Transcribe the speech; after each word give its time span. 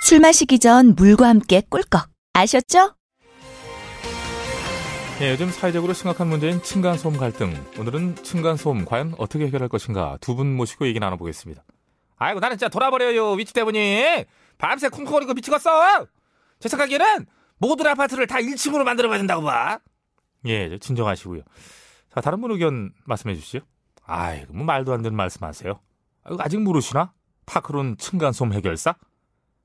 술 0.00 0.20
마시기 0.20 0.58
전 0.58 0.94
물과 0.94 1.28
함께 1.28 1.62
꿀꺽. 1.68 2.08
아셨죠? 2.32 2.94
예, 5.22 5.30
요즘 5.32 5.50
사회적으로 5.50 5.94
심각한 5.94 6.28
문제인 6.28 6.62
층간소음 6.62 7.16
갈등. 7.16 7.54
오늘은 7.78 8.16
층간소음 8.16 8.84
과연 8.84 9.14
어떻게 9.18 9.46
해결할 9.46 9.68
것인가 9.68 10.18
두 10.20 10.34
분 10.36 10.54
모시고 10.54 10.86
얘기 10.86 11.00
나눠보겠습니다. 11.00 11.64
아이고 12.18 12.40
나는 12.40 12.56
진짜 12.56 12.68
돌아버려요 12.68 13.32
위치 13.32 13.52
때문에 13.54 14.26
밤새 14.58 14.88
쿵쿵거리고 14.90 15.32
미치겠어. 15.34 16.06
제 16.60 16.68
생각에는 16.68 17.26
모든 17.58 17.86
아파트를 17.86 18.26
다 18.26 18.36
1층으로 18.36 18.84
만들어봐야 18.84 19.18
된다고 19.18 19.42
봐. 19.42 19.78
예, 20.46 20.78
진정하시고요. 20.78 21.42
자 22.14 22.20
다른 22.20 22.40
분 22.42 22.50
의견 22.50 22.92
말씀해 23.06 23.34
주시죠. 23.34 23.60
아이고 24.04 24.52
뭐 24.52 24.64
말도 24.66 24.92
안 24.92 25.02
되는 25.02 25.16
말씀하세요. 25.16 25.80
아직 26.38 26.60
모르시나? 26.60 27.12
파크론 27.46 27.96
층간소음 27.96 28.52
해결사? 28.52 28.94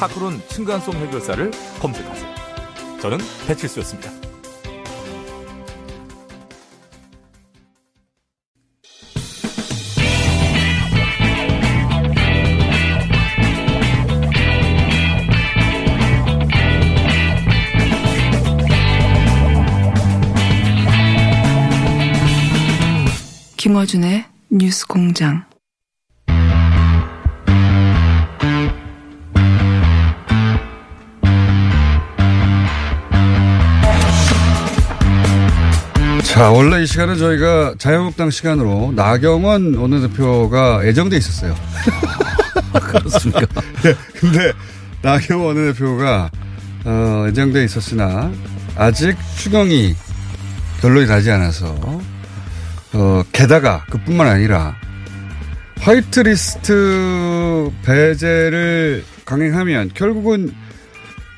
파크론 0.00 0.40
층간소음 0.48 0.96
해결사를 0.96 1.50
검색하세요. 1.78 2.34
저는 3.02 3.18
배칠수였습니다. 3.46 4.10
김어준의 23.58 24.24
뉴스 24.48 24.86
공장. 24.86 25.49
자, 36.40 36.50
원래 36.50 36.82
이 36.82 36.86
시간은 36.86 37.18
저희가 37.18 37.74
자유한국당 37.76 38.30
시간으로 38.30 38.94
나경원 38.96 39.74
원내대표가 39.74 40.86
예정돼 40.86 41.18
있었어요. 41.18 41.54
그렇습니까? 42.72 43.46
네, 43.84 43.94
근데 44.18 44.50
나경원 45.02 45.48
원내대표가 45.48 46.30
어, 46.86 47.24
예정돼 47.28 47.62
있었으나 47.64 48.32
아직 48.74 49.18
추경이 49.36 49.94
결론이 50.80 51.06
나지 51.06 51.30
않아서 51.30 51.76
어, 52.94 53.22
게다가 53.32 53.84
그뿐만 53.90 54.26
아니라 54.26 54.74
화이트리스트 55.80 57.70
배제를 57.84 59.04
강행하면 59.26 59.90
결국은 59.92 60.54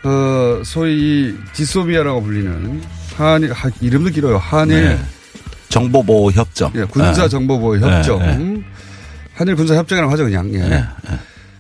어, 0.04 0.62
소위 0.64 1.36
디소비아라고 1.54 2.22
불리는 2.22 3.01
한일 3.16 3.52
하, 3.52 3.70
이름도 3.80 4.10
길어요. 4.10 4.38
한일 4.38 4.82
네. 4.84 4.98
정보보호 5.68 6.30
협정. 6.32 6.72
예, 6.74 6.84
군사 6.84 7.28
정보보호 7.28 7.76
네, 7.76 7.86
협정. 7.96 8.18
네. 8.18 8.62
한일 9.34 9.56
군사 9.56 9.74
협정이라고 9.76 10.12
하죠, 10.12 10.24
그냥. 10.24 10.52
예. 10.54 10.58
네, 10.68 10.84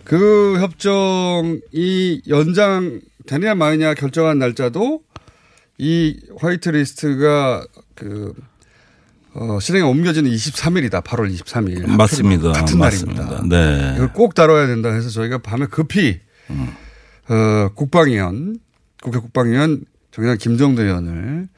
그 0.04 0.58
협정이 0.60 2.22
연장 2.28 3.00
되느냐 3.26 3.54
마느냐 3.54 3.94
결정한 3.94 4.38
날짜도 4.38 5.00
이 5.78 6.16
화이트리스트가 6.38 7.64
그 7.94 8.34
어, 9.34 9.58
실행에 9.60 9.84
옮겨지는 9.88 10.30
23일이다. 10.30 11.02
8월 11.02 11.34
23일. 11.34 11.86
맞습니다. 11.88 12.52
같은 12.52 12.78
맞습니다. 12.78 13.24
날입니다. 13.24 13.56
네. 13.56 13.92
이걸 13.96 14.12
꼭 14.12 14.34
다뤄야 14.34 14.66
된다 14.66 14.90
해서 14.92 15.08
저희가 15.08 15.38
밤에 15.38 15.66
급히 15.66 16.20
어, 17.28 17.68
국방위원 17.74 18.58
국회 19.02 19.18
국방위원 19.18 19.84
정의당 20.12 20.38
김정도 20.38 20.82
의원을 20.82 21.48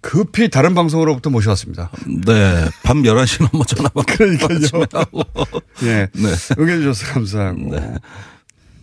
급히 0.00 0.48
다른 0.48 0.74
방송으로부터 0.74 1.28
모셔왔습니다. 1.28 1.90
네. 2.24 2.68
밤 2.82 3.02
11시 3.02 3.50
넘어 3.52 3.64
전화 3.64 3.88
받고. 3.90 4.14
그러니까요. 4.14 4.86
하고. 4.92 5.22
예. 5.84 6.08
네. 6.12 6.28
응해 6.58 6.78
주셔서 6.78 7.12
감사하고. 7.12 7.70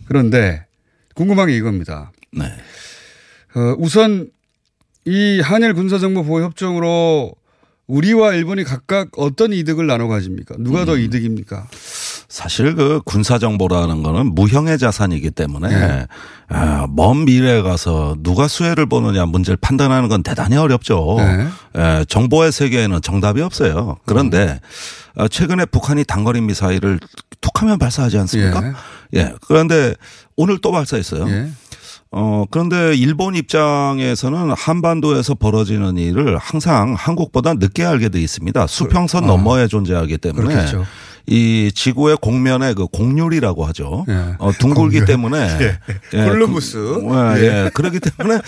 그런데 0.06 0.64
궁금한 1.14 1.48
게 1.48 1.56
이겁니다. 1.56 2.12
네. 2.32 2.44
어, 3.56 3.74
우선 3.78 4.30
이 5.04 5.40
한일 5.40 5.74
군사정보보호 5.74 6.42
협정으로 6.44 7.34
우리와 7.88 8.34
일본이 8.34 8.62
각각 8.62 9.08
어떤 9.16 9.52
이득을 9.52 9.86
나눠 9.86 10.06
가집니까? 10.06 10.56
누가 10.58 10.82
음. 10.82 10.86
더 10.86 10.96
이득입니까? 10.98 11.66
사실 12.38 12.76
그 12.76 13.00
군사 13.04 13.36
정보라는 13.36 14.04
거는 14.04 14.32
무형의 14.36 14.78
자산이기 14.78 15.32
때문에 15.32 15.68
네. 15.70 16.06
아, 16.48 16.86
먼 16.88 17.24
미래에 17.24 17.62
가서 17.62 18.14
누가 18.20 18.46
수혜를 18.46 18.86
보느냐 18.86 19.26
문제를 19.26 19.56
판단하는 19.60 20.08
건 20.08 20.22
대단히 20.22 20.56
어렵죠. 20.56 21.16
네. 21.18 21.48
에, 21.74 22.04
정보의 22.04 22.52
세계에는 22.52 23.02
정답이 23.02 23.42
없어요. 23.42 23.96
그런데 24.06 24.60
음. 25.16 25.22
어, 25.22 25.26
최근에 25.26 25.64
북한이 25.64 26.04
단거리 26.04 26.40
미사일을 26.40 27.00
툭하면 27.40 27.76
발사하지 27.80 28.18
않습니까? 28.18 28.72
예. 29.16 29.34
그런데 29.48 29.94
오늘 30.36 30.58
또 30.58 30.70
발사했어요. 30.70 31.28
예. 31.28 31.48
어, 32.12 32.44
그런데 32.52 32.94
일본 32.94 33.34
입장에서는 33.34 34.52
한반도에서 34.56 35.34
벌어지는 35.34 35.98
일을 35.98 36.38
항상 36.38 36.94
한국보다 36.96 37.54
늦게 37.54 37.84
알게 37.84 38.10
돼 38.10 38.20
있습니다. 38.20 38.68
수평선 38.68 39.26
너머에 39.26 39.66
존재하기 39.66 40.18
때문에 40.18 40.46
그, 40.46 40.52
아. 40.52 40.54
그렇겠죠. 40.54 40.84
이 41.30 41.70
지구의 41.74 42.16
공면에 42.22 42.72
그 42.72 42.86
공률이라고 42.86 43.66
하죠. 43.66 44.06
예. 44.08 44.34
어, 44.38 44.50
둥글기 44.52 45.00
공률. 45.00 45.04
때문에 45.04 45.58
예. 46.14 46.24
콜럼버스. 46.24 46.76
그, 46.78 47.34
예, 47.38 47.64
예. 47.66 47.70
그렇기 47.72 48.00
때문에 48.00 48.40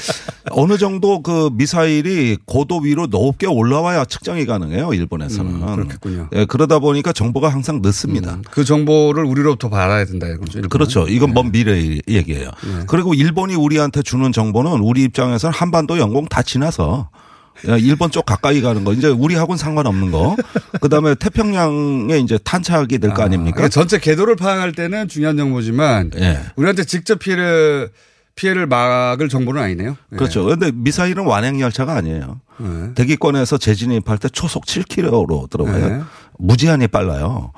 어느 0.50 0.78
정도 0.78 1.22
그 1.22 1.50
미사일이 1.52 2.38
고도 2.46 2.78
위로 2.78 3.06
높게 3.06 3.46
올라와야 3.46 4.06
측정이 4.06 4.46
가능해요. 4.46 4.94
일본에서는. 4.94 5.50
음, 5.62 5.76
그렇겠군요. 5.76 6.28
예, 6.34 6.44
그러다 6.46 6.78
보니까 6.78 7.12
정보가 7.12 7.50
항상 7.50 7.80
늦습니다. 7.82 8.38
그 8.50 8.64
정보를 8.64 9.24
우리로부터 9.24 9.68
받아야 9.68 10.06
된다 10.06 10.26
이거죠. 10.26 10.62
그렇죠. 10.70 11.06
이건 11.06 11.34
먼 11.34 11.52
미래 11.52 11.98
얘기예요. 12.08 12.50
네. 12.64 12.84
그리고 12.86 13.12
일본이 13.12 13.54
우리한테 13.56 14.00
주는 14.02 14.32
정보는 14.32 14.80
우리 14.80 15.02
입장에서는 15.02 15.52
한반도 15.52 15.98
영공 15.98 16.26
다 16.28 16.42
지나서 16.42 17.10
야, 17.10 17.20
일본 17.78 18.10
쪽 18.10 18.24
가까이 18.26 18.60
가는 18.62 18.84
거 18.84 18.92
이제 18.92 19.08
우리하고는 19.08 19.58
상관없는 19.58 20.10
거. 20.10 20.36
그다음에 20.80 21.14
태평양에 21.14 22.18
이제 22.18 22.38
탄착이 22.42 22.98
될거 22.98 23.22
아, 23.22 23.26
아닙니까? 23.26 23.56
그러니까 23.56 23.68
전체 23.68 23.98
궤도를 23.98 24.36
파악할 24.36 24.72
때는 24.72 25.08
중요한 25.08 25.36
정보지만 25.36 26.10
예. 26.16 26.40
우리한테 26.56 26.84
직접 26.84 27.18
피해를 27.18 27.90
피해를 28.34 28.66
막을 28.66 29.28
정보는 29.28 29.60
아니네요. 29.60 29.96
예. 30.12 30.16
그렇죠. 30.16 30.44
그런데 30.44 30.70
미사일은 30.72 31.26
완행 31.26 31.60
열차가 31.60 31.94
아니에요. 31.94 32.40
네. 32.58 32.94
대기권에서 32.94 33.58
재진입할 33.58 34.16
때 34.18 34.28
초속 34.30 34.64
7km로 34.64 35.50
들어가요. 35.50 35.88
네. 35.88 36.00
무제한이 36.38 36.86
빨라요. 36.88 37.52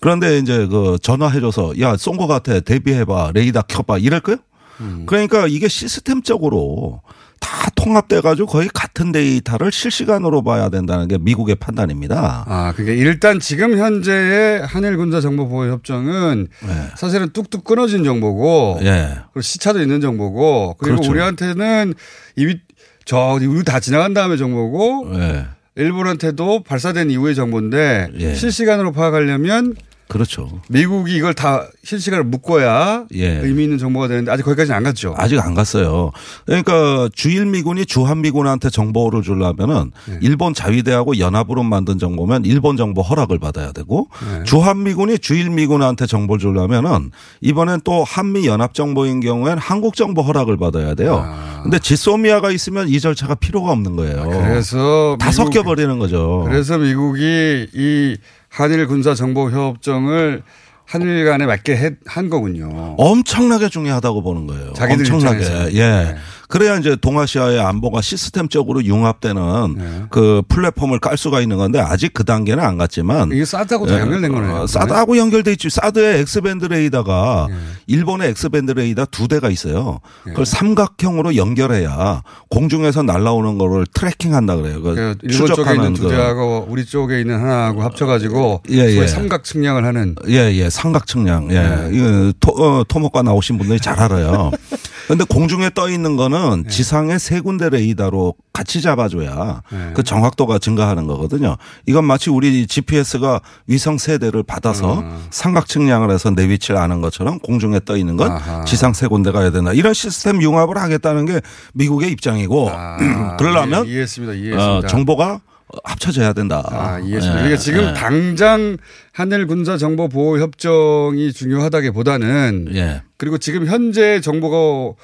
그런데 0.00 0.38
이제 0.38 0.66
그 0.68 0.96
전화해줘서 1.02 1.80
야 1.80 1.96
쏜 1.96 2.16
거 2.16 2.28
같아 2.28 2.60
대비해봐 2.60 3.32
레이더 3.34 3.62
켜봐 3.62 3.98
이럴 3.98 4.20
거요? 4.20 4.36
음. 4.80 5.04
그러니까 5.06 5.48
이게 5.48 5.66
시스템적으로 5.66 7.02
다 7.40 7.70
통합돼 7.74 8.20
가지고 8.20 8.48
거의 8.48 8.68
같은 8.72 9.12
데이터를 9.12 9.72
실시간으로 9.72 10.42
봐야 10.42 10.68
된다는 10.68 11.08
게 11.08 11.18
미국의 11.18 11.56
판단입니다. 11.56 12.44
아, 12.46 12.72
그게 12.76 12.94
일단 12.94 13.40
지금 13.40 13.78
현재의 13.78 14.62
한일 14.66 14.96
군사 14.96 15.20
정보 15.20 15.48
보호 15.48 15.70
협정은 15.70 16.48
네. 16.66 16.88
사실은 16.96 17.30
뚝뚝 17.30 17.64
끊어진 17.64 18.04
정보고 18.04 18.78
예. 18.82 19.18
그리고 19.32 19.40
시차도 19.40 19.80
있는 19.80 20.00
정보고 20.00 20.76
그리고 20.78 20.96
그렇죠. 20.96 21.10
우리한테는 21.10 21.94
이미 22.36 22.56
저 23.04 23.38
우리 23.40 23.64
다 23.64 23.80
지나간 23.80 24.14
다음에 24.14 24.36
정보고 24.36 25.10
예. 25.14 25.46
일본한테도 25.76 26.64
발사된 26.64 27.10
이후의 27.10 27.34
정보인데 27.34 28.08
예. 28.18 28.34
실시간으로 28.34 28.92
파악하려면 28.92 29.74
그렇죠. 30.08 30.48
미국이 30.68 31.14
이걸 31.16 31.34
다 31.34 31.66
실시간으로 31.84 32.26
묶어야 32.28 33.04
예. 33.14 33.40
의미 33.40 33.64
있는 33.64 33.76
정보가 33.78 34.08
되는데 34.08 34.30
아직 34.32 34.42
거기까지는 34.42 34.76
안 34.76 34.82
갔죠. 34.82 35.14
아직 35.18 35.38
안 35.38 35.54
갔어요. 35.54 36.12
그러니까 36.46 37.08
주일미군이 37.14 37.84
주한미군한테 37.86 38.70
정보를 38.70 39.22
주려면은 39.22 39.92
네. 40.06 40.18
일본 40.22 40.54
자위대하고 40.54 41.18
연합으로 41.18 41.62
만든 41.62 41.98
정보면 41.98 42.44
일본 42.46 42.76
정보 42.78 43.02
허락을 43.02 43.38
받아야 43.38 43.72
되고 43.72 44.08
네. 44.38 44.44
주한미군이 44.44 45.18
주일미군한테 45.18 46.06
정보를 46.06 46.40
주려면은 46.40 47.10
이번엔 47.42 47.82
또 47.84 48.02
한미 48.02 48.46
연합 48.46 48.72
정보인 48.74 49.20
경우엔 49.20 49.58
한국 49.58 49.94
정보 49.94 50.22
허락을 50.22 50.56
받아야 50.56 50.94
돼요. 50.94 51.22
아. 51.24 51.60
근데 51.62 51.78
지소미아가 51.78 52.50
있으면 52.50 52.88
이 52.88 52.98
절차가 52.98 53.34
필요가 53.34 53.72
없는 53.72 53.96
거예요. 53.96 54.22
그래서 54.28 55.16
다 55.20 55.28
미국- 55.30 55.32
섞여 55.44 55.62
버리는 55.64 55.98
거죠. 55.98 56.44
그래서 56.46 56.78
미국이 56.78 57.66
이 57.74 58.16
한일 58.58 58.86
군사 58.88 59.14
정보 59.14 59.50
협정을 59.50 60.42
한일 60.84 61.24
간에 61.26 61.46
맞게 61.46 61.76
해- 61.76 61.90
한 62.06 62.28
거군요. 62.28 62.96
엄청나게 62.98 63.68
중요하다고 63.68 64.22
보는 64.22 64.46
거예요. 64.48 64.72
자기들 64.72 65.12
엄청나게. 65.12 65.44
입장에서. 65.44 65.72
예. 65.74 65.80
네. 65.80 66.16
그래야 66.48 66.76
이제 66.78 66.96
동아시아의 66.96 67.60
안보가 67.60 68.00
시스템적으로 68.00 68.82
융합되는 68.82 69.74
네. 69.76 70.02
그 70.10 70.42
플랫폼을 70.48 70.98
깔 70.98 71.18
수가 71.18 71.42
있는 71.42 71.58
건데 71.58 71.78
아직 71.78 72.14
그 72.14 72.24
단계는 72.24 72.64
안 72.64 72.78
갔지만 72.78 73.30
이게 73.32 73.44
사드하고 73.44 73.86
다 73.86 73.96
예. 73.96 74.00
연결된 74.00 74.32
거네요. 74.32 74.54
어, 74.62 74.66
사드하고 74.66 75.18
연결돼 75.18 75.52
있지. 75.52 75.68
사드의 75.68 76.20
X-band 76.20 76.64
레이더가 76.64 77.48
일본의 77.86 78.30
X-band 78.30 78.72
레이더 78.72 79.06
두 79.10 79.28
대가 79.28 79.50
있어요. 79.50 80.00
그걸 80.24 80.46
삼각형으로 80.46 81.36
연결해야 81.36 82.22
공중에서 82.48 83.02
날아오는 83.02 83.58
거를 83.58 83.84
트래킹한다 83.92 84.56
그래요. 84.56 84.82
그그 84.82 85.14
일본 85.22 85.38
쪽에 85.38 85.46
추적하는 85.48 85.80
있는 85.80 85.94
두그 85.94 86.08
대하고 86.08 86.66
우리 86.70 86.86
쪽에 86.86 87.20
있는 87.20 87.38
하나하고 87.40 87.82
합쳐가지고 87.82 88.62
예, 88.70 88.78
예. 88.78 89.06
삼각 89.06 89.44
측량을 89.44 89.84
하는 89.84 90.14
예, 90.28 90.50
예, 90.54 90.70
삼각 90.70 91.06
측량. 91.06 91.50
예. 91.50 91.60
네. 91.60 91.90
이거 91.92 92.32
토, 92.40 92.52
어, 92.52 92.84
토목과 92.84 93.22
나오신 93.22 93.58
분들이 93.58 93.78
잘 93.78 94.00
알아요. 94.00 94.50
근데 95.08 95.24
공중에 95.24 95.70
떠 95.74 95.88
있는 95.88 96.16
거는 96.16 96.64
네. 96.64 96.68
지상의 96.68 97.18
세 97.18 97.40
군데 97.40 97.70
레이더로 97.70 98.34
같이 98.52 98.82
잡아줘야 98.82 99.62
네. 99.72 99.92
그 99.94 100.02
정확도가 100.02 100.58
증가하는 100.58 101.06
거거든요. 101.06 101.56
이건 101.86 102.04
마치 102.04 102.28
우리 102.28 102.66
GPS가 102.66 103.40
위성 103.66 103.96
세대를 103.96 104.42
받아서 104.42 105.02
아. 105.02 105.18
삼각 105.30 105.66
측량을 105.66 106.10
해서 106.10 106.30
내 106.30 106.46
위치를 106.48 106.76
아는 106.78 107.00
것처럼 107.00 107.38
공중에 107.38 107.80
떠 107.86 107.96
있는 107.96 108.16
건 108.18 108.32
아하. 108.32 108.64
지상 108.64 108.92
세 108.92 109.06
군데 109.06 109.32
가야 109.32 109.50
된다. 109.50 109.72
이런 109.72 109.94
시스템 109.94 110.42
융합을 110.42 110.76
하겠다는 110.76 111.24
게 111.24 111.40
미국의 111.72 112.10
입장이고 112.12 112.70
아, 112.70 112.98
그러려면 113.38 113.86
예, 113.86 113.92
이해했습니다. 113.92 114.34
이해했습니다. 114.34 114.76
어, 114.78 114.82
정보가 114.86 115.40
합쳐져야 115.84 116.32
된다. 116.32 116.64
아, 116.70 116.98
이해했습니다. 116.98 117.38
예, 117.38 117.42
그러니까 117.42 117.56
지금 117.60 117.88
예. 117.88 117.94
당장 117.94 118.76
한일 119.12 119.46
군사 119.46 119.76
정보 119.76 120.08
보호 120.08 120.38
협정이 120.38 121.32
중요하다기보다는 121.32 122.68
예. 122.74 123.02
그리고 123.16 123.38
지금 123.38 123.66
현재 123.66 124.20
정보가 124.20 124.94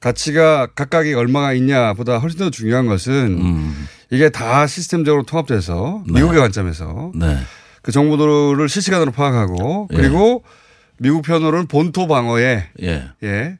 가치가 0.00 0.66
각각이 0.66 1.14
얼마가 1.14 1.52
있냐보다 1.54 2.18
훨씬 2.18 2.38
더 2.38 2.50
중요한 2.50 2.86
것은 2.86 3.38
음, 3.40 3.88
이게 4.10 4.28
다 4.30 4.66
시스템적으로 4.66 5.24
통합돼서 5.24 6.04
미국의 6.06 6.40
관점에서 6.40 7.12
네. 7.14 7.36
그 7.82 7.92
정보들을 7.92 8.68
실시간으로 8.68 9.12
파악하고 9.12 9.88
예. 9.92 9.96
그리고 9.96 10.44
미국 10.98 11.22
편으로는 11.22 11.66
본토 11.66 12.06
방어에 12.06 12.64
예. 12.82 13.58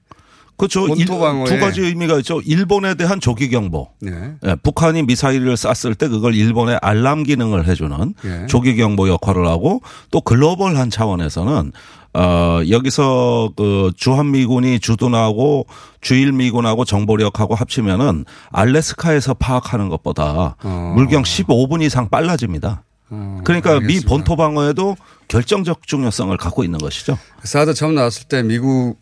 예. 0.59 0.67
그렇죠. 0.67 0.87
본토 0.87 1.15
일- 1.15 1.21
방어에. 1.21 1.45
두 1.45 1.59
가지 1.59 1.81
의미가 1.83 2.19
있죠. 2.19 2.41
일본에 2.45 2.95
대한 2.95 3.21
조기 3.21 3.49
경보. 3.49 3.89
네. 4.01 4.13
예, 4.45 4.57
북한이 4.63 5.05
미사일을 5.05 5.57
쐈을 5.57 5.95
때 5.95 6.09
그걸 6.09 6.35
일본에 6.35 6.79
알람 6.83 7.23
기능을 7.23 7.67
해주는 7.69 8.15
예. 8.25 8.47
조기 8.47 8.77
경보 8.77 9.09
역할을 9.09 9.47
하고 9.47 9.81
또 10.11 10.21
글로벌한 10.21 10.91
차원에서는 10.91 11.73
어 12.15 12.61
여기서 12.69 13.51
그 13.57 13.93
주한미군이 13.97 14.81
주둔하고 14.81 15.67
주일미군하고 16.01 16.85
정보력하고 16.85 17.55
합치면은 17.55 18.25
알래스카에서 18.51 19.35
파악하는 19.35 19.89
것보다 19.91 20.57
어. 20.65 20.93
물경 20.97 21.23
15분 21.23 21.83
이상 21.83 22.09
빨라집니다. 22.09 22.83
어, 23.11 23.41
그러니까 23.45 23.71
미 23.75 23.77
알겠습니다. 23.85 24.09
본토 24.09 24.37
방어에도 24.37 24.97
결정적 25.29 25.87
중요성을 25.87 26.37
갖고 26.39 26.65
있는 26.65 26.79
것이죠. 26.79 27.19
사드 27.45 27.75
처음 27.75 27.95
나왔을 27.95 28.25
때 28.29 28.43
미국 28.43 28.97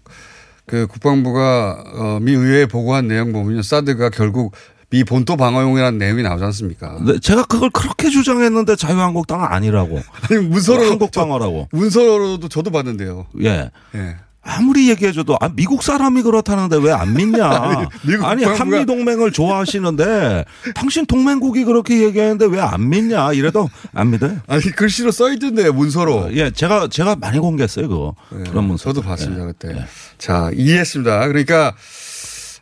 그 0.66 0.86
국방부가 0.86 1.84
어, 1.94 2.18
미 2.20 2.32
의회에 2.32 2.66
보고한 2.66 3.08
내용 3.08 3.32
보면 3.32 3.62
사드가 3.62 4.10
결국 4.10 4.54
미 4.90 5.02
본토 5.04 5.36
방어용이라는 5.36 5.98
내용이 5.98 6.22
나오지 6.22 6.44
않습니까? 6.44 6.98
네, 7.04 7.18
제가 7.18 7.44
그걸 7.44 7.70
그렇게 7.70 8.08
주장했는데 8.08 8.76
자유한국당은 8.76 9.46
아니라고. 9.46 10.00
아니 10.30 10.46
문서로 10.46 10.84
한국 10.84 11.10
방어라고. 11.10 11.68
문서로도 11.72 12.48
저도 12.48 12.70
봤는데요. 12.70 13.26
예. 13.42 13.70
예. 13.94 14.16
아무리 14.46 14.88
얘기해줘도 14.90 15.36
아 15.40 15.48
미국 15.54 15.82
사람이 15.82 16.22
그렇다는데 16.22 16.76
왜 16.78 16.92
안 16.92 17.12
믿냐? 17.14 17.44
아니, 18.22 18.44
국방부가- 18.44 18.56
한미 18.58 18.86
동맹을 18.86 19.32
좋아하시는데 19.32 20.44
당신 20.74 21.04
동맹국이 21.06 21.64
그렇게 21.64 22.02
얘기하는데 22.04 22.46
왜 22.46 22.60
안 22.60 22.88
믿냐? 22.88 23.32
이래도 23.32 23.68
안 23.92 24.10
믿어요. 24.10 24.38
아니 24.46 24.62
글씨로 24.62 25.10
써 25.10 25.30
있던데 25.32 25.70
문서로. 25.70 26.28
예, 26.36 26.50
제가 26.50 26.88
제가 26.88 27.16
많이 27.16 27.38
공개했어요 27.38 27.88
그거 27.88 28.14
그런 28.48 28.64
문서. 28.64 28.84
저도 28.84 29.02
봤습니다 29.02 29.44
그때. 29.46 29.84
자 30.18 30.50
이해했습니다. 30.54 31.26
그러니까 31.28 31.74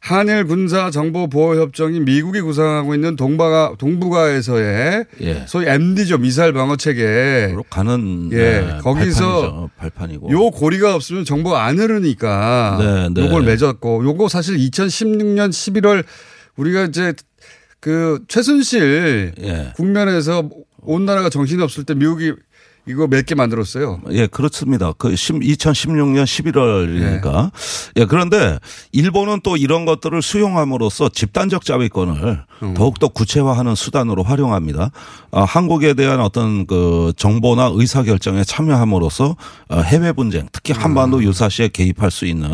한일 0.05 0.45
군사 0.45 0.91
정보 0.91 1.29
보호 1.29 1.59
협정이 1.59 2.01
미국이 2.01 2.43
구상하고 2.43 2.95
있는 2.95 3.17
동바가 3.17 3.77
동북아에서의 3.79 5.06
예. 5.23 5.45
소위 5.47 5.67
MD죠 5.67 6.19
미사일 6.19 6.53
방어 6.53 6.77
체계. 6.77 7.55
가는 7.71 8.29
예, 8.33 8.37
네, 8.37 8.79
거기서 8.83 9.41
발판이죠. 9.41 9.71
발판이고. 9.79 10.31
요 10.31 10.51
고리가 10.51 10.95
없으면 10.95 11.25
정보가 11.25 11.65
안 11.65 11.79
흐르니까 11.79 12.77
네, 12.79 13.09
네. 13.15 13.27
요걸 13.27 13.45
맺었고 13.45 14.05
요거 14.05 14.29
사실 14.29 14.59
2016년 14.59 15.49
11월 15.49 16.05
우리가 16.56 16.83
이제 16.85 17.15
그 17.81 18.23
최순실 18.29 19.33
예. 19.41 19.73
국면에서 19.75 20.51
온 20.83 21.06
나라가 21.06 21.31
정신이 21.31 21.62
없을 21.62 21.85
때 21.85 21.95
미국이 21.95 22.35
이거 22.87 23.07
몇 23.07 23.25
개 23.25 23.35
만들었어요. 23.35 24.01
예, 24.11 24.27
그렇습니다. 24.27 24.93
그 24.99 25.09
2016년 25.15 26.25
11월이니까. 26.25 27.51
예, 27.97 28.05
그런데 28.05 28.59
일본은 28.93 29.41
또 29.43 29.57
이런 29.57 29.87
것들을 29.87 30.21
수용함으로써 30.21 31.08
집단적 31.08 31.65
자위권을 31.65 32.43
음. 32.63 32.75
더욱더 32.75 33.08
구체화하는 33.08 33.75
수단으로 33.75 34.23
활용합니다. 34.23 34.91
아, 35.32 35.43
한국에 35.44 35.94
대한 35.94 36.20
어떤 36.20 36.67
그 36.67 37.13
정보나 37.17 37.70
의사결정에 37.75 38.44
참여함으로써 38.44 39.37
어, 39.70 39.81
해외 39.81 40.13
분쟁, 40.13 40.49
특히 40.53 40.73
한반도 40.75 41.23
유사시에 41.25 41.69
개입할 41.69 42.11
수 42.11 42.27
있는 42.27 42.49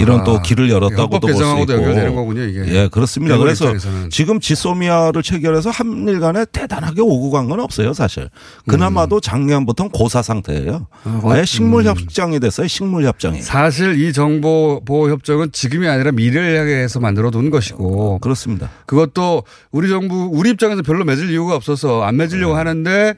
이런 0.00 0.08
음. 0.08 0.20
아하. 0.20 0.24
또 0.24 0.42
길을 0.42 0.70
열었다고도 0.70 1.26
볼 1.26 1.34
수 1.34 1.42
있고. 1.42 1.72
연결되는 1.72 2.14
거군요, 2.14 2.42
이게. 2.44 2.64
예, 2.68 2.88
그렇습니다. 2.88 3.36
그래서 3.36 3.64
입장에서는. 3.64 4.10
지금 4.10 4.38
지소미아를 4.40 5.22
체결해서 5.24 5.70
한일 5.70 6.20
간에 6.20 6.44
대단하게 6.52 7.00
오고 7.02 7.30
간 7.32 7.46
건 7.46 7.60
없어요, 7.60 7.92
사실. 7.92 8.28
그나마도 8.66 9.20
작년 9.20 9.55
부터는 9.64 9.90
고사 9.90 10.20
상태예요. 10.22 10.88
아, 11.04 11.20
아예 11.24 11.44
식물 11.44 11.84
협정이 11.84 12.40
됐어요, 12.40 12.66
식물 12.66 13.04
협정이. 13.04 13.40
사실 13.42 13.98
이 14.02 14.12
정보 14.12 14.82
보호 14.84 15.08
협정은 15.10 15.52
지금이 15.52 15.88
아니라 15.88 16.12
미래를 16.12 16.58
향해서 16.58 17.00
만들어 17.00 17.30
둔 17.30 17.50
것이고 17.50 18.18
그렇습니다. 18.18 18.70
그것도 18.86 19.44
우리 19.70 19.88
정부 19.88 20.28
우리 20.32 20.50
입장에서 20.50 20.82
별로 20.82 21.04
맺을 21.04 21.30
이유가 21.30 21.54
없어서 21.54 22.02
안 22.02 22.16
맺으려고 22.16 22.52
네. 22.52 22.58
하는데 22.58 23.14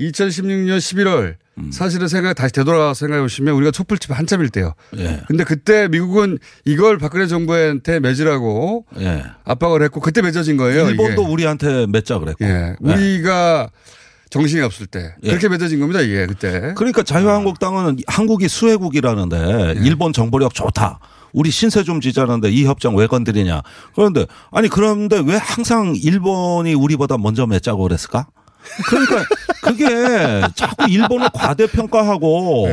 2016년 0.00 0.78
11월 0.78 1.36
음. 1.58 1.70
사실은 1.72 2.08
생각 2.08 2.34
다시 2.34 2.52
되돌아가서 2.52 2.94
생각해 2.94 3.22
보시면 3.22 3.54
우리가 3.54 3.70
촛불집 3.70 4.16
한참일 4.16 4.48
때요. 4.48 4.74
예. 4.96 5.20
근데 5.28 5.44
그때 5.44 5.88
미국은 5.88 6.38
이걸 6.64 6.98
박근혜 6.98 7.26
정부한테 7.26 8.00
맺으라고 8.00 8.86
예. 8.98 9.24
압박을 9.44 9.82
했고 9.82 10.00
그때 10.00 10.22
맺어진 10.22 10.56
거예요. 10.56 10.88
일본도 10.88 11.22
이게. 11.22 11.30
우리한테 11.30 11.86
맺자 11.86 12.18
그랬고. 12.18 12.44
예. 12.44 12.48
예. 12.48 12.76
우리가 12.80 13.68
정신이 14.30 14.62
없을 14.62 14.86
때 14.86 15.14
예. 15.24 15.28
그렇게 15.28 15.48
맺어진 15.48 15.80
겁니다. 15.80 16.00
이게 16.00 16.26
그때. 16.26 16.72
그러니까 16.76 17.02
자유한국당은 17.02 17.98
한국이 18.06 18.48
수혜국이라는데 18.48 19.74
예. 19.76 19.80
일본 19.84 20.12
정보력 20.12 20.54
좋다. 20.54 21.00
우리 21.32 21.50
신세 21.50 21.84
좀 21.84 22.00
지자는데 22.00 22.50
이 22.50 22.64
협정 22.64 22.96
왜 22.96 23.06
건드리냐. 23.06 23.62
그런데 23.94 24.26
아니 24.50 24.68
그런데 24.68 25.20
왜 25.24 25.36
항상 25.36 25.94
일본이 25.96 26.74
우리보다 26.74 27.18
먼저 27.18 27.46
맺자고 27.46 27.82
그랬을까? 27.82 28.26
그러니까 28.88 29.24
그게 29.62 29.86
자꾸 30.54 30.88
일본을 30.88 31.28
과대평가하고 31.32 32.68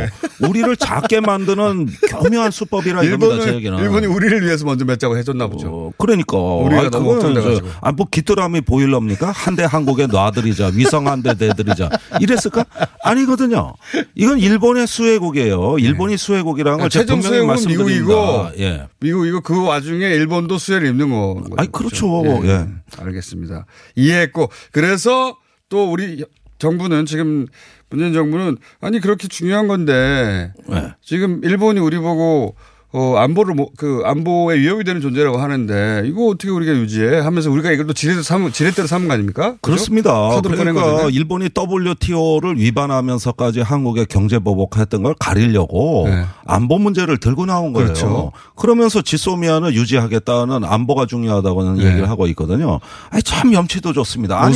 우리를 0.47 0.75
작게 0.77 1.19
만드는 1.21 1.87
교묘한 2.09 2.51
수법이라 2.51 3.03
이겁니다. 3.03 3.43
제 3.45 3.55
얘기는. 3.55 3.77
일본이 3.79 4.05
우리를 4.07 4.43
위해서 4.45 4.65
먼저 4.65 4.85
맺자고 4.85 5.17
해줬나 5.17 5.47
보죠. 5.47 5.67
어, 5.69 5.91
그러니까 5.97 6.37
우리가 6.37 6.81
아니, 6.81 6.91
너무 6.91 7.13
걱정돼가지고. 7.13 7.67
저, 7.67 7.73
아, 7.81 7.91
뭐 7.91 8.05
기토람이 8.09 8.61
보일럽니까? 8.61 9.31
한대 9.31 9.63
한국에 9.63 10.07
놔드리자 10.07 10.71
위성 10.75 11.07
한 11.07 11.21
대 11.23 11.33
대드리자 11.33 11.89
이랬을까? 12.21 12.65
아니거든요. 13.03 13.73
이건 14.15 14.39
일본의 14.39 14.85
수혜국이에요. 14.87 15.77
일본이 15.79 16.15
수혜국이라는 16.15 16.79
걸 16.79 16.89
최종 16.89 17.21
수혜국은 17.21 17.47
말씀드립니다. 17.47 17.89
미국이고 17.91 18.49
예. 18.59 18.87
미국 18.99 19.25
이거 19.27 19.39
그 19.41 19.63
와중에 19.63 20.05
일본도 20.05 20.57
수혜를 20.57 20.87
입는 20.89 21.09
거. 21.09 21.43
아니, 21.57 21.71
그렇죠. 21.71 22.23
예. 22.45 22.65
알겠습니다. 22.99 23.65
이해했고 23.95 24.49
그래서 24.71 25.37
또 25.69 25.91
우리 25.91 26.23
정부는 26.59 27.05
지금 27.05 27.47
문재인 27.89 28.13
정부는 28.13 28.57
아니 28.79 28.99
그렇게 28.99 29.27
중요한 29.27 29.67
건데 29.67 30.53
예. 30.71 30.93
지금 31.01 31.43
일본이 31.43 31.79
우리 31.79 31.97
보고 31.97 32.55
어 32.93 33.17
안보를 33.17 33.53
뭐- 33.53 33.67
그 33.75 34.01
안보에 34.05 34.59
위협이 34.59 34.85
되는 34.85 35.01
존재라고 35.01 35.37
하는데 35.39 36.03
이거 36.05 36.27
어떻게 36.27 36.49
우리가 36.49 36.71
유지해 36.71 37.19
하면서 37.19 37.51
우리가 37.51 37.71
이걸 37.73 37.85
또 37.85 37.91
지렛대로 37.93 38.23
삼 38.23 38.49
지렛대로 38.49 38.87
삼은 38.87 39.09
거 39.09 39.13
아닙니까? 39.13 39.55
그렇습니다. 39.61 40.29
그러니까. 40.41 41.09
일본이 41.11 41.49
WTO를 41.53 42.57
위반하면서까지 42.57 43.59
한국의 43.59 44.05
경제 44.05 44.39
보복했던 44.39 45.03
걸 45.03 45.15
가리려고 45.19 46.05
네. 46.07 46.23
안보 46.45 46.77
문제를 46.79 47.17
들고 47.17 47.45
나온 47.45 47.73
거예요. 47.73 47.87
그렇죠. 47.87 48.31
그러면서 48.55 49.01
지소미아는 49.01 49.73
유지하겠다는 49.73 50.63
안보가 50.63 51.07
중요하다고는 51.07 51.75
네. 51.75 51.87
얘기를 51.87 52.09
하고 52.09 52.25
있거든요. 52.27 52.79
아니 53.09 53.21
참 53.21 53.51
염치도 53.53 53.91
좋습니다. 53.91 54.41
아니. 54.41 54.55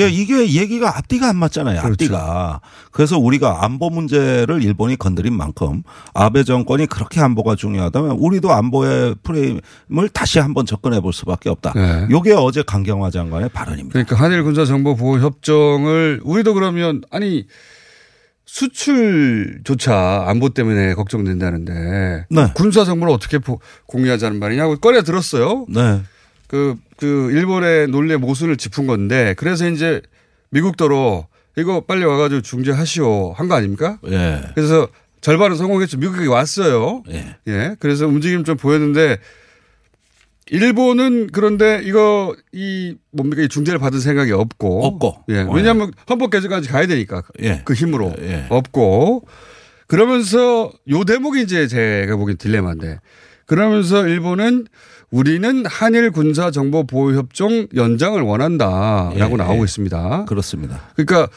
예, 0.00 0.08
이게 0.08 0.50
얘기가 0.54 0.96
앞뒤가 0.98 1.28
안 1.28 1.36
맞잖아요. 1.36 1.82
그렇죠. 1.82 1.92
앞뒤가. 1.92 2.60
그래서 2.90 3.16
우리가 3.16 3.64
안보 3.64 3.90
문제를 3.90 4.60
일본이 4.64 4.96
건드린 4.96 5.34
만큼 5.34 5.84
아베 6.14 6.42
정권이 6.42 6.86
그렇게 6.86 7.20
안보가 7.20 7.54
중요하다면 7.60 8.12
우리도 8.18 8.50
안보의 8.50 9.16
프레임을 9.22 10.08
다시 10.12 10.38
한번 10.38 10.64
접근해 10.66 11.00
볼 11.00 11.12
수밖에 11.12 11.50
없다. 11.50 11.72
네. 11.76 12.06
요게 12.10 12.32
어제 12.32 12.62
강경화 12.62 13.10
장관의 13.10 13.50
발언입니다. 13.50 13.92
그러니까 13.92 14.16
한일 14.16 14.42
군사 14.42 14.64
정보 14.64 14.96
보호 14.96 15.18
협정을 15.18 16.20
우리도 16.24 16.54
그러면 16.54 17.02
아니 17.10 17.46
수출조차 18.46 20.24
안보 20.26 20.48
때문에 20.48 20.94
걱정된다는데 20.94 22.26
네. 22.30 22.52
군사 22.54 22.84
정보를 22.84 23.12
어떻게 23.14 23.38
보- 23.38 23.60
공유하자는 23.86 24.38
말이냐고 24.38 24.76
꺼내 24.78 25.02
들었어요. 25.02 25.66
네. 25.68 26.00
그, 26.48 26.74
그, 26.96 27.30
일본의 27.30 27.86
논리의 27.88 28.18
모순을 28.18 28.56
짚은 28.56 28.88
건데, 28.88 29.34
그래서 29.38 29.68
이제 29.68 30.02
미국도로 30.50 31.28
이거 31.56 31.82
빨리 31.82 32.04
와가지고 32.04 32.40
중재하시오 32.40 33.34
한 33.34 33.46
거 33.48 33.54
아닙니까? 33.54 33.98
예. 34.08 34.40
그래서 34.56 34.88
절반은 35.20 35.56
성공했죠. 35.56 35.98
미국이 35.98 36.26
왔어요. 36.26 37.02
예. 37.10 37.36
예. 37.46 37.76
그래서 37.78 38.06
움직임 38.06 38.44
좀 38.44 38.56
보였는데, 38.56 39.18
일본은 40.46 41.28
그런데 41.32 41.80
이거, 41.84 42.34
이, 42.52 42.96
뭡니까, 43.12 43.42
이 43.42 43.48
중재를 43.48 43.78
받은 43.78 44.00
생각이 44.00 44.32
없고. 44.32 44.84
없고. 44.86 45.24
예. 45.28 45.42
어, 45.42 45.50
왜냐하면 45.52 45.92
헌법 46.08 46.30
개정까지 46.30 46.68
가야 46.68 46.86
되니까. 46.86 47.22
예. 47.42 47.62
그 47.64 47.74
힘으로. 47.74 48.12
예. 48.20 48.46
없고. 48.48 49.26
그러면서 49.86 50.72
요 50.88 51.04
대목이 51.04 51.42
이제 51.42 51.66
제가 51.66 52.16
보기엔 52.16 52.36
딜레마인데. 52.36 52.98
그러면서 53.46 54.06
일본은 54.06 54.66
우리는 55.10 55.66
한일 55.66 56.12
군사 56.12 56.52
정보 56.52 56.86
보호 56.86 57.12
협정 57.12 57.66
연장을 57.74 58.20
원한다라고 58.22 59.32
예, 59.32 59.36
나오고 59.36 59.58
예. 59.58 59.64
있습니다. 59.64 60.24
그렇습니다. 60.26 60.80
그러니까 60.94 61.28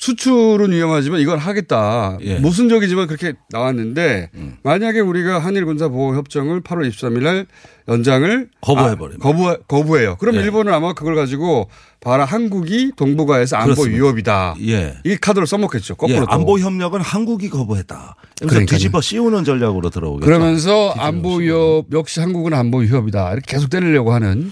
수출은 0.00 0.72
위험하지만 0.72 1.20
이건 1.20 1.38
하겠다. 1.38 2.16
예. 2.22 2.36
음. 2.36 2.42
모순적이지만 2.42 3.06
그렇게 3.06 3.34
나왔는데 3.50 4.30
만약에 4.62 5.00
우리가 5.00 5.38
한일 5.38 5.66
군사 5.66 5.88
보호 5.88 6.16
협정을 6.16 6.62
8월 6.62 6.88
23일 6.90 7.22
날 7.22 7.46
연장을 7.86 8.48
거부해버리면. 8.60 9.18
아, 9.20 9.22
거부 9.22 9.56
거부해요. 9.68 10.16
그럼 10.16 10.36
예. 10.36 10.40
일본은 10.40 10.72
아마 10.72 10.94
그걸 10.94 11.16
가지고 11.16 11.68
봐라 12.00 12.24
한국이 12.24 12.92
동북아에서 12.96 13.56
안보 13.56 13.74
그렇습니다. 13.74 14.02
위협이다. 14.02 14.54
예. 14.68 14.94
이 15.04 15.16
카드를 15.16 15.46
써먹겠죠. 15.46 15.94
예, 15.94 15.96
거꾸로 15.96 16.26
또. 16.26 16.32
안보 16.32 16.58
협력은 16.58 17.00
한국이 17.00 17.50
거부했다. 17.50 18.16
그래서. 18.40 18.64
뒤집어 18.64 19.00
씌우는 19.02 19.44
전략으로 19.44 19.90
들어오겠죠. 19.90 20.24
그러면서 20.24 20.94
안보 20.96 21.36
위협 21.36 21.86
역시 21.92 22.20
한국은 22.20 22.54
안보 22.54 22.78
위협이다. 22.78 23.32
이렇게 23.32 23.54
계속 23.54 23.68
때리려고 23.68 24.14
하는 24.14 24.50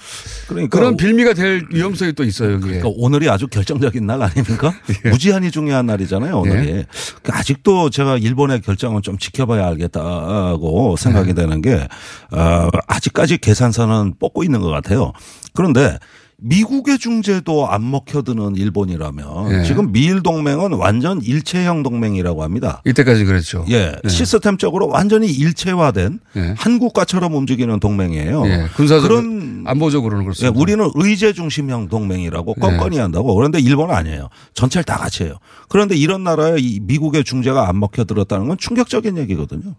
그러니까 0.49 0.77
그런 0.77 0.97
빌미가 0.97 1.33
될 1.35 1.65
위험성이 1.73 2.13
또 2.13 2.25
있어요. 2.25 2.61
그러니까 2.61 2.89
오늘이 2.97 3.31
아주 3.31 3.47
결정적인 3.47 4.05
날 4.07 4.21
아닙니까? 4.21 4.75
예. 5.07 5.11
무지 5.11 5.33
한히 5.39 5.53
중요한 5.53 5.87
날이잖아요, 5.87 6.37
오늘이. 6.41 6.85
그 7.23 7.33
아직도 7.33 7.91
제가 7.91 8.17
일본의 8.17 8.61
결정은 8.61 9.03
좀 9.03 9.19
지켜봐야 9.19 9.69
알겠다고 9.69 10.97
생각이 10.97 11.33
네. 11.33 11.43
되는 11.43 11.63
게, 11.63 11.87
어, 12.33 12.69
아직까지 12.89 13.39
계산서는 13.39 14.15
뽑고 14.19 14.43
있는 14.43 14.61
것 14.61 14.69
같아요. 14.71 15.13
그런데 15.55 15.97
미국의 16.41 16.99
중재도 16.99 17.69
안 17.69 17.91
먹혀드는 17.91 18.55
일본이라면 18.55 19.53
예. 19.53 19.65
지금 19.65 19.91
미일 19.91 20.23
동맹은 20.23 20.73
완전 20.75 21.21
일체형 21.21 21.83
동맹이라고 21.83 22.45
합니다. 22.45 22.81
이때까지 22.87 23.25
그랬죠. 23.25 23.65
예, 23.71 23.97
시스템적으로 24.07 24.87
완전히 24.87 25.27
일체화된 25.33 26.21
예. 26.37 26.55
한 26.57 26.79
국가처럼 26.79 27.35
움직이는 27.35 27.81
동맹이에요. 27.81 28.47
예. 28.47 28.69
군사적 28.77 29.09
그런 29.09 29.65
안보적으로는 29.67 30.23
예, 30.23 30.27
그렇습니다. 30.27 30.61
우리는 30.61 30.89
의제 30.95 31.33
중심형 31.33 31.89
동맹이라고 31.89 32.55
껌껌이 32.55 32.99
한다고. 32.99 33.35
그런데 33.35 33.59
일본은 33.59 33.93
아니에요. 33.93 34.29
전체를 34.55 34.85
다 34.85 34.97
같이 34.97 35.25
해요. 35.25 35.35
그런데 35.69 35.97
이런 35.97 36.23
나라에 36.23 36.59
이 36.61 36.79
미국의 36.81 37.25
중재가 37.25 37.69
안 37.69 37.81
먹혀 37.81 38.05
들었다는 38.05 38.47
건 38.47 38.57
충격적인 38.59 39.19
얘기거든요. 39.19 39.75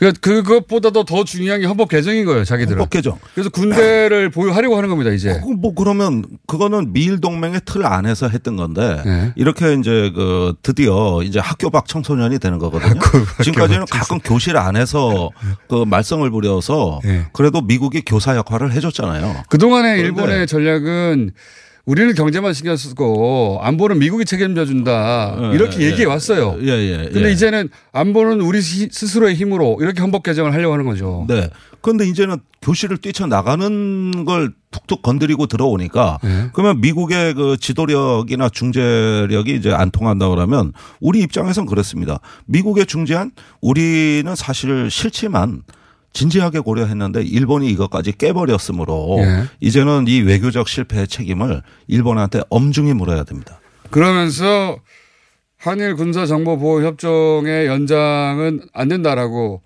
그러니까 0.00 0.18
그것보다도 0.22 1.04
더 1.04 1.24
중요한 1.24 1.60
게 1.60 1.66
헌법 1.66 1.90
개정인 1.90 2.24
거예요. 2.24 2.42
자기들은. 2.44 2.78
헌법 2.78 2.88
개정. 2.90 3.18
그래서 3.34 3.50
군대를 3.50 4.30
보유하려고 4.30 4.76
하는 4.78 4.88
겁니다. 4.88 5.10
이제. 5.10 5.38
그뭐 5.44 5.74
그러면 5.74 6.24
그거는 6.46 6.94
미일 6.94 7.20
동맹의 7.20 7.60
틀 7.66 7.84
안에서 7.84 8.28
했던 8.28 8.56
건데 8.56 9.02
네. 9.04 9.32
이렇게 9.36 9.74
이제 9.74 10.10
그 10.14 10.54
드디어 10.62 11.20
이제 11.22 11.38
학교 11.38 11.68
밖 11.68 11.86
청소년이 11.86 12.38
되는 12.38 12.58
거거든요. 12.58 12.98
지금까지는 13.44 13.84
가끔 13.90 14.18
교실 14.20 14.56
안에서 14.56 15.30
그 15.68 15.84
말썽을 15.86 16.30
부려서 16.30 17.00
네. 17.04 17.26
그래도 17.34 17.60
미국이 17.60 18.00
교사 18.00 18.34
역할을 18.36 18.72
해줬잖아요. 18.72 19.42
그 19.50 19.58
동안의 19.58 19.98
그런데- 19.98 20.22
일본의 20.22 20.46
전략은 20.46 21.32
우리는 21.90 22.14
경제만 22.14 22.52
신경 22.52 22.76
쓰고 22.76 23.58
안보는 23.62 23.98
미국이 23.98 24.24
책임져 24.24 24.64
준다. 24.64 25.34
이렇게 25.52 25.80
예, 25.80 25.86
얘기해 25.86 26.04
왔어요. 26.04 26.56
예, 26.62 26.68
예. 26.68 27.08
근데 27.12 27.26
예. 27.30 27.32
이제는 27.32 27.68
안보는 27.90 28.40
우리 28.42 28.60
시- 28.62 28.88
스스로의 28.92 29.34
힘으로 29.34 29.76
이렇게 29.80 30.00
헌법 30.00 30.22
개정을 30.22 30.52
하려고 30.54 30.72
하는 30.72 30.86
거죠. 30.86 31.24
네. 31.28 31.50
그런데 31.80 32.06
이제는 32.06 32.36
교실을 32.62 32.98
뛰쳐 32.98 33.26
나가는 33.26 34.24
걸 34.24 34.52
툭툭 34.70 35.02
건드리고 35.02 35.46
들어오니까 35.46 36.18
네. 36.22 36.50
그러면 36.52 36.80
미국의 36.80 37.34
그 37.34 37.56
지도력이나 37.58 38.50
중재력이 38.50 39.56
이제 39.56 39.72
안 39.72 39.90
통한다 39.90 40.28
그러면 40.28 40.72
우리 41.00 41.18
입장에선 41.22 41.66
그렇습니다. 41.66 42.20
미국의 42.46 42.86
중재안 42.86 43.32
우리는 43.60 44.32
사실 44.36 44.88
싫지만 44.92 45.62
진지하게 46.12 46.60
고려했는데 46.60 47.22
일본이 47.22 47.68
이것까지 47.70 48.12
깨버렸으므로 48.18 49.16
예. 49.20 49.44
이제는 49.60 50.06
이 50.08 50.20
외교적 50.20 50.68
실패의 50.68 51.06
책임을 51.08 51.62
일본한테 51.86 52.42
엄중히 52.50 52.92
물어야 52.94 53.24
됩니다. 53.24 53.60
그러면서 53.90 54.78
한일 55.56 55.94
군사 55.94 56.26
정보 56.26 56.58
보호 56.58 56.82
협정의 56.82 57.66
연장은 57.66 58.62
안 58.72 58.88
된다라고 58.88 59.62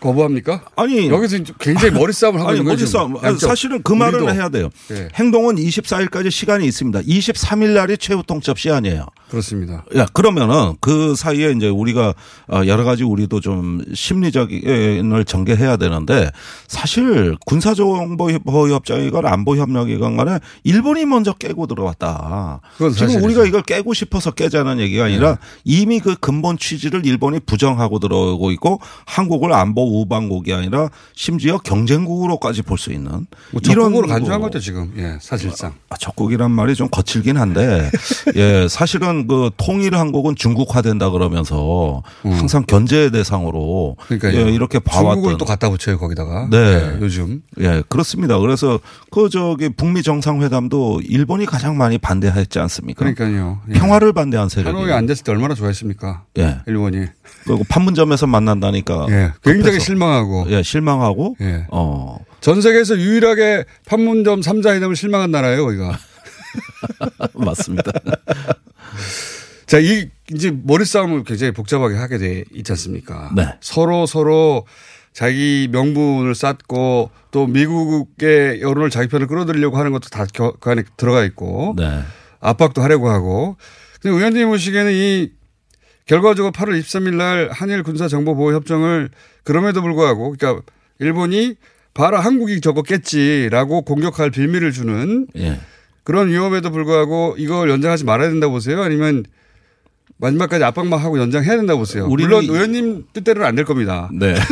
거부합니까? 0.00 0.64
아니 0.76 1.08
여기서 1.10 1.38
굉장히 1.58 1.92
머리 1.92 2.12
싸움을 2.12 2.40
하고 2.40 2.50
아니 2.50 2.58
있는 2.60 2.72
거죠. 2.74 3.08
머리싸움. 3.08 3.38
사실은 3.38 3.82
그 3.82 3.92
말을. 3.92 4.32
해야 4.34 4.48
돼요. 4.48 4.70
예. 4.90 5.08
행동은 5.14 5.56
24일까지 5.56 6.30
시간이 6.30 6.66
있습니다. 6.66 7.00
23일 7.00 7.74
날이 7.74 7.98
최후 7.98 8.22
통첩 8.26 8.58
시한이에요. 8.58 9.06
그렇습니다. 9.30 9.84
야, 9.96 10.06
그러면은 10.12 10.74
그 10.80 11.14
사이에 11.14 11.52
이제 11.52 11.68
우리가 11.68 12.14
어, 12.52 12.62
여러 12.66 12.84
가지 12.84 13.04
우리도 13.04 13.40
좀 13.40 13.80
심리적인을 13.94 15.24
전개해야 15.24 15.76
되는데 15.76 16.30
사실 16.66 17.36
군사정보협정이건 17.46 19.26
안보협력이건 19.26 20.16
간에 20.16 20.38
일본이 20.64 21.04
먼저 21.06 21.32
깨고 21.32 21.66
들어왔다. 21.66 22.60
지금 22.78 22.90
사실이죠. 22.92 23.24
우리가 23.24 23.44
이걸 23.46 23.62
깨고 23.62 23.94
싶어서 23.94 24.30
깨자는 24.32 24.80
얘기가 24.80 25.04
아니라 25.04 25.38
이미 25.64 26.00
그 26.00 26.16
근본 26.16 26.58
취지를 26.58 27.06
일본이 27.06 27.38
부정하고 27.40 27.98
들어오고 28.00 28.50
있고 28.52 28.80
한국을 29.06 29.52
안보 29.52 30.00
우방국이 30.00 30.52
아니라 30.52 30.88
심지어 31.14 31.58
경쟁국으로까지 31.58 32.62
볼 32.62 32.80
수 32.80 32.92
있는 32.92 33.26
뭐 33.50 33.60
적극으로 33.60 34.06
이런 34.06 34.08
간주한 34.08 34.40
거. 34.40 34.46
거죠 34.46 34.58
지금. 34.58 34.90
예, 34.96 35.18
사실상. 35.20 35.74
아, 35.90 35.96
적국이란 35.98 36.50
말이 36.50 36.74
좀 36.74 36.88
거칠긴 36.90 37.36
한데, 37.36 37.90
예, 38.36 38.66
사실은 38.70 39.19
항상 39.20 39.26
그 39.26 39.50
통일 39.56 39.94
한국은 39.96 40.34
중국화된다 40.36 41.10
그러면서 41.10 42.02
항상 42.22 42.64
견제 42.66 43.10
대상으로 43.10 43.96
음. 43.98 44.16
그러니까요. 44.18 44.46
예, 44.48 44.50
이렇게 44.52 44.78
봐왔던 44.78 45.14
중국을 45.14 45.38
또 45.38 45.44
갖다 45.44 45.70
붙여요 45.70 45.98
거기다가. 45.98 46.48
네. 46.50 46.98
요즘. 47.00 47.42
예, 47.60 47.82
그렇습니다. 47.88 48.38
그래서 48.38 48.80
그 49.10 49.28
저기 49.28 49.68
북미 49.68 50.02
정상회담도 50.02 51.02
일본이 51.04 51.46
가장 51.46 51.76
많이 51.76 51.98
반대했지 51.98 52.58
않습니까? 52.58 52.98
그러니까요. 52.98 53.60
예. 53.70 53.72
평화를 53.74 54.12
반대한 54.12 54.48
세력이. 54.48 54.74
하노이에 54.74 54.92
앉았을 54.92 55.24
때 55.24 55.32
얼마나 55.32 55.54
좋아했습니까? 55.54 56.24
예. 56.38 56.58
일본이. 56.66 57.06
그리고 57.44 57.64
판문점에서 57.68 58.26
만난다니까. 58.26 59.06
예. 59.10 59.32
굉장히 59.42 59.62
급해서. 59.64 59.84
실망하고. 59.84 60.46
예, 60.48 60.62
실망하고. 60.62 61.36
예. 61.40 61.66
어. 61.70 62.18
전 62.40 62.60
세계에서 62.62 62.96
유일하게 62.98 63.64
판문점 63.86 64.40
3자회담을 64.40 64.96
실망한 64.96 65.30
나라예요, 65.30 65.64
거기가. 65.64 65.98
맞습니다. 67.34 67.92
자, 69.66 69.78
이 69.78 70.08
이제 70.32 70.50
머리 70.64 70.84
싸움을 70.84 71.24
굉장히 71.24 71.52
복잡하게 71.52 71.96
하게 71.96 72.18
돼 72.18 72.44
있지 72.52 72.72
않습니까? 72.72 73.30
네. 73.36 73.54
서로 73.60 74.06
서로 74.06 74.66
자기 75.12 75.68
명분을 75.70 76.34
쌓고 76.34 77.10
또 77.30 77.46
미국의 77.46 78.60
여론을 78.60 78.90
자기 78.90 79.08
편을 79.08 79.26
끌어들이려고 79.26 79.76
하는 79.76 79.92
것도 79.92 80.08
다 80.08 80.26
그 80.26 80.70
안에 80.70 80.82
들어가 80.96 81.24
있고 81.24 81.74
네. 81.76 82.00
압박도 82.40 82.82
하려고 82.82 83.08
하고. 83.10 83.56
근데 84.00 84.16
의원님 84.16 84.48
보시기에는 84.48 84.92
이 84.92 85.30
결과적으로 86.06 86.52
8월 86.52 86.80
23일 86.80 87.14
날 87.14 87.50
한일 87.52 87.82
군사 87.82 88.08
정보 88.08 88.34
보호 88.34 88.52
협정을 88.54 89.10
그럼에도 89.44 89.82
불구하고 89.82 90.34
그러니까 90.36 90.62
일본이 90.98 91.54
바로 91.94 92.18
한국이 92.18 92.60
적었겠지라고 92.60 93.82
공격할 93.82 94.30
빌미를 94.30 94.72
주는 94.72 95.26
예. 95.36 95.60
그런 96.04 96.28
위험에도 96.28 96.70
불구하고 96.70 97.34
이걸 97.38 97.70
연장하지 97.70 98.04
말아야 98.04 98.28
된다고 98.30 98.52
보세요? 98.54 98.82
아니면 98.82 99.24
마지막까지 100.18 100.64
압박만 100.64 100.98
하고 100.98 101.18
연장해야 101.18 101.56
된다고 101.56 101.80
보세요? 101.80 102.06
물론 102.08 102.44
이- 102.44 102.48
의원님 102.48 103.04
뜻대로는 103.12 103.46
안 103.46 103.54
될 103.56 103.64
겁니다. 103.64 104.10
네. 104.12 104.34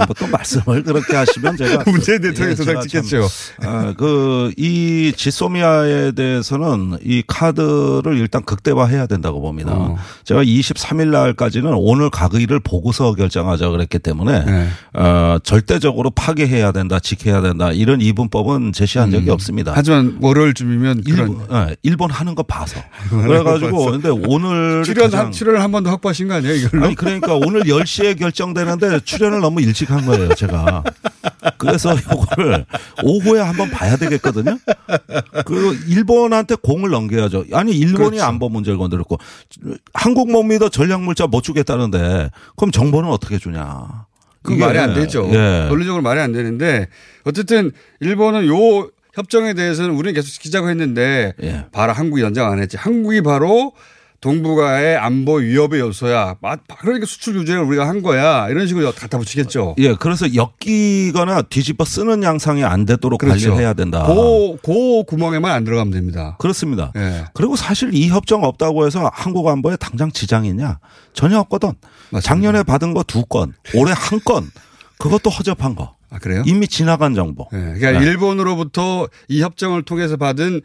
아, 0.00 0.06
뭐또 0.06 0.26
말씀을 0.30 0.82
그렇게 0.82 1.16
하시면 1.16 1.56
제가 1.56 1.84
문재인 1.90 2.20
예, 2.24 2.28
도장 2.32 2.54
제가 2.54 2.80
찍겠죠. 2.82 3.28
참, 3.62 3.68
아, 3.68 3.94
그, 3.96 4.52
이 4.56 5.12
지소미아에 5.16 6.12
대해서는 6.12 6.98
이 7.04 7.22
카드를 7.26 8.16
일단 8.18 8.42
극대화해야 8.44 9.06
된다고 9.06 9.40
봅니다. 9.40 9.72
어. 9.74 9.96
제가 10.24 10.42
23일 10.44 11.08
날까지는 11.08 11.72
오늘 11.74 12.10
가의를 12.10 12.60
보고서 12.60 13.14
결정하자 13.14 13.68
그랬기 13.70 13.98
때문에 13.98 14.44
네. 14.44 14.68
어, 14.94 15.38
절대적으로 15.42 16.10
파괴해야 16.10 16.72
된다, 16.72 16.98
지켜야 17.00 17.40
된다 17.42 17.72
이런 17.72 18.00
이분법은 18.00 18.72
제시한 18.72 19.10
적이 19.10 19.30
없습니다. 19.30 19.72
음. 19.72 19.74
하지만 19.76 20.18
월요일쯤이면 20.20 21.02
일본, 21.06 21.40
예, 21.52 21.76
일본 21.82 22.10
하는 22.10 22.34
거 22.34 22.42
봐서. 22.42 22.80
그래가지고 23.10 23.90
근데 23.92 24.08
오늘 24.08 24.82
출연 24.84 25.32
출연을 25.32 25.60
한 25.62 25.70
번 25.70 25.80
더 25.80 25.88
확보하신 25.90 26.28
거 26.28 26.34
아니에요 26.34 26.54
이걸로? 26.56 26.84
아니 26.84 26.94
그러니까 26.94 27.34
오늘 27.34 27.62
10시에 27.62 28.18
결정되는데 28.18 29.00
출연을 29.00 29.40
너무 29.40 29.62
일찍 29.62 29.89
한 29.92 30.06
거예요, 30.06 30.34
제가. 30.34 30.84
그래서 31.58 31.94
요거를 31.94 32.66
오후에 33.02 33.40
한번 33.40 33.70
봐야 33.70 33.96
되겠거든요. 33.96 34.58
그 35.44 35.78
일본한테 35.88 36.56
공을 36.56 36.90
넘겨야죠. 36.90 37.44
아니 37.52 37.72
일본이 37.72 38.10
그렇죠. 38.10 38.24
안보 38.24 38.48
문제를 38.48 38.78
건드렸고 38.78 39.18
한국 39.94 40.30
못 40.30 40.42
믿어 40.42 40.68
전략 40.68 41.02
물자 41.02 41.26
못 41.26 41.42
주겠다는데 41.42 42.30
그럼 42.56 42.70
정보는 42.70 43.08
어떻게 43.10 43.38
주냐? 43.38 44.06
그 44.42 44.52
말이 44.52 44.78
안 44.78 44.94
되죠. 44.94 45.28
예. 45.32 45.66
논리적으로 45.68 46.02
말이 46.02 46.20
안 46.20 46.32
되는데 46.32 46.88
어쨌든 47.24 47.72
일본은 48.00 48.46
요 48.46 48.88
협정에 49.14 49.54
대해서는 49.54 49.90
우리는 49.90 50.14
계속 50.14 50.28
지키자고 50.30 50.70
했는데 50.70 51.34
예. 51.42 51.66
바로 51.72 51.92
한국이 51.92 52.22
연장 52.22 52.50
안 52.50 52.58
했지. 52.60 52.76
한국이 52.76 53.22
바로 53.22 53.72
동북아의 54.20 54.98
안보 54.98 55.36
위협의 55.36 55.80
요소야. 55.80 56.36
마- 56.42 56.56
그러니까 56.80 57.06
수출 57.06 57.34
규제를 57.34 57.62
우리가 57.62 57.88
한 57.88 58.02
거야. 58.02 58.48
이런 58.50 58.66
식으로 58.66 58.92
갖다 58.92 59.16
붙이겠죠. 59.18 59.76
예, 59.78 59.94
그래서 59.94 60.26
엮이거나 60.34 61.42
뒤집어 61.42 61.84
쓰는 61.86 62.22
양상이 62.22 62.62
안 62.62 62.84
되도록 62.84 63.18
그렇죠. 63.18 63.48
관리해야 63.50 63.72
된다. 63.72 64.04
그, 64.06 64.56
그 64.62 65.04
구멍에만 65.06 65.50
안 65.50 65.64
들어가면 65.64 65.92
됩니다. 65.92 66.36
그렇습니다. 66.38 66.92
예. 66.96 67.24
그리고 67.32 67.56
사실 67.56 67.94
이 67.94 68.08
협정 68.08 68.44
없다고 68.44 68.86
해서 68.86 69.10
한국 69.14 69.48
안보에 69.48 69.76
당장 69.76 70.12
지장이 70.12 70.48
있냐? 70.50 70.78
전혀 71.14 71.38
없거든. 71.38 71.72
맞습니다. 72.10 72.20
작년에 72.20 72.62
받은 72.62 72.92
거 72.92 73.02
두 73.04 73.24
건, 73.24 73.54
올해 73.74 73.92
한 73.96 74.20
건. 74.20 74.50
그것도 74.98 75.30
허접한 75.30 75.74
거. 75.76 75.96
아, 76.10 76.18
그래요? 76.18 76.42
이미 76.44 76.68
지나간 76.68 77.14
정보. 77.14 77.48
예. 77.54 77.56
그러니까 77.78 77.92
네. 78.00 78.04
일본으로부터 78.04 79.08
이 79.28 79.40
협정을 79.42 79.82
통해서 79.84 80.16
받은 80.18 80.60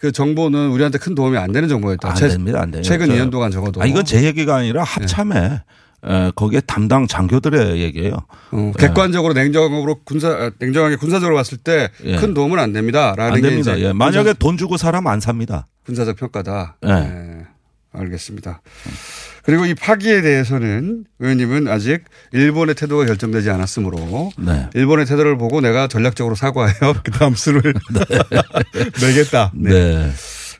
그 0.00 0.12
정보는 0.12 0.70
우리한테 0.70 0.98
큰 0.98 1.14
도움이 1.14 1.36
안 1.36 1.52
되는 1.52 1.68
정보였다. 1.68 2.08
안 2.08 2.14
최- 2.16 2.28
됩니다. 2.28 2.60
안 2.62 2.70
돼요. 2.70 2.82
최근 2.82 3.06
저- 3.08 3.12
2년 3.14 3.30
동안 3.30 3.50
적어도. 3.50 3.82
아, 3.82 3.86
이건 3.86 4.04
제 4.06 4.24
얘기가 4.24 4.56
아니라 4.56 4.82
합참에 4.82 5.60
에, 6.02 6.32
거기에 6.34 6.60
담당 6.62 7.06
장교들의 7.06 7.78
얘기예요. 7.82 8.14
어, 8.52 8.72
객관적으로 8.78 9.34
냉정으로 9.34 10.00
군사 10.04 10.28
아, 10.30 10.50
냉정하게 10.58 10.96
군사적으로 10.96 11.36
봤을 11.36 11.58
때큰 11.58 11.90
예. 12.06 12.16
도움은 12.34 12.58
안 12.58 12.72
됩니다라는 12.72 13.34
안게 13.34 13.46
됩니다. 13.46 13.78
예. 13.78 13.92
만약에 13.92 14.32
돈 14.38 14.56
주고 14.56 14.78
사람 14.78 15.06
안 15.06 15.20
삽니다. 15.20 15.66
군사, 15.84 16.06
적 16.06 16.16
평가다. 16.16 16.78
예. 16.86 16.90
예, 16.90 17.46
알겠습니다. 17.92 18.62
그리고 19.42 19.66
이 19.66 19.74
파기에 19.74 20.22
대해서는 20.22 21.04
의원님은 21.18 21.68
아직 21.68 22.04
일본의 22.32 22.74
태도가 22.74 23.06
결정되지 23.06 23.50
않았으므로 23.50 24.32
네. 24.38 24.68
일본의 24.74 25.06
태도를 25.06 25.38
보고 25.38 25.60
내가 25.60 25.88
전략적으로 25.88 26.34
사과해요. 26.34 26.94
그 27.02 27.10
다음 27.10 27.34
수를 27.34 27.62
내겠다. 29.00 29.50
네. 29.54 29.70
네. 29.70 30.10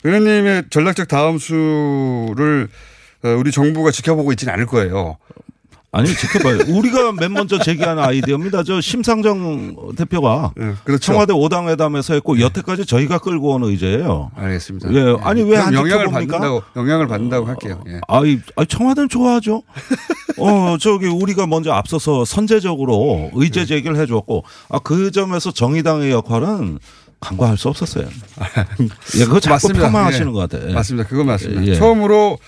의원님의 0.04 0.64
전략적 0.70 1.08
다음 1.08 1.38
수를 1.38 2.68
어, 3.22 3.28
우리 3.28 3.52
정부가 3.52 3.90
지켜보고 3.90 4.32
있지는 4.32 4.54
않을 4.54 4.66
거예요. 4.66 5.18
아니 5.92 6.06
지켜봐요. 6.14 6.58
우리가 6.68 7.10
맨 7.12 7.32
먼저 7.32 7.58
제기한 7.58 7.98
아이디어입니다. 7.98 8.62
저 8.62 8.80
심상정 8.80 9.94
대표가 9.96 10.52
예, 10.60 10.74
그렇죠. 10.84 11.00
청와대 11.06 11.32
5당 11.32 11.68
회담에서 11.68 12.14
했고 12.14 12.38
여태까지 12.38 12.86
저희가 12.86 13.18
끌고 13.18 13.54
온 13.54 13.64
의제예요. 13.64 14.30
알겠습니다. 14.36 14.92
예. 14.94 15.16
아니, 15.22 15.42
왜 15.42 15.56
안 15.56 15.74
영향을 15.74 16.06
지켜봅니까? 16.06 16.38
받는다고 16.38 16.62
영향을 16.76 17.08
받는다고 17.08 17.46
할게요. 17.46 17.82
예. 17.88 18.00
아이, 18.06 18.38
아이 18.54 18.66
청와대는 18.66 19.08
좋아하죠. 19.08 19.62
어, 20.38 20.76
저기 20.80 21.06
우리가 21.08 21.48
먼저 21.48 21.72
앞서서 21.72 22.24
선제적으로 22.24 23.30
의제 23.34 23.66
제기를 23.66 23.96
해줬고, 23.96 24.44
아, 24.68 24.78
그 24.78 25.10
점에서 25.10 25.50
정의당의 25.50 26.12
역할은 26.12 26.78
간과할 27.18 27.58
수 27.58 27.68
없었어요. 27.68 28.06
예, 29.18 29.24
그거 29.24 29.40
자꾸 29.40 29.54
맞습니다. 29.54 29.90
폄하하시는 29.90 30.28
예. 30.28 30.32
것 30.32 30.38
같아요. 30.48 30.70
예. 30.70 30.72
맞습니다. 30.72 31.08
그건 31.08 31.26
맞습니다. 31.26 31.66
예. 31.66 31.74
처음으로 31.74 32.38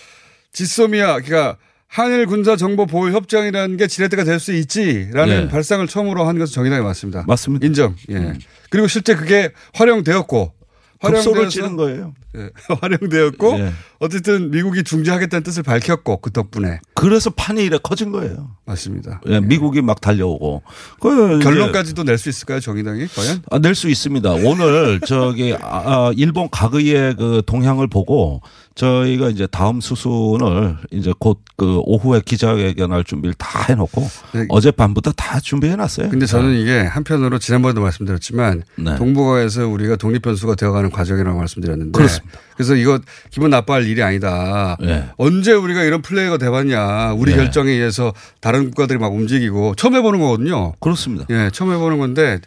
지소미아 0.53 1.21
그러니까 1.21 1.57
한일 1.93 2.25
군사 2.25 2.57
정보 2.57 2.87
보호 2.87 3.11
협정이라는 3.11 3.77
게 3.77 3.87
지렛대가 3.87 4.25
될 4.25 4.41
수 4.41 4.55
있지라는 4.55 5.43
예. 5.45 5.49
발상을 5.49 5.87
처음으로 5.87 6.25
한 6.25 6.39
것은 6.39 6.55
정의당이 6.55 6.83
맞습니다. 6.83 7.25
맞습니다. 7.29 7.65
음. 7.65 7.69
인정. 7.69 7.95
예. 8.11 8.33
그리고 8.71 8.89
실제 8.89 9.15
그게 9.15 9.51
활용되었고 9.75 10.53
활용되어서 11.01 11.77
거예요. 11.77 12.15
예. 12.37 12.51
활용되었고 12.81 13.59
예. 13.59 13.73
어쨌든 13.99 14.51
미국이 14.51 14.83
중재하겠다는 14.83 15.43
뜻을 15.43 15.63
밝혔고 15.63 16.19
그 16.19 16.31
덕분에 16.31 16.81
그래서 16.95 17.31
판이 17.31 17.63
이래 17.65 17.79
커진 17.83 18.11
거예요. 18.11 18.51
맞습니다. 18.65 19.21
예, 19.29 19.41
미국이 19.41 19.83
막 19.83 20.01
달려오고. 20.01 20.63
그 21.01 21.39
결론까지도 21.41 22.05
낼 22.05 22.19
수 22.19 22.29
있을까요, 22.29 22.61
정의당이 22.61 23.07
과연? 23.09 23.43
아, 23.51 23.59
낼 23.59 23.75
수 23.75 23.89
있습니다. 23.89 24.31
오늘 24.33 25.01
저기 25.07 25.55
아, 25.61 25.83
아, 25.85 26.13
일본 26.17 26.49
가의의 26.51 27.17
그 27.17 27.43
동향을 27.47 27.89
보고 27.89 28.41
저희가 28.75 29.29
이제 29.29 29.47
다음 29.47 29.81
수순을 29.81 30.77
이제 30.91 31.13
곧 31.19 31.39
그 31.63 31.79
오후에 31.85 32.23
기자회견할 32.25 33.05
준비를 33.05 33.35
다 33.35 33.67
해놓고 33.69 34.09
네. 34.35 34.47
어젯밤부터 34.49 35.13
다 35.13 35.39
준비해놨어요. 35.39 36.09
근데 36.09 36.27
저는 36.27 36.59
이게 36.59 36.81
한편으로 36.81 37.39
지난번에도 37.39 37.81
말씀드렸지만 37.81 38.65
네. 38.79 38.97
동북아에서 38.97 39.69
우리가 39.69 39.95
독립변수가 39.95 40.57
되어가는 40.57 40.91
과정이라고 40.91 41.39
말씀드렸는데 41.39 41.97
그렇습니다. 42.23 42.41
그래서 42.57 42.75
이거 42.77 43.01
기분 43.31 43.51
나빠할 43.51 43.87
일이 43.87 44.03
아니다. 44.03 44.77
네. 44.81 45.09
언제 45.17 45.53
우리가 45.53 45.83
이런 45.83 46.03
플레이가 46.03 46.39
돼봤냐. 46.39 47.13
우리 47.15 47.33
네. 47.33 47.37
결정에 47.39 47.73
의해서 47.73 48.13
다른 48.41 48.65
국가들이 48.67 48.99
막 48.99 49.13
움직이고 49.13 49.75
처음 49.77 49.95
해보는 49.97 50.21
거거든요. 50.21 50.73
그렇습니다. 50.81 51.27
예, 51.31 51.51
처음 51.53 51.73
해보는 51.73 51.99
건데 51.99 52.39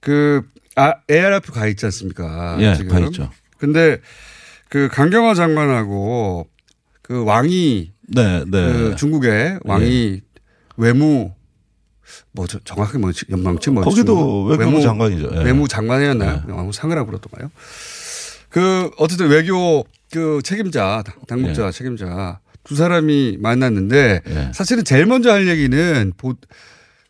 그 0.00 0.42
아, 0.76 0.94
ARF 1.10 1.52
가 1.52 1.66
있지 1.66 1.84
않습니까? 1.86 2.56
예, 2.60 2.74
지금. 2.74 2.90
가 2.92 3.00
있죠. 3.06 3.30
근데 3.58 3.98
그 4.68 4.88
강경화 4.92 5.34
장관하고 5.34 6.46
그 7.02 7.24
왕이 7.24 7.92
네, 8.08 8.44
네. 8.46 8.72
그 8.72 8.94
중국의 8.96 9.60
왕이 9.64 10.20
외무 10.76 11.32
뭐 12.32 12.46
저- 12.46 12.60
정확하게 12.64 12.98
뭐 12.98 13.10
연방치 13.30 13.70
뭐 13.70 13.82
거기도 13.82 14.44
외교부 14.44 14.80
장관이죠. 14.80 15.30
예. 15.34 15.42
외무 15.44 15.66
장관이었나요? 15.66 16.42
아무 16.50 16.72
상을 16.72 16.96
하고 16.96 17.06
그러던가요? 17.08 17.50
그 18.56 18.90
어쨌든 18.96 19.28
외교 19.28 19.84
그 20.10 20.40
책임자 20.42 21.04
당국자 21.28 21.70
책임자 21.70 22.40
두 22.64 22.74
사람이 22.74 23.36
만났는데 23.38 24.22
예. 24.26 24.50
사실은 24.54 24.82
제일 24.82 25.04
먼저 25.04 25.30
할 25.30 25.46
얘기는 25.46 26.10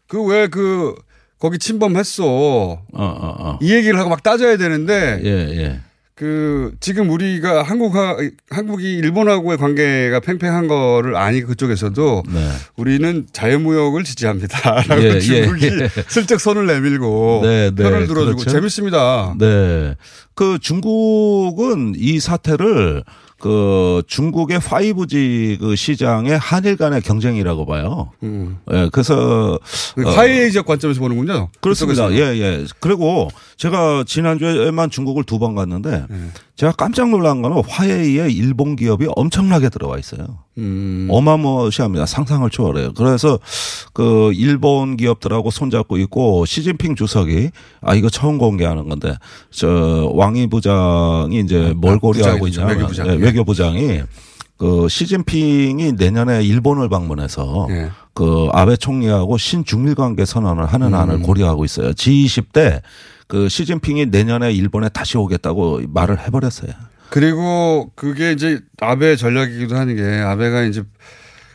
그 0.08 0.24
왜그 0.24 0.96
거기 1.38 1.60
침범했어 1.60 2.24
어, 2.26 2.80
어, 2.92 3.36
어. 3.38 3.58
이 3.62 3.72
얘기를 3.72 3.96
하고 3.96 4.10
막 4.10 4.24
따져야 4.24 4.56
되는데 4.56 5.20
예, 5.22 5.30
예. 5.56 5.80
그 6.16 6.72
지금 6.80 7.10
우리가 7.10 7.62
한국하 7.62 8.16
한국이 8.48 8.94
일본하고의 8.94 9.58
관계가 9.58 10.20
팽팽한 10.20 10.66
거를 10.66 11.14
아니 11.14 11.42
그쪽에서도 11.42 12.22
네. 12.32 12.48
우리는 12.76 13.26
자유무역을 13.34 14.02
지지합니다라고 14.02 15.02
예, 15.02 15.08
예, 15.16 15.20
중국이 15.20 15.66
예. 15.66 15.90
슬쩍 16.08 16.40
손을 16.40 16.66
내밀고 16.66 17.40
네, 17.42 17.70
네, 17.70 17.82
편을 17.82 18.06
들어주고 18.06 18.36
그렇죠. 18.36 18.50
재밌습니다. 18.50 19.34
네. 19.38 19.94
그 20.34 20.58
중국은 20.58 21.92
이 21.98 22.18
사태를 22.18 23.04
그 23.38 24.02
중국의 24.06 24.58
5G 24.60 25.58
그 25.60 25.76
시장의 25.76 26.38
한일 26.38 26.76
간의 26.76 27.02
경쟁이라고 27.02 27.66
봐요. 27.66 28.10
음. 28.22 28.58
예, 28.72 28.88
그래서 28.92 29.58
그 29.94 30.08
어, 30.08 30.10
화해적 30.10 30.64
관점에서 30.66 31.00
보는군요. 31.00 31.48
그렇습니다. 31.60 32.10
예, 32.12 32.18
예. 32.38 32.64
그리고 32.80 33.28
제가 33.56 34.04
지난주에만 34.06 34.90
중국을 34.90 35.24
두 35.24 35.36
번 35.38 35.54
갔는데 35.54 36.04
네. 36.08 36.16
제가 36.56 36.72
깜짝 36.72 37.10
놀란 37.10 37.42
거는 37.42 37.62
화웨이에 37.68 38.30
일본 38.30 38.76
기업이 38.76 39.06
엄청나게 39.14 39.68
들어와 39.68 39.98
있어요. 39.98 40.38
음. 40.56 41.06
어마무시합니다. 41.10 42.06
상상을 42.06 42.48
초월해요. 42.48 42.94
그래서 42.94 43.38
그 43.92 44.32
일본 44.34 44.96
기업들하고 44.96 45.50
손잡고 45.50 45.98
있고 45.98 46.46
시진핑 46.46 46.96
주석이 46.96 47.50
아 47.82 47.94
이거 47.94 48.08
처음 48.08 48.38
공개하는 48.38 48.88
건데 48.88 49.14
저 49.50 50.10
왕이 50.14 50.46
부장이 50.46 51.40
이제 51.40 51.74
뭘 51.76 51.96
아, 51.96 51.98
고려하고 51.98 52.46
부장이죠. 52.46 52.60
있냐면 52.62 52.76
외교부장. 52.78 53.06
예, 53.08 53.12
외교부장이 53.22 54.02
그 54.56 54.88
시진핑이 54.88 55.92
내년에 55.92 56.42
일본을 56.42 56.88
방문해서 56.88 57.66
예. 57.68 57.90
그 58.14 58.48
아베 58.52 58.76
총리하고 58.76 59.36
신중일 59.36 59.94
관계 59.94 60.24
선언을 60.24 60.64
하는 60.64 60.86
음. 60.88 60.94
안을 60.94 61.20
고려하고 61.20 61.66
있어요. 61.66 61.90
G20 61.90 62.46
때 62.54 62.80
그 63.28 63.48
시진핑이 63.48 64.06
내년에 64.06 64.52
일본에 64.52 64.88
다시 64.88 65.18
오겠다고 65.18 65.82
말을 65.88 66.20
해버렸어요. 66.20 66.70
그리고 67.10 67.90
그게 67.94 68.32
이제 68.32 68.60
아베 68.80 69.16
전략이기도 69.16 69.76
하는 69.76 69.96
게 69.96 70.02
아베가 70.02 70.62
이제 70.62 70.82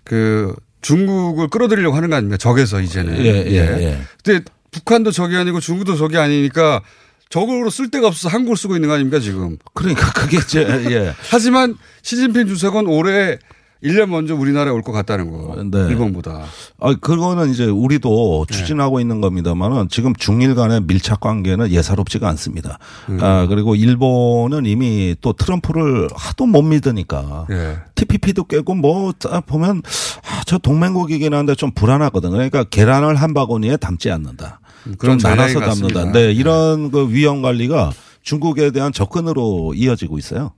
그 0.04 0.54
중국을 0.82 1.50
끌어들이려고 1.50 1.96
하는 1.96 2.10
거 2.10 2.16
아닙니까? 2.16 2.38
적에서 2.38 2.82
이제는. 2.82 3.24
예, 3.24 3.46
예, 3.48 3.56
예. 3.56 4.02
근데 4.24 4.44
북한도 4.72 5.12
적이 5.12 5.38
아니고 5.38 5.60
중국도 5.60 5.96
적이 5.96 6.18
아니니까 6.18 6.82
적으로 7.30 7.70
쓸 7.70 7.90
데가 7.90 8.08
없어서 8.08 8.30
한국을 8.30 8.58
쓰고 8.58 8.76
있는 8.76 8.90
거 8.90 8.96
아닙니까 8.96 9.20
지금. 9.20 9.58
그러니까 9.74 10.12
그게 10.14 10.40
제 10.46 10.62
예. 10.90 11.14
하지만 11.30 11.76
시진핑 12.02 12.48
주석은 12.48 12.88
올해 12.88 13.38
1년 13.84 14.08
먼저 14.10 14.36
우리나라에 14.36 14.72
올 14.72 14.82
것 14.84 14.92
같다는 14.92 15.32
거. 15.32 15.56
네. 15.64 15.88
일본보다. 15.90 16.44
아, 16.80 16.94
그거는 17.00 17.50
이제 17.50 17.66
우리도 17.66 18.46
네. 18.50 18.56
추진하고 18.58 19.00
있는 19.00 19.22
겁니다만은 19.22 19.90
지금 19.90 20.14
중일 20.16 20.54
간의 20.56 20.82
밀착 20.84 21.20
관계는 21.20 21.72
예사롭지가 21.72 22.28
않습니다. 22.30 22.78
음. 23.10 23.18
아, 23.22 23.48
그리고 23.48 23.76
일본은 23.76 24.66
이미 24.66 25.16
또 25.22 25.34
트럼프를 25.34 26.10
하도 26.16 26.46
못 26.46 26.62
믿으니까 26.62 27.48
예. 27.50 27.78
TPP도 27.96 28.44
깨고 28.46 28.76
뭐딱 28.76 29.46
보면 29.48 29.82
아, 30.30 30.42
저 30.46 30.58
동맹국이긴 30.58 31.34
한데 31.34 31.56
좀 31.56 31.72
불안하거든. 31.72 32.30
그러니까 32.32 32.64
계란을 32.64 33.16
한 33.16 33.34
바구니에 33.34 33.78
담지 33.78 34.12
않는다. 34.12 34.60
음, 34.88 34.96
그런 34.98 35.18
좀 35.18 35.30
나눠서 35.30 35.60
담는다. 35.60 36.12
네, 36.12 36.32
이런 36.32 36.92
그 36.92 37.10
위험 37.12 37.42
관리가 37.42 37.92
중국에 38.24 38.72
대한 38.72 38.92
접근으로 38.92 39.74
이어지고 39.76 40.18
있어요. 40.20 40.52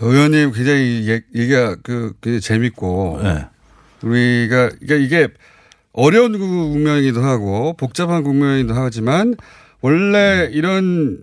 의원님 0.00 0.52
굉장히 0.52 1.08
얘- 1.08 1.22
얘기가 1.34 1.76
그, 1.82 2.12
그 2.20 2.40
재밌고. 2.40 3.20
네. 3.22 3.46
우리가 4.02 4.70
이게 4.82 4.98
이게 4.98 5.28
어려운 5.92 6.38
국면이기도 6.38 7.22
하고 7.22 7.74
복잡한 7.76 8.22
국면이기도 8.22 8.74
하지만 8.74 9.34
원래 9.80 10.48
이런 10.52 11.18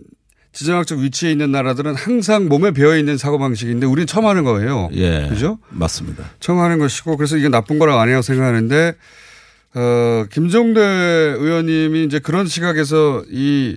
지정학적 0.52 0.98
위치에 0.98 1.30
있는 1.30 1.50
나라들은 1.52 1.94
항상 1.94 2.48
몸에 2.48 2.72
배어 2.72 2.96
있는 2.96 3.16
사고 3.16 3.38
방식인데 3.38 3.86
우리는 3.86 4.06
처음 4.06 4.26
하는 4.26 4.44
거예요. 4.44 4.88
예. 4.94 5.26
그죠? 5.28 5.58
맞습니다. 5.70 6.24
처음 6.40 6.58
하는 6.58 6.78
것이고 6.78 7.16
그래서 7.16 7.36
이게 7.36 7.48
나쁜 7.48 7.78
거라고 7.78 8.00
아니라고 8.00 8.22
생각하는데 8.22 8.94
어 9.74 10.24
김종대 10.30 10.80
의원님이 10.80 12.04
이제 12.04 12.18
그런 12.18 12.46
시각에서 12.46 13.24
이 13.30 13.76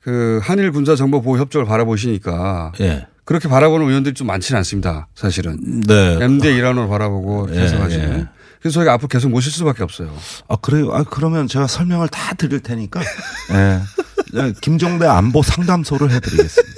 그 0.00 0.38
한일 0.42 0.70
군사 0.70 0.96
정보 0.96 1.22
보호 1.22 1.38
협정을 1.38 1.66
바라보시니까 1.66 2.72
예. 2.80 3.06
그렇게 3.24 3.48
바라보는 3.48 3.86
의원들이 3.88 4.14
좀 4.14 4.26
많지는 4.26 4.58
않습니다. 4.58 5.08
사실은. 5.14 5.58
네. 5.86 6.18
MD 6.20 6.48
일환으로 6.48 6.88
바라보고 6.88 7.48
예, 7.54 7.60
해석하시는. 7.60 8.18
예. 8.20 8.26
그래서 8.60 8.74
저희가 8.74 8.92
앞으로 8.94 9.08
계속 9.08 9.30
모실 9.30 9.50
수밖에 9.52 9.82
없어요. 9.82 10.14
아, 10.48 10.56
그래요? 10.56 10.90
아, 10.92 11.04
그러면 11.04 11.46
제가 11.48 11.66
설명을 11.66 12.08
다 12.08 12.34
드릴 12.34 12.60
테니까. 12.60 13.00
예. 13.52 13.80
네, 14.32 14.52
김종대 14.60 15.06
안보 15.06 15.42
상담소를 15.42 16.10
해드리겠습니다. 16.10 16.72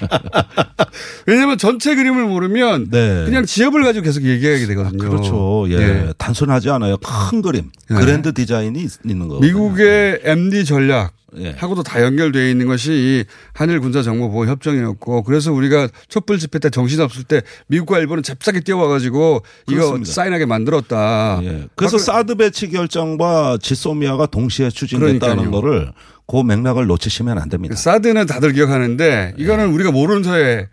왜냐하면 1.26 1.58
전체 1.58 1.94
그림을 1.94 2.24
모르면 2.24 2.90
네. 2.90 3.24
그냥 3.24 3.44
지역을 3.44 3.82
가지고 3.84 4.04
계속 4.04 4.22
얘기하게 4.24 4.66
되거든요. 4.66 4.98
그렇죠. 4.98 5.66
예. 5.68 5.74
예. 5.74 6.12
단순하지 6.18 6.70
않아요. 6.70 6.96
큰 6.98 7.42
그림. 7.42 7.70
예. 7.90 7.94
그랜드 7.94 8.32
디자인이 8.32 8.78
있- 8.82 8.98
있는 9.04 9.28
거. 9.28 9.38
미국의 9.40 10.20
MD 10.24 10.64
전략 10.64 11.12
예. 11.38 11.50
하고도 11.56 11.82
다 11.82 12.02
연결되어 12.02 12.48
있는 12.48 12.66
것이 12.66 12.92
이 12.92 13.24
한일 13.52 13.80
군사 13.80 14.02
정보 14.02 14.30
보호 14.30 14.46
협정이었고 14.46 15.22
그래서 15.22 15.52
우리가 15.52 15.88
촛불 16.08 16.38
집회 16.38 16.58
때 16.58 16.70
정신 16.70 17.00
없을 17.00 17.24
때 17.24 17.42
미국과 17.68 17.98
일본은 17.98 18.22
잽싸게 18.22 18.60
뛰어와가지고 18.60 19.42
이거 19.68 19.74
그렇습니다. 19.76 20.12
사인하게 20.12 20.46
만들었다. 20.46 21.40
예. 21.44 21.66
그래서 21.76 21.96
아, 21.96 22.00
사드 22.00 22.34
배치 22.36 22.68
결정과 22.68 23.58
지소미아가 23.60 24.26
동시에 24.26 24.70
추진됐다는 24.70 25.18
그러니까요. 25.44 25.50
거를 25.50 25.92
그 26.26 26.42
맥락을 26.42 26.86
놓치시면 26.86 27.38
안 27.38 27.48
됩니다. 27.48 27.74
사드는 27.76 28.26
다들 28.26 28.52
기억하는데 28.52 29.34
예. 29.38 29.42
이거는 29.42 29.72
우리가 29.72 29.90
모르는 29.92 30.22
사이에 30.22 30.68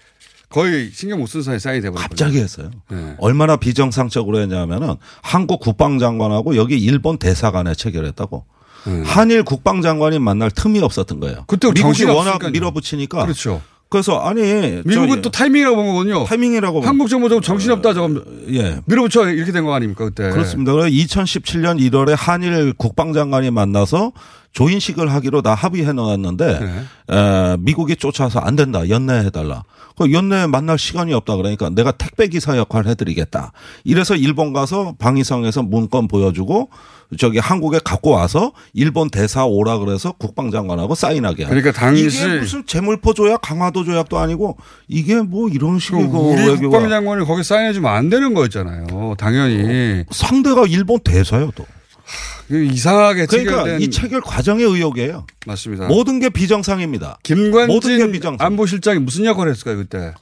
거의 0.50 0.92
신경 0.94 1.20
못 1.20 1.28
쓴 1.28 1.42
사이에 1.42 1.60
사인이 1.60 1.82
돼버렸거든요. 1.82 2.08
갑자기 2.10 2.40
했어요. 2.40 2.72
예. 2.94 3.16
얼마나 3.20 3.58
비정상적으로 3.58 4.40
했냐면은 4.40 4.96
한국 5.22 5.60
국방장관하고 5.60 6.56
여기 6.56 6.78
일본 6.78 7.18
대사관에 7.18 7.76
체결했다고. 7.76 8.46
한일 9.06 9.44
국방장관이 9.44 10.20
만날 10.20 10.50
틈이 10.52 10.80
없었던 10.80 11.20
거예요. 11.20 11.38
음. 11.40 11.44
그때 11.48 11.72
미국이 11.72 12.04
워낙 12.06 12.36
없으니까요. 12.36 12.52
밀어붙이니까. 12.52 13.24
그렇죠. 13.24 13.62
그래서 13.90 14.20
아니 14.20 14.42
미국은 14.84 15.22
또 15.22 15.30
타이밍이라고 15.32 15.76
본 15.78 15.86
거거든요. 15.88 16.26
타이밍이라고 16.26 16.82
한국 16.82 17.08
정부 17.08 17.30
좀 17.30 17.42
정신없다 17.42 17.94
저거 17.94 18.22
예. 18.52 18.82
밀어붙여 18.86 19.30
이렇게 19.30 19.52
된 19.54 19.64
거 19.64 19.74
아닙니까 19.74 20.04
그때. 20.06 20.30
그렇습니다. 20.30 20.74
그래서 20.74 20.90
2017년 20.90 21.80
1월에 21.80 22.14
한일 22.18 22.74
국방장관이 22.74 23.50
만나서 23.52 24.12
조인식을 24.52 25.12
하기로 25.14 25.42
다 25.42 25.54
합의해 25.54 25.94
놓았는데 25.94 26.60
네. 26.60 27.16
에, 27.16 27.58
미국이 27.60 27.96
쫓아서 27.96 28.40
안 28.40 28.56
된다. 28.58 28.90
연내해 28.90 29.30
달라. 29.30 29.64
그 29.98 30.12
연내 30.14 30.46
만날 30.46 30.78
시간이 30.78 31.14
없다 31.14 31.36
그러니까 31.38 31.70
내가 31.70 31.92
택배 31.92 32.28
기사 32.28 32.56
역할 32.56 32.86
해드리겠다. 32.86 33.52
이래서 33.84 34.16
일본 34.16 34.54
가서 34.54 34.94
방위성에서 35.00 35.64
문건 35.64 36.08
보여주고 36.08 36.70
저기 37.18 37.40
한국에 37.40 37.80
갖고 37.84 38.12
와서 38.12 38.52
일본 38.74 39.10
대사 39.10 39.46
오라 39.46 39.80
그래서 39.80 40.12
국방장관하고 40.12 40.94
사인하게. 40.94 41.46
한. 41.46 41.50
그러니까 41.50 41.72
당시 41.72 42.06
이게 42.06 42.40
무슨 42.40 42.66
재물포 42.66 43.14
조약, 43.14 43.42
강화도 43.42 43.84
조약도 43.84 44.20
아니고 44.20 44.58
이게 44.88 45.22
뭐 45.22 45.50
이런 45.50 45.80
식의 45.80 46.10
그 46.10 46.18
우리 46.18 46.42
외교가 46.42 46.78
국방장관이 46.80 47.26
거기 47.26 47.44
사인해주면 47.44 47.92
안 47.92 48.10
되는 48.10 48.34
거였잖아요. 48.34 49.16
당연히 49.18 50.04
상대가 50.12 50.66
일본 50.68 51.00
대사요 51.00 51.52
또. 51.56 51.66
그 52.48 52.64
이상하게 52.64 53.26
그러니까 53.26 53.52
체결된 53.52 53.82
이 53.82 53.90
체결 53.90 54.22
과정의 54.22 54.66
의혹이에요. 54.66 55.26
맞습니다. 55.46 55.88
모든 55.88 56.20
게 56.20 56.30
비정상입니다. 56.30 57.20
모든 57.24 57.52
게 57.52 57.68
김관진 57.68 58.12
비정상. 58.12 58.46
안보실장이 58.46 59.00
무슨 59.00 59.26
역할을 59.26 59.52
했을까요 59.52 59.78
그때? 59.78 60.14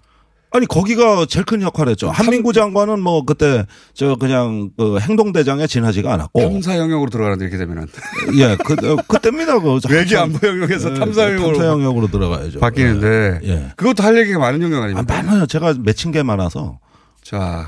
아니 0.51 0.65
거기가 0.67 1.25
제일 1.27 1.45
큰 1.45 1.61
역할을 1.61 1.91
했죠. 1.91 2.09
한민구 2.09 2.53
장관은 2.53 3.01
뭐 3.01 3.25
그때 3.25 3.65
저 3.93 4.15
그냥 4.15 4.69
그 4.77 4.99
행동대장에 4.99 5.67
지나지가 5.67 6.13
않았고 6.13 6.39
탐사 6.39 6.77
영역으로 6.77 7.09
들어가는데 7.09 7.43
이렇게 7.45 7.57
되면은 7.57 7.87
예, 8.39 8.55
그 8.63 8.73
어, 8.73 8.95
그때입니다. 9.07 9.59
그 9.59 9.79
외교 9.91 10.17
안보 10.17 10.47
영역에서 10.47 10.91
예, 10.91 10.93
탐사 10.93 11.23
영역으로 11.25 11.57
탐사 11.57 11.65
영역으로 11.67 12.07
들어가야죠. 12.07 12.59
바뀌는데 12.59 13.39
예. 13.43 13.49
예. 13.49 13.71
그것도 13.75 14.01
할 14.01 14.17
얘기가 14.17 14.39
많은 14.39 14.61
영역 14.61 14.81
아, 14.81 14.85
아닙니까? 14.85 15.13
많아요. 15.13 15.45
제가 15.45 15.73
맺힌 15.77 16.11
게 16.13 16.23
많아서. 16.23 16.79
자 17.21 17.67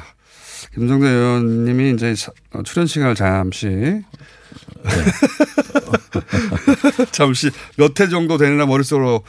김성대 0.78 1.08
의원님이 1.08 1.94
이제 1.94 2.14
사- 2.14 2.32
어, 2.54 2.62
출연 2.62 2.86
시간을 2.86 3.16
잠시 3.16 3.68
잠시 7.12 7.50
몇 7.78 8.00
회 8.00 8.08
정도 8.10 8.38
되느나 8.38 8.68
머릿속으로 8.68 9.24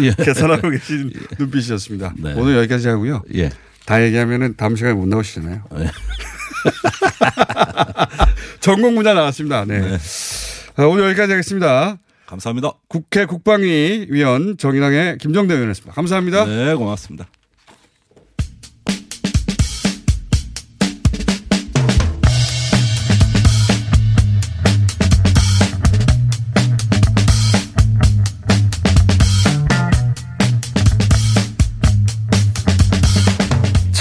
예. 0.00 0.14
계산하고 0.24 0.70
계신 0.70 1.12
눈빛이었습니다. 1.38 2.14
네. 2.16 2.32
오늘 2.36 2.56
여기까지 2.56 2.88
하고요. 2.88 3.22
예. 3.34 3.50
다 3.84 4.02
얘기하면은 4.02 4.54
다음 4.56 4.76
시간에 4.76 4.94
못 4.94 5.06
나오시잖아요. 5.08 5.62
네. 5.76 5.90
전공 8.60 8.94
분야 8.94 9.12
나왔습니다. 9.12 9.66
네. 9.66 9.98
아, 10.76 10.84
오늘 10.84 11.04
여기까지 11.08 11.32
하겠습니다. 11.32 11.98
감사합니다. 12.26 12.72
국회 12.88 13.26
국방위 13.26 14.06
위원 14.08 14.56
정인왕의 14.56 15.18
김정대 15.18 15.52
의원이었습니다. 15.54 15.92
감사합니다. 15.94 16.46
네, 16.46 16.72
고맙습니다. 16.74 17.26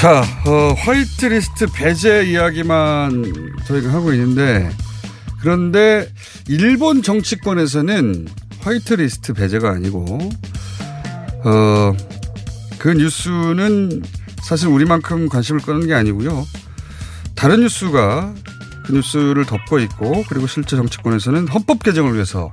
자, 0.02 0.24
어, 0.48 0.74
화이트 0.74 1.28
리스트 1.28 1.68
배제 1.68 2.26
이야기만 2.26 3.24
저희가 3.68 3.94
하고 3.94 4.12
있는데 4.14 4.68
그런데 5.42 6.12
일본 6.50 7.04
정치권에서는 7.04 8.28
화이트 8.62 8.96
리스트 8.96 9.34
배제가 9.34 9.70
아니고 9.70 10.18
어, 11.46 11.94
그 12.80 12.90
뉴스는 12.90 14.02
사실 14.42 14.70
우리만큼 14.70 15.30
관심을 15.30 15.62
끄는 15.62 15.86
게 15.86 15.94
아니고요. 15.94 16.48
다른 17.36 17.60
뉴스가 17.60 18.34
그 18.84 18.94
뉴스를 18.94 19.46
덮고 19.46 19.78
있고 19.82 20.24
그리고 20.28 20.48
실제 20.48 20.76
정치권에서는 20.78 21.48
헌법 21.50 21.84
개정을 21.84 22.16
위해서 22.16 22.52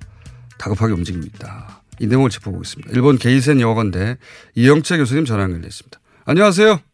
다급하게 0.58 0.92
움직입니다. 0.92 1.80
이 1.98 2.08
내용을 2.08 2.28
짚어보겠습니다. 2.28 2.90
일본 2.92 3.16
게이센 3.16 3.62
여학원대 3.62 4.18
이영채 4.54 4.98
교수님 4.98 5.24
전화 5.24 5.44
연결돼 5.44 5.66
있습니다. 5.66 5.98
안녕하세요. 6.26 6.87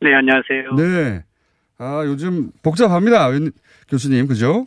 네, 0.00 0.14
안녕하세요. 0.14 0.74
네. 0.76 1.24
아, 1.78 2.02
요즘 2.06 2.50
복잡합니다. 2.62 3.26
웬- 3.28 3.52
교수님, 3.88 4.26
그죠? 4.26 4.66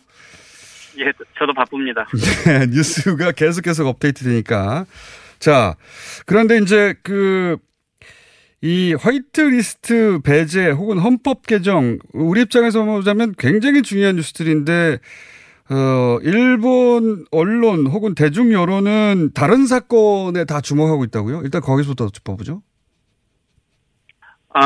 예, 0.99 1.11
저도 1.39 1.53
바쁩니다. 1.55 2.05
네, 2.45 2.67
뉴스가 2.67 3.31
계속 3.31 3.61
계속 3.63 3.87
업데이트 3.87 4.23
되니까. 4.23 4.85
자, 5.39 5.75
그런데 6.25 6.57
이제 6.59 6.93
그, 7.03 7.57
이 8.61 8.93
화이트 8.93 9.41
리스트 9.41 10.19
배제 10.23 10.69
혹은 10.69 10.99
헌법 10.99 11.45
개정, 11.47 11.97
우리 12.13 12.41
입장에서 12.41 12.83
보자면 12.85 13.33
굉장히 13.37 13.81
중요한 13.81 14.15
뉴스들인데, 14.17 14.99
어, 15.71 16.19
일본 16.21 17.25
언론 17.31 17.87
혹은 17.87 18.13
대중 18.13 18.53
여론은 18.53 19.31
다른 19.33 19.65
사건에 19.65 20.45
다 20.45 20.61
주목하고 20.61 21.03
있다고요? 21.05 21.41
일단 21.43 21.61
거기서부터 21.61 22.09
짚어보죠. 22.09 22.61
어, 24.55 24.59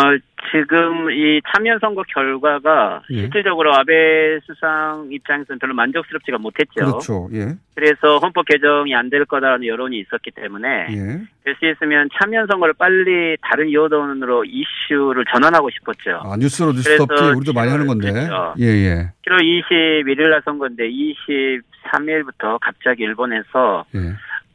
지금 0.51 1.11
이 1.11 1.41
참여 1.53 1.77
선거 1.79 2.03
결과가 2.07 3.01
예. 3.11 3.21
실질적으로 3.21 3.73
아베 3.75 4.39
수상 4.45 5.07
입장에서는 5.11 5.59
별로 5.59 5.73
만족스럽지가 5.73 6.37
못했죠. 6.37 6.73
그렇죠. 6.85 7.29
예. 7.33 7.55
그래서 7.75 8.17
헌법 8.17 8.45
개정이 8.45 8.93
안 8.95 9.07
될 9.09 9.23
거다라는 9.25 9.65
여론이 9.65 9.99
있었기 9.99 10.31
때문에 10.31 10.87
예. 10.89 11.21
될수 11.45 11.65
있으면 11.65 12.09
참여 12.19 12.45
선거를 12.49 12.73
빨리 12.77 13.37
다른 13.41 13.71
여론으로 13.71 14.43
이슈를 14.45 15.23
전환하고 15.31 15.69
싶었죠. 15.69 16.21
아, 16.23 16.35
뉴스로 16.37 16.73
뉴스 16.73 16.97
덮기 16.97 17.23
우리도 17.37 17.53
많이 17.53 17.71
하는 17.71 17.87
건데. 17.87 18.11
그렇죠. 18.11 18.53
예, 18.59 18.65
예. 18.65 19.11
7월 19.25 19.39
21일 19.41 20.29
날 20.29 20.41
선거인데 20.43 20.89
23일부터 20.89 22.57
갑자기 22.61 23.03
일본에서 23.03 23.85
예. 23.95 23.99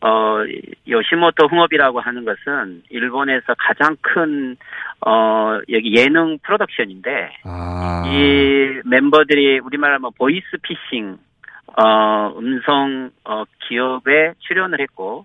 어, 0.03 0.43
요시모토 0.89 1.47
흥업이라고 1.47 2.01
하는 2.01 2.25
것은 2.25 2.83
일본에서 2.91 3.55
가장 3.57 3.97
큰, 4.01 4.57
어, 5.07 5.61
여기 5.71 5.97
예능 5.97 6.39
프로덕션인데, 6.43 7.33
아. 7.45 8.03
이 8.07 8.81
멤버들이 8.85 9.61
우리말 9.61 9.93
하면 9.95 10.11
보이스 10.19 10.45
피싱, 10.63 11.19
어, 11.81 12.35
음성, 12.37 13.11
어, 13.25 13.45
기업에 13.69 14.33
출연을 14.41 14.81
했고, 14.81 15.25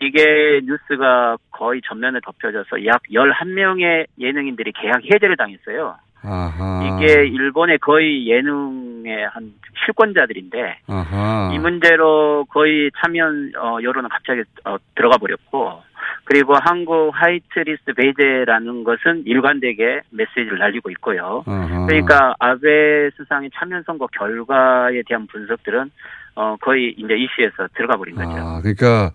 이게 0.00 0.60
뉴스가 0.64 1.36
거의 1.52 1.80
전면에 1.86 2.18
덮여져서 2.24 2.86
약 2.86 3.02
11명의 3.12 4.06
예능인들이 4.18 4.72
계약 4.72 5.04
해제를 5.04 5.36
당했어요. 5.36 5.96
아하. 6.22 6.98
이게 7.00 7.26
일본의 7.26 7.78
거의 7.78 8.26
예능 8.28 8.97
의 9.06 9.28
한 9.28 9.52
실권자들인데, 9.84 10.80
아하. 10.86 11.50
이 11.54 11.58
문제로 11.58 12.44
거의 12.46 12.90
참여 13.00 13.24
어, 13.60 13.78
여론은 13.82 14.08
갑자기 14.08 14.42
어, 14.64 14.76
들어가 14.94 15.18
버렸고 15.18 15.82
그리고 16.24 16.54
한국 16.60 17.10
화이트리스트 17.14 17.94
배제라는 17.94 18.84
것은 18.84 19.24
일관되게 19.26 20.02
메시지를 20.10 20.58
날리고 20.58 20.90
있고요. 20.90 21.42
아하. 21.46 21.86
그러니까 21.86 22.34
아베 22.38 23.10
수상의 23.16 23.50
참여 23.54 23.82
선거 23.86 24.06
결과에 24.08 25.02
대한 25.06 25.26
분석들은 25.26 25.90
어, 26.36 26.56
거의 26.60 26.94
이제 26.96 27.14
이슈에서 27.14 27.68
들어가 27.74 27.96
버린 27.96 28.14
거죠. 28.14 28.30
아, 28.30 28.60
그러니까 28.60 29.12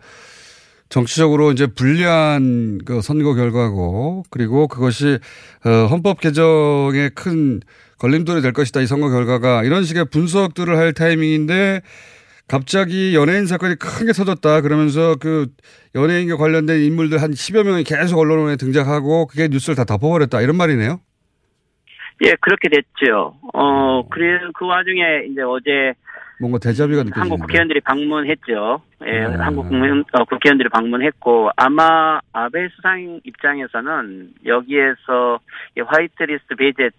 정치적으로 0.89 1.51
이제 1.51 1.67
불리한 1.67 2.79
그 2.85 3.01
선거 3.01 3.33
결과고 3.33 4.23
그리고 4.29 4.67
그것이 4.67 5.19
어, 5.65 5.87
헌법 5.87 6.19
개정에 6.19 7.09
큰 7.15 7.61
걸림돌이 7.99 8.41
될 8.41 8.53
것이다 8.53 8.81
이 8.81 8.85
선거 8.85 9.09
결과가 9.09 9.63
이런 9.63 9.83
식의 9.83 10.05
분석들을 10.11 10.77
할 10.77 10.93
타이밍인데 10.93 11.81
갑자기 12.47 13.15
연예인 13.15 13.45
사건이 13.45 13.75
크게 13.75 14.11
터졌다 14.11 14.61
그러면서 14.61 15.15
그 15.19 15.47
연예인과 15.95 16.37
관련된 16.37 16.81
인물들 16.81 17.21
한 17.21 17.31
10여 17.31 17.63
명이 17.63 17.83
계속 17.83 18.19
언론에 18.19 18.57
등장하고 18.57 19.27
그게 19.27 19.47
뉴스를 19.47 19.75
다 19.75 19.85
덮어버렸다 19.85 20.41
이런 20.41 20.57
말이네요. 20.57 20.99
예, 22.25 22.33
그렇게 22.41 22.69
됐죠. 22.69 23.35
어, 23.53 24.07
그래 24.09 24.39
그 24.53 24.65
와중에 24.65 25.25
이제 25.29 25.41
어제 25.41 25.93
뭔가 26.39 26.59
대자비가 26.59 27.03
느껴지는데. 27.03 27.19
한국 27.19 27.39
국회의원들이 27.41 27.79
방문했죠. 27.81 28.81
예, 29.05 29.25
음. 29.25 29.39
한국 29.39 29.69
국민, 29.69 30.03
어, 30.11 30.25
국회의원들이 30.25 30.69
방문했고 30.69 31.51
아마 31.55 32.19
아베 32.33 32.67
수상 32.75 33.19
입장에서는 33.23 34.33
여기에서 34.45 35.39
이 35.77 35.81
화이트리스트 35.81 36.55
배제 36.55 36.89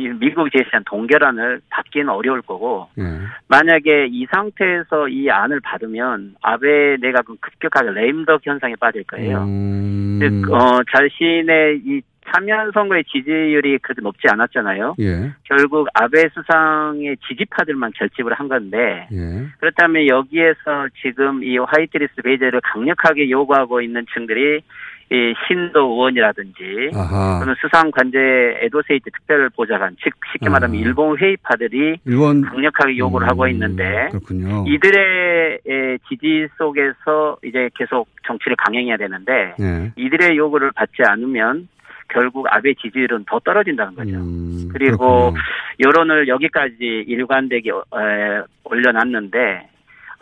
이 0.00 0.08
미국 0.08 0.50
제시한 0.50 0.82
동결안을 0.86 1.60
받기는 1.68 2.08
어려울 2.08 2.40
거고 2.40 2.88
예. 2.98 3.02
만약에 3.48 4.06
이 4.10 4.26
상태에서 4.32 5.08
이 5.08 5.28
안을 5.28 5.60
받으면 5.60 6.36
아베 6.40 6.96
내각은 7.00 7.36
급격하게 7.40 7.90
레임덕 7.90 8.40
현상에 8.44 8.74
빠질 8.76 9.04
거예요. 9.04 9.42
음. 9.44 10.18
즉, 10.20 10.50
어, 10.52 10.80
자신의 10.90 11.82
이 11.84 12.00
참여 12.32 12.70
선거의 12.72 13.04
지지율이 13.04 13.78
그렇게 13.78 14.00
높지 14.02 14.26
않았잖아요. 14.30 14.94
예. 15.00 15.32
결국 15.44 15.88
아베 15.94 16.28
수상의 16.28 17.16
지지파들만 17.28 17.92
결집을 17.96 18.32
한 18.32 18.48
건데 18.48 19.08
예. 19.12 19.46
그렇다면 19.58 20.06
여기에서 20.06 20.88
지금 21.02 21.42
이 21.42 21.58
화이트리스트 21.58 22.22
배제를 22.22 22.60
강력하게 22.62 23.30
요구하고 23.30 23.80
있는 23.80 24.06
층들이 24.14 24.62
이 25.12 25.34
신도 25.48 25.80
의원이라든지 25.80 26.90
아하. 26.94 27.40
또는 27.40 27.54
수상 27.60 27.90
관제 27.90 28.16
에도세이트 28.62 29.10
특별 29.10 29.50
보좌관 29.50 29.96
즉 30.02 30.12
쉽게 30.32 30.46
아. 30.46 30.50
말하면 30.50 30.76
일본 30.76 31.18
회의파들이 31.18 31.96
일본 32.04 32.42
강력하게 32.42 32.96
요구를 32.96 33.26
음, 33.26 33.28
하고 33.28 33.48
있는데 33.48 34.08
그렇군요. 34.10 34.64
이들의 34.68 35.58
에, 35.66 35.98
지지 36.08 36.46
속에서 36.56 37.38
이제 37.44 37.68
계속 37.74 38.08
정치를 38.24 38.56
강행해야 38.56 38.96
되는데 38.98 39.54
예. 39.60 39.92
이들의 39.96 40.36
요구를 40.36 40.70
받지 40.76 41.02
않으면 41.04 41.66
결국 42.06 42.46
아베 42.48 42.74
지지율은 42.74 43.24
더 43.28 43.40
떨어진다는 43.40 43.94
거죠. 43.96 44.16
음, 44.16 44.68
그리고 44.72 45.32
그렇군요. 45.32 45.40
여론을 45.84 46.28
여기까지 46.28 46.76
일관되게 47.08 47.72
어, 47.72 47.82
에, 47.96 48.42
올려놨는데 48.62 49.38
어, 49.38 49.69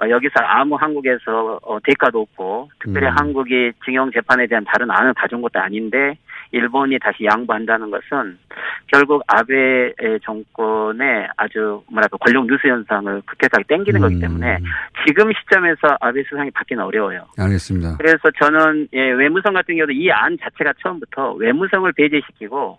여기서 0.01 0.35
아무 0.45 0.77
한국에서 0.77 1.59
어, 1.63 1.79
대가도 1.83 2.21
없고 2.21 2.71
특별히 2.81 3.09
음. 3.09 3.15
한국이 3.19 3.73
징용 3.85 4.11
재판에 4.13 4.47
대한 4.47 4.65
다른 4.65 4.91
안을 4.91 5.15
가져온 5.15 5.43
것도 5.43 5.59
아닌데 5.59 6.17
일본이 6.53 6.99
다시 6.99 7.25
양보한다는 7.25 7.91
것은 7.91 8.39
결국 8.87 9.23
아베 9.27 9.93
정권의 10.25 11.29
아주 11.37 11.83
뭐랄까 11.91 12.17
권력 12.19 12.47
누수 12.47 12.69
현상을 12.69 13.23
급격하게 13.27 13.65
땡기는 13.69 14.01
거기 14.01 14.19
때문에 14.21 14.57
음, 14.57 14.65
지금 15.07 15.31
시점에서 15.33 15.97
아베 16.01 16.23
수상이 16.25 16.51
받기는 16.53 16.83
어려워요. 16.83 17.27
알겠습니다. 17.39 17.97
그래서 17.99 18.31
저는 18.41 18.89
예, 18.95 19.11
외무성 19.11 19.53
같은 19.53 19.77
경우도 19.77 19.93
이 19.93 20.09
안 20.11 20.37
자체가 20.41 20.73
처음부터 20.83 21.35
외무성을 21.35 21.93
배제시키고 21.93 22.79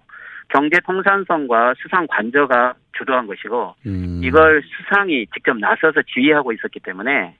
경제통상성과 0.49 1.75
수상 1.81 2.07
관저가 2.07 2.73
주도한 2.97 3.27
것이고 3.27 3.75
음. 3.85 4.21
이걸 4.23 4.61
수상이 4.63 5.25
직접 5.33 5.57
나서서 5.57 6.01
지휘하고 6.13 6.51
있었기 6.51 6.79
때문에 6.81 7.35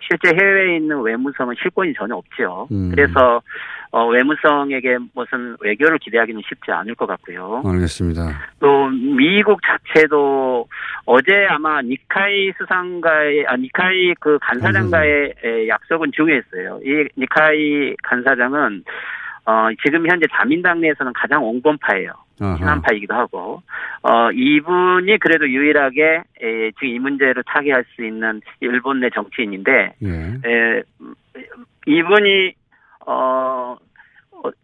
실제 0.00 0.34
해외에 0.34 0.76
있는 0.76 1.00
외무성은 1.02 1.54
실권이 1.60 1.92
전혀 1.94 2.14
없죠. 2.14 2.68
음. 2.72 2.90
그래서 2.90 3.42
어, 3.90 4.06
외무성에게 4.06 4.96
무슨 5.14 5.54
외교를 5.60 5.98
기대하기는 5.98 6.40
쉽지 6.48 6.72
않을 6.72 6.94
것 6.94 7.06
같고요. 7.06 7.62
알겠습니다. 7.64 8.22
또 8.58 8.88
미국 8.88 9.60
자체도 9.62 10.66
어제 11.04 11.46
아마 11.50 11.82
니카이 11.82 12.52
수상가의 12.56 13.44
아 13.48 13.56
니카이 13.56 14.14
그 14.18 14.38
간사장과의 14.40 15.34
에, 15.44 15.68
약속은 15.68 16.12
중요했어요. 16.12 16.80
이 16.84 17.06
니카이 17.18 17.94
간사장은 18.02 18.84
어 19.44 19.68
지금 19.84 20.08
현재 20.08 20.26
자민당 20.32 20.80
내에서는 20.80 21.12
가장 21.14 21.44
온건파예요. 21.44 22.12
친한파이기도 22.56 23.14
하고 23.14 23.62
어 24.02 24.30
이분이 24.32 25.18
그래도 25.18 25.48
유일하게 25.48 26.22
에, 26.40 26.70
지금 26.72 26.88
이 26.88 26.98
문제를 26.98 27.42
타개할 27.46 27.84
수 27.94 28.04
있는 28.04 28.40
일본 28.60 29.00
내 29.00 29.10
정치인인데 29.10 29.94
예. 30.02 30.08
에, 30.08 30.82
이분이 31.86 32.54
어 33.06 33.76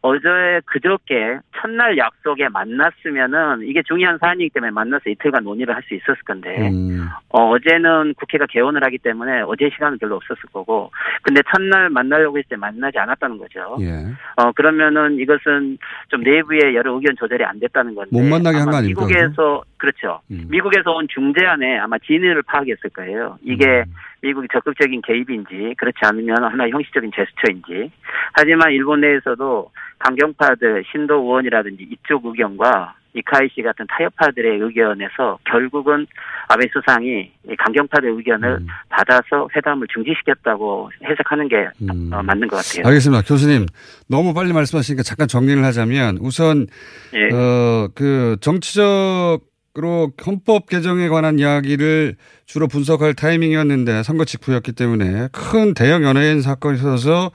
어, 0.02 0.18
제 0.18 0.60
그저께 0.66 1.38
첫날 1.60 1.96
약속에 1.96 2.48
만났으면은 2.48 3.62
이게 3.66 3.82
중요한 3.82 4.18
사안이기 4.18 4.50
때문에 4.50 4.70
만나서 4.72 5.10
이틀간 5.10 5.44
논의를 5.44 5.74
할 5.74 5.82
수 5.88 5.94
있었을 5.94 6.20
건데 6.26 6.68
음. 6.70 7.08
어, 7.30 7.50
어제는 7.50 8.14
국회가 8.14 8.44
개원을 8.46 8.82
하기 8.84 8.98
때문에 8.98 9.42
어제 9.42 9.70
시간은 9.70 9.98
별로 9.98 10.16
없었을 10.16 10.42
거고 10.52 10.90
근데 11.22 11.40
첫날 11.54 11.88
만나려고 11.90 12.36
했을 12.36 12.48
때 12.50 12.56
만나지 12.56 12.98
않았다는 12.98 13.38
거죠. 13.38 13.76
예. 13.80 14.04
어 14.36 14.52
그러면은 14.52 15.18
이것은 15.18 15.78
좀 16.08 16.22
내부의 16.22 16.74
여러 16.74 16.92
의견 16.94 17.16
조절이 17.16 17.44
안 17.44 17.58
됐다는 17.60 17.94
건데 17.94 18.10
못 18.12 18.22
만나게 18.22 18.56
한 18.58 18.66
거 18.66 18.70
아마 18.70 18.78
아닙니까, 18.78 19.00
미국에서 19.06 19.62
그렇죠. 19.78 20.20
음. 20.30 20.46
미국에서 20.50 20.90
온 20.92 21.06
중재안에 21.08 21.78
아마 21.78 21.96
진위를 21.98 22.42
파악했을 22.42 22.90
거예요. 22.92 23.38
이게 23.42 23.64
음. 23.86 23.94
미국이 24.22 24.48
적극적인 24.52 25.02
개입인지 25.02 25.74
그렇지 25.76 25.98
않으면 26.02 26.44
하나의 26.44 26.72
형식적인 26.72 27.10
제스처인지. 27.14 27.90
하지만 28.32 28.72
일본 28.72 29.00
내에서도 29.00 29.70
강경파들 29.98 30.84
신도 30.90 31.14
의원이라든지 31.14 31.88
이쪽 31.90 32.26
의견과 32.26 32.94
이카이 33.14 33.48
씨 33.54 33.62
같은 33.62 33.86
타협파들의 33.88 34.60
의견에서 34.60 35.38
결국은 35.44 36.06
아베 36.48 36.66
수상이 36.72 37.30
이 37.48 37.56
강경파들 37.56 38.10
의견을 38.10 38.58
음. 38.60 38.66
받아서 38.88 39.48
회담을 39.56 39.86
중지시켰다고 39.92 40.90
해석하는 41.04 41.48
게 41.48 41.68
음. 41.82 42.10
어, 42.12 42.22
맞는 42.22 42.48
것 42.48 42.56
같아요. 42.56 42.86
알겠습니다. 42.86 43.22
교수님. 43.22 43.66
너무 44.08 44.34
빨리 44.34 44.52
말씀하시니까 44.52 45.02
잠깐 45.02 45.26
정리를 45.26 45.62
하자면 45.64 46.18
우선 46.20 46.66
예. 47.14 47.34
어, 47.34 47.88
그 47.94 48.36
정치적 48.40 49.40
으로 49.78 50.10
헌법 50.26 50.68
개정에 50.68 51.08
관한 51.08 51.38
이야기를 51.38 52.16
주로 52.46 52.66
분석할 52.66 53.14
타이밍이었는데 53.14 54.02
선거 54.02 54.24
직후였기 54.24 54.72
때문에 54.72 55.28
큰 55.30 55.72
대형 55.72 56.02
연예인 56.02 56.42
사건이 56.42 56.78
있어서 56.78 57.30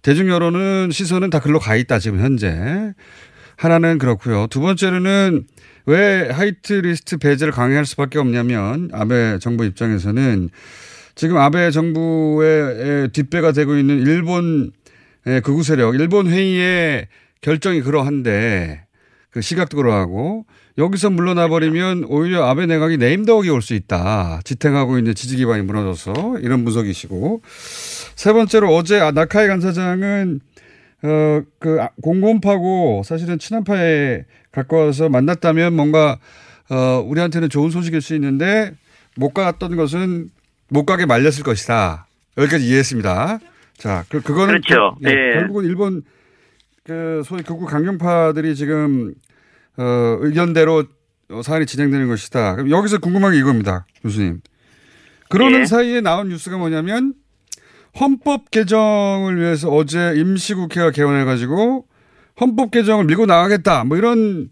대중 0.00 0.28
여론은 0.28 0.92
시선은 0.92 1.30
다 1.30 1.40
글로 1.40 1.58
가 1.58 1.74
있다 1.74 1.98
지금 1.98 2.20
현재. 2.20 2.94
하나는 3.56 3.98
그렇고요. 3.98 4.46
두 4.46 4.60
번째로는 4.60 5.44
왜 5.86 6.30
화이트 6.30 6.74
리스트 6.74 7.16
배제를 7.16 7.52
강행할 7.52 7.84
수밖에 7.84 8.20
없냐면 8.20 8.88
아베 8.92 9.40
정부 9.40 9.64
입장에서는 9.64 10.50
지금 11.16 11.38
아베 11.38 11.72
정부의 11.72 13.08
뒷배가 13.08 13.50
되고 13.50 13.76
있는 13.76 13.98
일본 14.06 14.70
의 15.24 15.40
극우 15.40 15.64
세력, 15.64 15.96
일본 15.96 16.28
회의의 16.28 17.08
결정이 17.40 17.82
그러한데 17.82 18.84
그 19.30 19.40
시각도 19.40 19.76
그러하고 19.76 20.46
여기서 20.78 21.10
물러나 21.10 21.48
버리면 21.48 22.04
오히려 22.08 22.44
아베 22.46 22.66
내각이 22.66 22.96
네임덕이 22.96 23.50
올 23.50 23.60
수 23.60 23.74
있다. 23.74 24.40
지탱하고 24.44 24.98
있는 24.98 25.14
지지 25.14 25.36
기반이 25.36 25.62
무너져서 25.62 26.38
이런 26.40 26.64
분석이시고 26.64 27.42
세 28.16 28.32
번째로 28.32 28.74
어제 28.74 28.98
아, 29.00 29.10
나카이 29.10 29.48
간사장은 29.48 30.40
어, 31.04 31.42
그, 31.58 31.82
아, 31.82 31.90
공공파고 32.00 33.02
사실은 33.04 33.38
친한파에 33.38 34.24
가까워서 34.52 35.08
만났다면 35.08 35.74
뭔가, 35.74 36.18
어, 36.70 37.02
우리한테는 37.04 37.48
좋은 37.48 37.70
소식일 37.70 38.00
수 38.00 38.14
있는데 38.14 38.72
못 39.16 39.34
갔던 39.34 39.74
것은 39.76 40.28
못 40.68 40.84
가게 40.86 41.04
말렸을 41.04 41.42
것이다. 41.42 42.06
여기까지 42.38 42.66
이해했습니다. 42.66 43.40
자, 43.78 44.04
그, 44.10 44.20
그거는. 44.22 44.60
그렇죠. 44.60 44.94
그, 45.02 45.10
예, 45.10 45.12
예. 45.12 45.34
결국은 45.40 45.64
일본 45.64 46.02
그 46.84 47.22
소위 47.26 47.42
극우 47.42 47.66
강경파들이 47.66 48.54
지금, 48.54 49.12
어, 49.78 50.18
의견대로 50.20 50.84
어, 51.30 51.42
사안이 51.42 51.66
진행되는 51.66 52.08
것이다. 52.08 52.56
그럼 52.56 52.70
여기서 52.70 52.98
궁금한 52.98 53.32
게 53.32 53.38
이겁니다. 53.38 53.86
교수님. 54.02 54.40
그러는 55.28 55.60
예. 55.60 55.64
사이에 55.64 56.00
나온 56.00 56.28
뉴스가 56.28 56.58
뭐냐면 56.58 57.14
헌법 57.98 58.50
개정을 58.50 59.38
위해서 59.38 59.68
어제 59.68 60.14
임시국회가 60.16 60.90
개원해가지고 60.90 61.86
헌법 62.40 62.70
개정을 62.70 63.04
밀고 63.04 63.26
나가겠다. 63.26 63.84
뭐 63.84 63.96
이런 63.96 64.48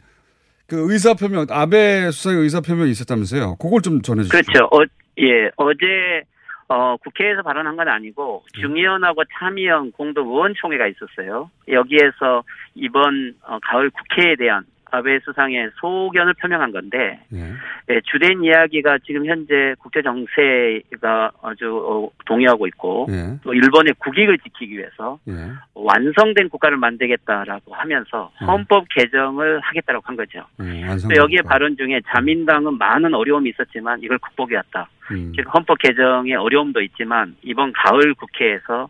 그 0.66 0.92
의사표명, 0.92 1.46
아베 1.50 2.10
수상의 2.10 2.42
의사표명이 2.42 2.90
있었다면서요. 2.90 3.56
그걸 3.56 3.82
좀 3.82 4.02
전해주시죠. 4.02 4.38
그렇죠. 4.38 4.64
어, 4.66 4.84
예, 5.18 5.50
어제 5.56 6.22
어, 6.68 6.96
국회에서 6.98 7.42
발언한 7.42 7.76
건 7.76 7.88
아니고 7.88 8.44
중의원하고 8.60 9.24
참의원 9.38 9.90
공동 9.90 10.28
의원총회가 10.28 10.86
있었어요. 10.86 11.50
여기에서 11.68 12.44
이번 12.76 13.34
어, 13.42 13.58
가을 13.60 13.90
국회에 13.90 14.36
대한 14.36 14.64
아베 14.90 15.18
수상의 15.20 15.70
소견을 15.80 16.34
표명한 16.34 16.72
건데 16.72 17.20
예. 17.32 17.52
예, 17.90 18.00
주된 18.04 18.42
이야기가 18.42 18.98
지금 19.04 19.26
현재 19.26 19.74
국제 19.78 20.02
정세가 20.02 21.32
아주 21.42 21.76
어, 21.76 22.10
동의하고 22.26 22.66
있고 22.68 23.06
예. 23.10 23.38
또 23.42 23.54
일본의 23.54 23.94
국익을 23.98 24.38
지키기 24.38 24.76
위해서 24.76 25.18
예. 25.28 25.32
완성된 25.74 26.48
국가를 26.48 26.76
만들겠다라고 26.76 27.74
하면서 27.74 28.30
음. 28.42 28.46
헌법 28.46 28.86
개정을 28.90 29.60
하겠다라고 29.60 30.04
한 30.06 30.16
거죠. 30.16 30.44
예. 30.62 30.86
또 31.08 31.16
여기에 31.16 31.42
발언 31.42 31.76
중에 31.76 32.00
자민당은 32.08 32.78
많은 32.78 33.14
어려움이 33.14 33.50
있었지만 33.50 34.00
이걸 34.02 34.18
극복해왔다. 34.18 34.88
음. 35.12 35.32
즉 35.34 35.44
헌법 35.52 35.78
개정에 35.78 36.34
어려움도 36.34 36.80
있지만 36.82 37.34
이번 37.42 37.72
가을 37.72 38.14
국회에서 38.14 38.88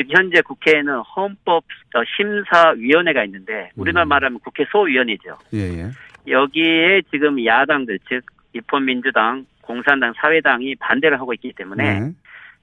즉 0.00 0.06
현재 0.10 0.40
국회에는 0.40 1.00
헌법 1.14 1.64
어, 1.94 2.02
심사위원회가 2.16 3.24
있는데 3.24 3.70
우리나라 3.76 4.06
음. 4.06 4.08
말하면 4.08 4.38
국회 4.40 4.64
소위원이죠. 4.70 5.36
예. 5.52 5.58
예. 5.58 5.90
여기에 6.26 7.02
지금 7.10 7.44
야당들 7.44 7.98
즉 8.08 8.24
입헌민주당, 8.54 9.44
공산당, 9.60 10.14
사회당이 10.16 10.76
반대를 10.76 11.20
하고 11.20 11.34
있기 11.34 11.52
때문에 11.52 12.00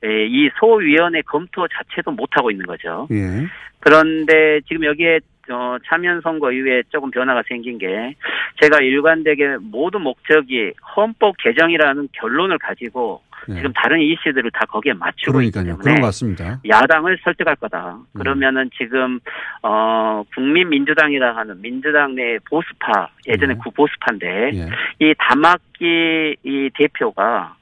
예. 0.04 0.08
에, 0.08 0.26
이 0.26 0.50
소위원회 0.60 1.22
검토 1.22 1.68
자체도 1.68 2.12
못 2.12 2.30
하고 2.34 2.50
있는 2.50 2.66
거죠. 2.66 3.08
예. 3.12 3.46
그런데 3.80 4.60
지금 4.68 4.84
여기에 4.86 5.20
어, 5.50 5.78
참여 5.86 6.20
선거 6.22 6.52
이후에 6.52 6.84
조금 6.90 7.12
변화가 7.12 7.44
생긴 7.48 7.78
게 7.78 8.16
제가 8.62 8.82
일관되게 8.82 9.58
모든 9.62 10.02
목적이 10.02 10.74
헌법 10.96 11.38
개정이라는 11.38 12.10
결론을 12.14 12.58
가지고 12.58 13.22
예. 13.50 13.56
지금 13.56 13.72
다른 13.74 14.00
이슈들을 14.02 14.52
다 14.52 14.66
거기에 14.68 14.94
맞추고 14.94 15.42
있기 15.42 15.52
그러니까요. 15.52 15.64
때문에 15.64 15.84
그런 15.84 16.02
것 16.02 16.08
같습니다. 16.08 16.60
야당을 16.68 17.20
설득할 17.24 17.56
거다. 17.58 17.98
음. 17.98 18.20
그러면은 18.20 18.70
지금 18.78 19.20
어 19.64 20.24
국민 20.34 20.70
민주당이라 20.70 21.36
하는 21.36 21.62
민주당 21.62 22.16
내 22.16 22.38
보수파 22.50 23.10
예전에 23.28 23.54
네. 23.54 23.60
구보수파인데 23.64 24.52
예. 24.54 24.70
이 25.00 25.14
담학기 25.18 26.36
이 26.44 26.70
대표가 26.76 27.56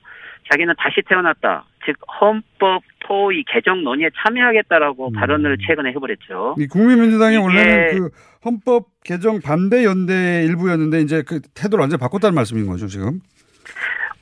자기는 0.52 0.74
다시 0.78 1.02
태어났다. 1.08 1.66
즉 1.86 1.96
헌법 2.20 2.82
토의 3.00 3.44
개정 3.48 3.84
논의에 3.84 4.10
참여하겠다라고 4.18 5.10
음. 5.10 5.14
발언을 5.14 5.58
최근에 5.66 5.92
해버렸죠. 5.92 6.56
이 6.58 6.68
국민민주당이 6.68 7.38
원래는 7.38 8.00
그 8.00 8.10
헌법 8.44 8.88
개정 9.04 9.40
반대 9.40 9.84
연대 9.86 10.44
일부였는데 10.46 11.02
이제 11.02 11.24
그 11.24 11.42
태도를 11.54 11.82
완전 11.82 11.98
히 11.98 12.02
바꿨다는 12.02 12.34
말씀인 12.36 12.68
거죠 12.68 12.88
지금. 12.88 13.20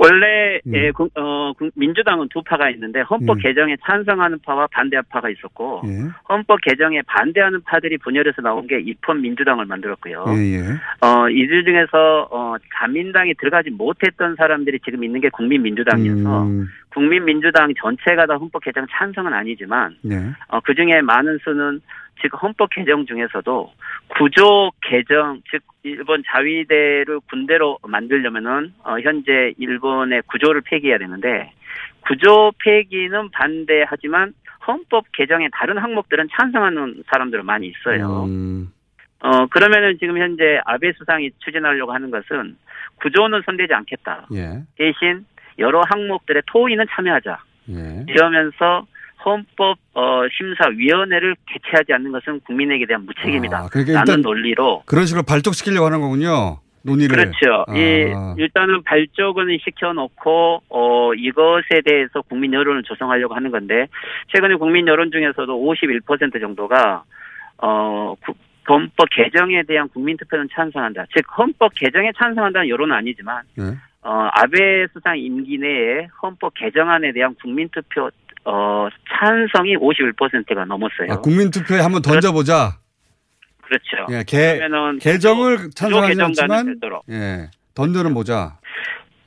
원래 0.04 0.60
음. 0.68 0.76
예, 0.76 0.92
국- 0.92 1.12
어, 1.18 1.54
국- 1.58 1.72
민주당은 1.76 2.28
두 2.30 2.44
파가 2.44 2.70
있는데 2.72 3.02
헌법 3.02 3.38
음. 3.38 3.42
개정에 3.42 3.76
찬성하는 3.86 4.40
파와 4.46 4.68
반대하는 4.68 5.08
파가 5.10 5.30
있었고 5.30 5.82
예. 5.86 5.92
헌법 6.28 6.60
개정에 6.62 7.02
반대하는 7.08 7.62
파들이 7.64 7.98
분열해서 8.00 8.42
나온 8.42 8.68
게 8.68 8.80
입헌 8.80 9.22
민주당을 9.22 9.66
만들었고요. 9.66 10.26
예. 10.30 10.34
예. 10.56 10.60
어, 11.06 11.30
이들 11.30 11.64
중에서 11.64 12.28
어, 12.32 12.56
자민당이 12.80 13.36
들어가지 13.36 13.70
못했던 13.70 14.36
사람들이 14.36 14.80
지금 14.84 15.04
있는 15.04 15.22
게 15.22 15.30
국민민주당이어서 15.30 16.44
음, 16.44 16.68
국민민주당 16.90 17.74
전체가 17.78 18.26
다 18.26 18.36
헌법 18.36 18.64
개정 18.64 18.86
찬성은 18.92 19.34
아니지만 19.34 19.96
네. 20.02 20.16
어, 20.50 20.60
그 20.60 20.76
중에 20.76 21.02
많은 21.02 21.40
수는 21.44 21.82
지금 22.22 22.40
헌법 22.40 22.70
개정 22.70 23.06
중에서도 23.06 23.72
구조 24.08 24.72
개정, 24.82 25.42
즉 25.52 25.62
일본 25.84 26.24
자위대를 26.26 27.20
군대로 27.30 27.78
만들려면은 27.86 28.74
어, 28.84 29.00
현재 29.00 29.54
일본의 29.58 30.24
구조를 30.28 30.62
폐기해야 30.62 30.98
되는데 30.98 31.52
구조 32.02 32.52
폐기는 32.64 33.30
반대하지만 33.32 34.34
헌법 34.68 35.06
개정의 35.14 35.50
다른 35.52 35.78
항목들은 35.78 36.30
찬성하는 36.32 37.04
사람들은 37.12 37.46
많이 37.46 37.68
있어요. 37.68 38.24
음, 38.24 38.72
어 39.20 39.46
그러면은 39.48 39.98
지금 40.00 40.18
현재 40.18 40.60
아베 40.66 40.94
수상이 40.94 41.32
추진하려고 41.44 41.94
하는 41.94 42.12
것은 42.12 42.58
구조는 43.02 43.42
손대지 43.46 43.74
않겠다. 43.74 44.28
예. 44.34 44.64
대신 44.78 45.26
여러 45.60 45.82
항목들의 45.90 46.44
토의는 46.46 46.86
참여하자. 46.90 47.38
예. 47.70 48.06
이러면서 48.08 48.86
헌법 49.26 49.78
어, 49.94 50.22
심사위원회를 50.38 51.36
개최하지 51.48 51.94
않는 51.94 52.12
것은 52.12 52.40
국민에게 52.42 52.86
대한 52.86 53.06
무책임이다. 53.06 53.58
아, 53.58 53.68
그러니까 53.72 54.04
라는 54.04 54.22
논리로 54.22 54.84
그런 54.86 55.06
식으로 55.06 55.24
발족시키려고 55.24 55.86
하는 55.86 56.02
거군요. 56.02 56.60
논의를. 56.86 57.16
그렇죠. 57.16 57.64
아. 57.68 57.74
이 57.78 58.12
일단은 58.38 58.84
발족은 58.84 59.58
시켜놓고 59.64 60.64
어 60.70 61.14
이것에 61.14 61.82
대해서 61.86 62.22
국민 62.24 62.54
여론을 62.54 62.84
조성하려고 62.84 63.34
하는 63.36 63.52
건데 63.52 63.88
최근에 64.34 64.56
국민 64.56 64.86
여론 64.88 65.10
중에서도 65.10 65.48
51% 65.48 66.42
정도가 66.42 67.04
어 67.60 68.16
구- 68.26 68.34
헌법 68.68 69.10
개정에 69.12 69.64
대한 69.64 69.88
국민 69.90 70.18
투표는 70.18 70.50
찬성한다. 70.54 71.06
즉 71.16 71.26
헌법 71.38 71.74
개정에 71.76 72.12
찬성한다는 72.18 72.68
여론은 72.70 72.96
아니지만 72.96 73.44
예. 73.60 73.64
어 74.02 74.30
아베 74.34 74.88
수상 74.94 75.18
임기 75.18 75.58
내에 75.60 76.08
헌법 76.22 76.54
개정안에 76.56 77.14
대한 77.14 77.34
국민 77.42 77.70
투표 77.70 78.10
어 78.46 78.88
찬성이 79.10 79.78
51%가 79.78 80.66
넘었어요. 80.66 81.12
아, 81.12 81.22
국민 81.22 81.50
투표에 81.52 81.80
한번 81.80 82.02
던져보자. 82.02 82.78
그렇죠. 83.62 84.06
예, 84.12 84.24
개, 84.28 84.58
그러면은 84.58 85.00
개정을 85.00 85.58
구조 85.58 85.70
찬성하지 85.70 86.10
개정과는 86.10 86.56
않지만 86.56 86.66
별도로. 86.66 87.02
예, 87.10 87.50
던전은 87.74 88.14
보자. 88.14 88.58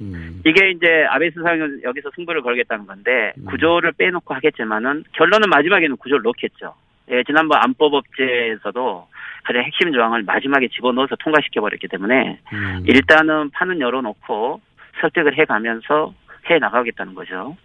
음. 0.00 0.42
이게 0.44 0.70
이제 0.70 1.06
아베 1.08 1.30
수상은 1.30 1.80
여기서 1.82 2.10
승부를 2.14 2.42
걸겠다는 2.42 2.86
건데 2.86 3.32
음. 3.38 3.46
구조를 3.46 3.92
빼놓고 3.92 4.34
하겠지만은 4.34 5.04
결론은 5.12 5.48
마지막에는 5.48 5.96
구조를 5.96 6.22
놓겠죠. 6.22 6.74
예, 7.10 7.22
지난번 7.24 7.60
안법업체에서도 7.62 9.08
가장 9.44 9.62
핵심 9.62 9.92
조항을 9.92 10.24
마지막에 10.24 10.68
집어넣어서 10.68 11.16
통과시켜 11.16 11.60
버렸기 11.60 11.88
때문에 11.88 12.40
음. 12.52 12.82
일단은 12.86 13.50
판은 13.50 13.80
열어놓고 13.80 14.60
설득을 15.00 15.38
해가면서 15.38 16.12
해 16.50 16.58
나가겠다는 16.58 17.14
거죠. 17.14 17.56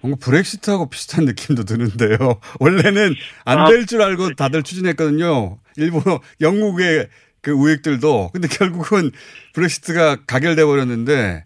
뭔가 0.00 0.18
브렉시트하고 0.24 0.88
비슷한 0.88 1.24
느낌도 1.24 1.64
드는데요. 1.64 2.40
원래는 2.60 3.14
안 3.44 3.58
아, 3.60 3.64
될줄 3.66 4.02
알고 4.02 4.34
다들 4.34 4.62
추진했거든요. 4.62 5.58
일본, 5.76 6.02
영국의 6.40 7.08
그 7.40 7.50
우익들도. 7.50 8.30
근데 8.32 8.48
결국은 8.48 9.10
브렉시트가 9.54 10.24
가결돼 10.26 10.64
버렸는데, 10.64 11.44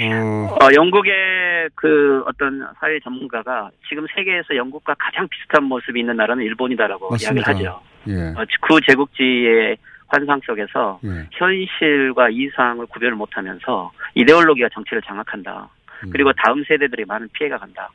어, 0.00 0.56
어, 0.62 0.68
영국의 0.74 1.70
그 1.74 2.22
어떤 2.26 2.64
사회 2.80 2.98
전문가가 3.00 3.70
지금 3.88 4.06
세계에서 4.14 4.54
영국과 4.56 4.94
가장 4.98 5.26
비슷한 5.28 5.64
모습이 5.64 6.00
있는 6.00 6.16
나라는 6.16 6.44
일본이다라고 6.44 7.10
맞습니다. 7.10 7.50
이야기를 7.50 7.68
하죠. 7.70 7.80
예, 8.08 8.40
어, 8.40 8.44
그 8.62 8.80
제국지의 8.86 9.76
환상 10.06 10.40
속에서 10.46 11.00
예. 11.04 11.26
현실과 11.32 12.30
이상을 12.30 12.84
구별을 12.86 13.14
못하면서 13.14 13.92
이데올로기가 14.14 14.68
정치를 14.72 15.02
장악한다. 15.02 15.68
음. 16.04 16.10
그리고 16.12 16.32
다음 16.32 16.64
세대들이 16.64 17.04
많은 17.06 17.28
피해가 17.32 17.58
간다. 17.58 17.90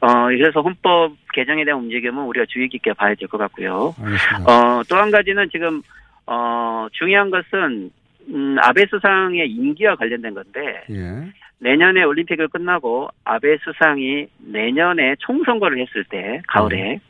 어, 0.00 0.26
그래서 0.26 0.60
헌법 0.62 1.12
개정에 1.32 1.64
대한 1.64 1.80
움직임은 1.80 2.22
우리가 2.24 2.46
주의 2.48 2.68
깊게 2.68 2.92
봐야 2.94 3.14
될 3.14 3.28
것 3.28 3.38
같고요. 3.38 3.94
알겠습니다. 4.02 4.50
어, 4.52 4.82
또 4.88 4.96
한 4.96 5.10
가지는 5.10 5.48
지금, 5.50 5.82
어, 6.26 6.86
중요한 6.92 7.30
것은, 7.30 7.90
음, 8.28 8.56
아베 8.62 8.86
수상의 8.86 9.50
임기와 9.50 9.96
관련된 9.96 10.34
건데, 10.34 10.84
예. 10.90 11.32
내년에 11.58 12.04
올림픽을 12.04 12.48
끝나고 12.48 13.08
아베 13.24 13.58
수상이 13.58 14.26
내년에 14.38 15.16
총선거를 15.18 15.78
했을 15.80 16.04
때, 16.04 16.40
가을에, 16.48 17.00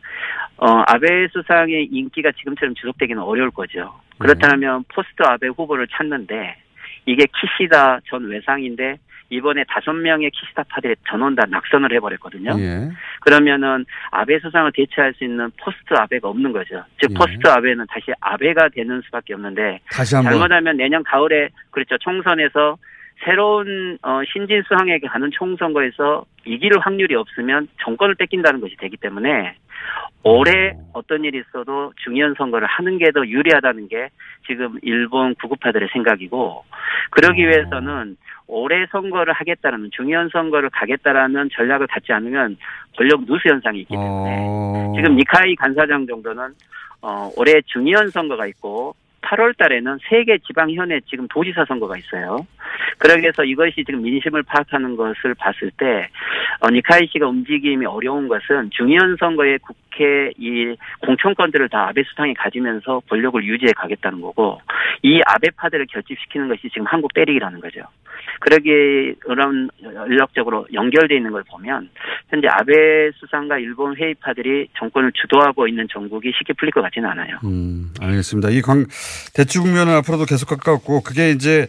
어, 0.57 0.83
아베 0.87 1.29
수상의 1.29 1.89
인기가 1.93 2.33
지금처럼 2.33 2.75
지속되기는 2.75 3.23
어려울 3.23 3.51
거죠. 3.51 3.95
그렇다면 4.19 4.85
포스트 4.89 5.23
아베 5.23 5.47
후보를 5.49 5.87
찾는데, 5.89 6.57
이게 7.07 7.27
키시다 7.41 8.01
전 8.07 8.25
외상인데, 8.29 8.97
이번에 9.31 9.65
다섯 9.69 9.93
명의 9.93 10.31
키시다 10.31 10.65
파들이 10.69 10.95
전원 11.09 11.35
다 11.35 11.45
낙선을 11.49 11.93
해버렸거든요. 11.95 12.57
예. 12.59 12.91
그러면은 13.21 13.87
아베 14.11 14.39
수상을 14.41 14.71
대체할 14.75 15.15
수 15.15 15.25
있는 15.25 15.51
포스트 15.57 15.95
아베가 15.95 16.29
없는 16.29 16.53
거죠. 16.53 16.83
즉 17.01 17.11
예. 17.11 17.15
포스트 17.15 17.47
아베는 17.47 17.87
다시 17.89 18.13
아베가 18.21 18.69
되는 18.69 19.01
수밖에 19.03 19.35
없는데 19.35 19.81
다시 19.91 20.17
한 20.17 20.25
번. 20.25 20.33
잘못하면 20.33 20.77
내년 20.77 21.03
가을에 21.05 21.49
그렇죠 21.71 21.97
총선에서 21.99 22.77
새로운 23.25 23.99
어, 24.03 24.21
신진 24.33 24.63
수상에게 24.63 25.07
가는 25.07 25.31
총선거에서 25.31 26.25
이길 26.47 26.79
확률이 26.79 27.15
없으면 27.15 27.69
정권을 27.83 28.15
뺏긴다는 28.15 28.61
것이 28.61 28.77
되기 28.77 28.97
때문에 28.97 29.57
올해 30.23 30.75
어떤 30.93 31.25
일이 31.25 31.39
있어도 31.39 31.93
중요한 32.05 32.35
선거를 32.37 32.67
하는 32.67 32.99
게 32.99 33.11
더 33.13 33.27
유리하다는 33.27 33.89
게 33.89 34.09
지금 34.47 34.79
일본 34.83 35.35
구급파들의 35.35 35.89
생각이고 35.93 36.65
그러기 37.11 37.45
어. 37.45 37.49
위해서는 37.49 38.17
올해 38.47 38.87
선거를 38.91 39.33
하겠다는 39.33 39.91
중요한 39.93 40.29
선거를 40.33 40.71
가겠다라는 40.71 41.51
전략을 41.53 41.87
갖지 41.87 42.13
않으면 42.13 42.57
권력 42.97 43.25
누수 43.25 43.49
현상이 43.49 43.81
있기 43.81 43.95
때문에 43.95 44.37
어. 44.41 44.93
지금 44.97 45.17
니카이 45.17 45.55
간사장 45.57 46.07
정도는 46.07 46.55
어, 47.03 47.31
올해 47.37 47.61
중의원 47.67 48.11
선거가 48.11 48.47
있고 48.49 48.95
8월 49.23 49.57
달에는 49.57 49.99
세계 50.09 50.39
지방현에 50.39 51.01
지금 51.09 51.29
도지사 51.29 51.65
선거가 51.67 51.97
있어요. 51.99 52.47
그러기 52.99 53.23
위해서 53.23 53.45
이것이 53.45 53.85
지금 53.85 54.03
민심을 54.03 54.43
파악하는 54.43 54.97
것을 54.97 55.35
봤을 55.35 55.71
때, 55.77 56.09
어, 56.61 56.71
니카이 56.71 57.07
씨가 57.09 57.29
움직임이 57.29 57.87
어려운 57.87 58.29
것은 58.29 58.71
중의원 58.71 59.17
선거에 59.19 59.59
국회 59.59 60.31
이 60.39 60.75
공천권들을 61.01 61.69
다 61.69 61.89
아베 61.89 62.03
수상이 62.05 62.35
가지면서 62.35 63.01
권력을 63.09 63.43
유지해 63.45 63.73
가겠다는 63.73 64.21
거고, 64.21 64.61
이 65.03 65.21
아베파들을 65.27 65.87
결집시키는 65.87 66.49
것이 66.49 66.69
지금 66.71 66.87
한국 66.87 67.15
때리기라는 67.15 67.61
거죠. 67.61 67.83
그러기 68.41 69.15
그런 69.21 69.69
연락적으로 69.83 70.67
연결돼 70.73 71.17
있는 71.17 71.31
걸 71.31 71.45
보면 71.45 71.89
현재 72.29 72.49
아베 72.49 73.11
수상과 73.17 73.59
일본 73.59 73.97
회의파들이 73.97 74.69
정권을 74.79 75.13
주도하고 75.15 75.69
있는 75.69 75.87
정국이 75.93 76.33
쉽게 76.37 76.55
풀릴 76.55 76.73
것 76.73 76.83
같지는 76.83 77.09
않아요. 77.11 77.39
음, 77.45 77.93
알겠습니다. 78.01 78.51
이 78.51 78.63
광, 78.63 78.87
대치 79.35 79.59
국면은 79.59 79.95
앞으로도 79.97 80.25
계속 80.25 80.49
가까웠고, 80.49 81.03
그게 81.03 81.31
이제 81.31 81.69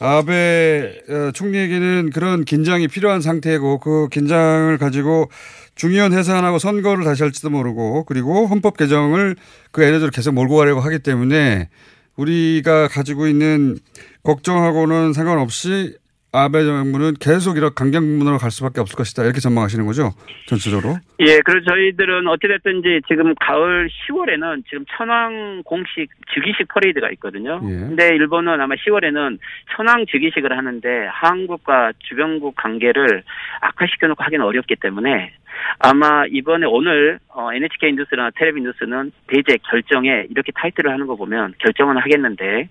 아베 0.00 1.02
어, 1.08 1.32
총리에게는 1.32 2.10
그런 2.10 2.44
긴장이 2.44 2.88
필요한 2.88 3.20
상태고, 3.20 3.80
그 3.80 4.08
긴장을 4.10 4.76
가지고 4.78 5.30
중의원 5.74 6.12
해산하고 6.12 6.58
선거를 6.58 7.04
다시 7.04 7.22
할지도 7.22 7.50
모르고, 7.50 8.04
그리고 8.04 8.46
헌법 8.46 8.76
개정을 8.76 9.36
그 9.72 9.82
에너지를 9.82 10.10
계속 10.10 10.32
몰고 10.32 10.56
가려고 10.56 10.80
하기 10.80 11.00
때문에 11.00 11.68
우리가 12.16 12.88
가지고 12.88 13.26
있는 13.26 13.78
걱정하고는 14.22 15.12
상관없이 15.12 15.96
아베 16.32 16.62
정부는 16.62 17.14
계속 17.20 17.56
이렇게 17.56 17.74
강경 17.74 18.04
문으로 18.18 18.38
갈 18.38 18.52
수밖에 18.52 18.80
없을 18.80 18.96
것이다. 18.96 19.24
이렇게 19.24 19.40
전망하시는 19.40 19.84
거죠? 19.84 20.10
전체적으로. 20.46 20.94
예, 21.18 21.40
그래서 21.44 21.66
저희들은 21.68 22.28
어찌됐든지 22.28 23.00
지금 23.08 23.34
가을 23.40 23.88
10월에는 23.88 24.62
지금 24.68 24.84
천황 24.96 25.62
공식 25.64 26.08
즉위식 26.32 26.68
퍼레이드가 26.68 27.10
있거든요. 27.14 27.60
예. 27.64 27.68
근데 27.68 28.14
일본은 28.14 28.60
아마 28.60 28.76
10월에는 28.76 29.38
천황 29.74 30.06
즉위식을 30.06 30.56
하는데 30.56 30.88
한국과 31.10 31.94
주변국 31.98 32.54
관계를 32.54 33.24
악화시켜놓고 33.60 34.22
하기는 34.22 34.44
어렵기 34.44 34.76
때문에 34.76 35.32
아마 35.80 36.26
이번에 36.26 36.64
오늘 36.66 37.18
어, 37.28 37.52
NHK 37.52 37.94
뉴스나 37.94 38.30
텔레비 38.36 38.60
뉴스는 38.60 39.10
대제 39.26 39.58
결정에 39.68 40.26
이렇게 40.30 40.52
타이틀을 40.54 40.92
하는 40.92 41.08
거 41.08 41.16
보면 41.16 41.54
결정은 41.58 41.96
하겠는데 41.96 42.68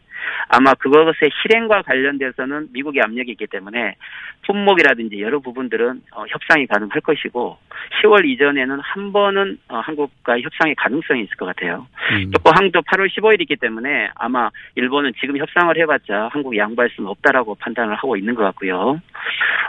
아마 0.48 0.74
그것의 0.74 1.32
실행과 1.42 1.82
관련돼서는 1.84 2.70
미국의 2.74 3.02
압력이 3.04 3.32
있기 3.32 3.48
때문에 3.48 3.96
품목이라든지 4.46 5.22
여러 5.22 5.40
부분들은 5.40 6.02
어, 6.14 6.26
협상이 6.28 6.66
가능할 6.68 7.02
것이고 7.02 7.58
10월 8.02 8.26
이전에는 8.26 8.80
한 8.80 9.12
번은 9.12 9.58
어, 9.70 9.78
한국과 9.80 10.40
협상의 10.40 10.76
가능성이 10.76 11.24
있을 11.24 11.36
것 11.38 11.46
같아요. 11.46 11.88
음. 12.12 12.32
또 12.32 12.52
한국도 12.52 12.82
8월 12.82 13.10
15일이기 13.10 13.60
때문에 13.60 14.10
아마 14.16 14.50
일본은 14.76 15.14
지금 15.20 15.38
협상을 15.38 15.78
해봤자 15.78 16.30
한국 16.32 16.58
양보할 16.58 16.90
수는 16.92 17.10
없다라고 17.10 17.56
판단을 17.56 17.96
하고 17.96 18.16
있는 18.16 18.36
것 18.36 18.44
같고요. 18.44 19.02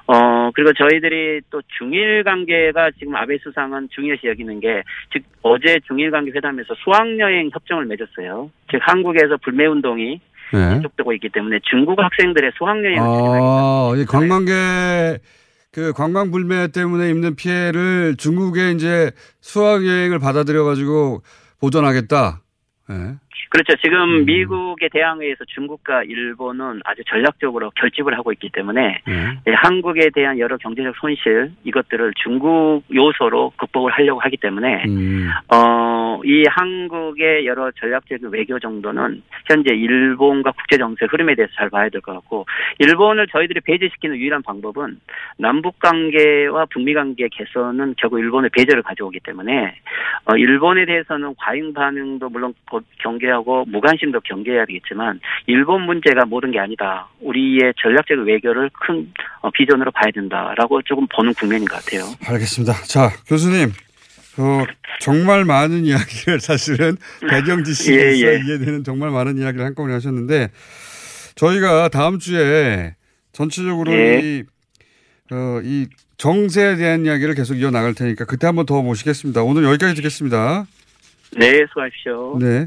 어 0.06 0.50
그리고 0.54 0.72
저희들이 0.72 1.42
또 1.50 1.60
중일 1.78 2.24
관계가 2.24 2.90
지금 2.98 3.14
아베 3.16 3.38
수상은 3.38 3.88
중요시 3.90 4.26
여기는 4.26 4.60
게 4.60 4.82
즉 5.12 5.22
어제 5.42 5.80
중일 5.86 6.10
관계 6.10 6.30
회담에서 6.30 6.74
수학여행 6.84 7.50
협정을 7.52 7.86
맺었어요. 7.86 8.50
즉 8.70 8.78
한국에서 8.82 9.36
불매 9.42 9.66
운동이 9.66 10.20
네. 10.52 10.74
계속되고 10.76 11.12
있기 11.14 11.28
때문에 11.30 11.60
중국 11.70 11.98
학생들의 11.98 12.52
수학여행을 12.56 12.98
아, 13.00 13.92
이 13.96 14.04
관광객 14.04 15.20
그 15.72 15.92
관광 15.92 16.30
불매 16.30 16.68
때문에 16.68 17.08
입는 17.10 17.36
피해를 17.36 18.16
중국에 18.16 18.72
이제 18.72 19.12
수학 19.40 19.86
여행을 19.86 20.18
받아들여 20.18 20.64
가지고 20.64 21.22
보전하겠다. 21.60 22.40
예. 22.90 22.94
그렇죠. 23.50 23.74
지금 23.82 24.20
음. 24.20 24.24
미국의 24.24 24.88
대항해에서 24.90 25.44
중국과 25.44 26.04
일본은 26.04 26.80
아주 26.84 27.02
전략적으로 27.04 27.70
결집을 27.76 28.16
하고 28.16 28.32
있기 28.32 28.50
때문에 28.52 29.02
예. 29.08 29.12
예, 29.46 29.52
한국에 29.54 30.10
대한 30.14 30.38
여러 30.38 30.56
경제적 30.56 30.94
손실 30.96 31.52
이것들을 31.64 32.12
중국 32.22 32.82
요소로 32.94 33.52
극복을 33.56 33.92
하려고 33.92 34.20
하기 34.20 34.36
때문에 34.36 34.84
음. 34.86 35.30
어, 35.52 36.20
이 36.24 36.44
한국의 36.48 37.46
여러 37.46 37.70
전략적 37.72 38.20
외교 38.30 38.58
정도는 38.58 39.22
현재 39.48 39.74
일본과 39.74 40.52
국제 40.52 40.76
정세 40.78 41.06
흐름에 41.06 41.34
대해서 41.34 41.52
잘 41.56 41.70
봐야 41.70 41.88
될 41.88 42.00
것 42.00 42.12
같고 42.14 42.46
일본을 42.78 43.26
저희들이 43.28 43.60
배제시키는 43.60 44.16
유일한 44.16 44.42
방법은 44.42 45.00
남북 45.38 45.78
관계와 45.78 46.66
북미 46.66 46.94
관계 46.94 47.28
개선은 47.28 47.94
결국 47.98 48.18
일본의 48.20 48.50
배제를 48.50 48.82
가져오기 48.82 49.20
때문에 49.20 49.74
어, 50.26 50.36
일본에 50.36 50.84
대해서는 50.86 51.34
과잉 51.36 51.72
반응도 51.72 52.28
물론 52.28 52.54
곧 52.70 52.84
경계하고 53.40 53.64
무관심도 53.66 54.20
경계해야 54.20 54.66
되겠지만 54.66 55.20
일본 55.46 55.82
문제가 55.82 56.24
모든 56.24 56.50
게 56.50 56.58
아니다. 56.58 57.08
우리의 57.20 57.74
전략적 57.82 58.18
외교를 58.26 58.70
큰 58.72 59.12
어, 59.40 59.50
비전으로 59.50 59.90
봐야 59.90 60.10
된다라고 60.14 60.82
조금 60.82 61.06
보는 61.14 61.34
국면인 61.34 61.66
것 61.66 61.82
같아요. 61.84 62.04
알겠습니다. 62.26 62.72
자, 62.84 63.10
교수님. 63.26 63.72
어, 64.38 64.64
정말 65.00 65.44
많은 65.44 65.84
이야기를 65.84 66.40
사실은 66.40 66.96
배경 67.28 67.64
지식에서 67.64 68.26
예, 68.26 68.34
예. 68.34 68.40
이해되는 68.46 68.84
정말 68.84 69.10
많은 69.10 69.38
이야기를 69.38 69.64
한꺼번에 69.64 69.94
하셨는데 69.94 70.50
저희가 71.34 71.88
다음 71.88 72.18
주에 72.18 72.94
전체적으로 73.32 73.92
예. 73.92 74.20
이, 74.22 74.44
어, 75.32 75.60
이 75.64 75.88
정세에 76.16 76.76
대한 76.76 77.04
이야기를 77.06 77.34
계속 77.34 77.54
이어 77.56 77.70
나갈 77.70 77.94
테니까 77.94 78.24
그때 78.24 78.46
한번 78.46 78.66
더 78.66 78.82
모시겠습니다. 78.82 79.42
오늘 79.42 79.64
여기까지 79.64 79.94
듣겠습니다. 79.96 80.66
네, 81.36 81.64
수고하십시오. 81.68 82.38
네. 82.40 82.66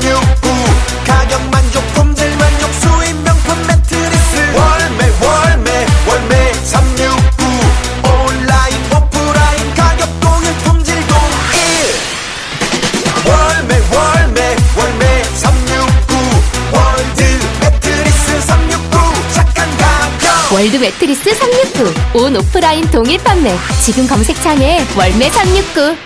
월드 20.61 20.77
매트리스 20.77 21.33
369. 21.33 22.19
온 22.21 22.35
오프라인 22.35 22.85
동일 22.91 23.17
판매. 23.23 23.49
지금 23.83 24.05
검색창에 24.05 24.77
월매 24.95 25.27
369. 25.27 25.97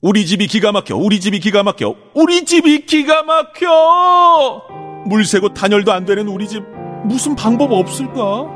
우리 0.00 0.24
집이 0.24 0.46
기가 0.46 0.72
막혀, 0.72 0.96
우리 0.96 1.20
집이 1.20 1.40
기가 1.40 1.62
막혀, 1.62 1.94
우리 2.14 2.46
집이 2.46 2.86
기가 2.86 3.22
막혀! 3.22 4.62
물 5.04 5.26
새고 5.26 5.52
단열도 5.52 5.92
안 5.92 6.06
되는 6.06 6.26
우리 6.26 6.48
집, 6.48 6.62
무슨 7.04 7.36
방법 7.36 7.70
없을까? 7.72 8.55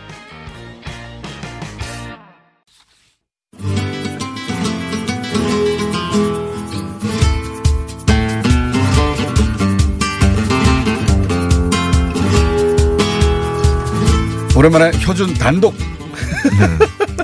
오랜만에 14.55 14.91
효준 15.07 15.33
단독. 15.35 15.75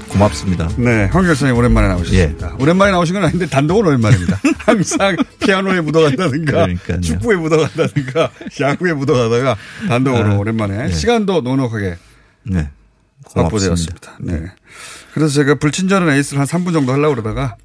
고맙습니다. 0.09 0.69
네, 0.77 1.05
황 1.05 1.23
교수님 1.23 1.55
오랜만에 1.55 1.89
나오셨습니다. 1.89 2.55
오랜만에 2.59 2.91
나오신 2.91 3.15
건 3.15 3.25
아닌데 3.25 3.45
단독은 3.47 3.85
오랜만입니다. 3.85 4.39
항상 4.65 5.15
피아노에 5.39 5.81
묻어간다든가 5.81 6.51
그러니까요. 6.51 7.01
축구에 7.01 7.35
묻어간다든가 7.35 8.31
야구에 8.59 8.93
묻어가다가 8.93 9.55
단독으로 9.87 10.31
아, 10.31 10.37
오랜만에 10.37 10.87
네. 10.87 10.93
시간도 10.93 11.41
넉넉하게 11.41 11.97
네. 12.43 12.69
확보되었습니다. 13.35 14.17
네. 14.21 14.43
그래서 15.13 15.33
제가 15.33 15.55
불친절한 15.55 16.09
에이스를 16.09 16.39
한 16.39 16.47
3분 16.47 16.73
정도 16.73 16.93
하려고 16.93 17.15
그러다가 17.15 17.57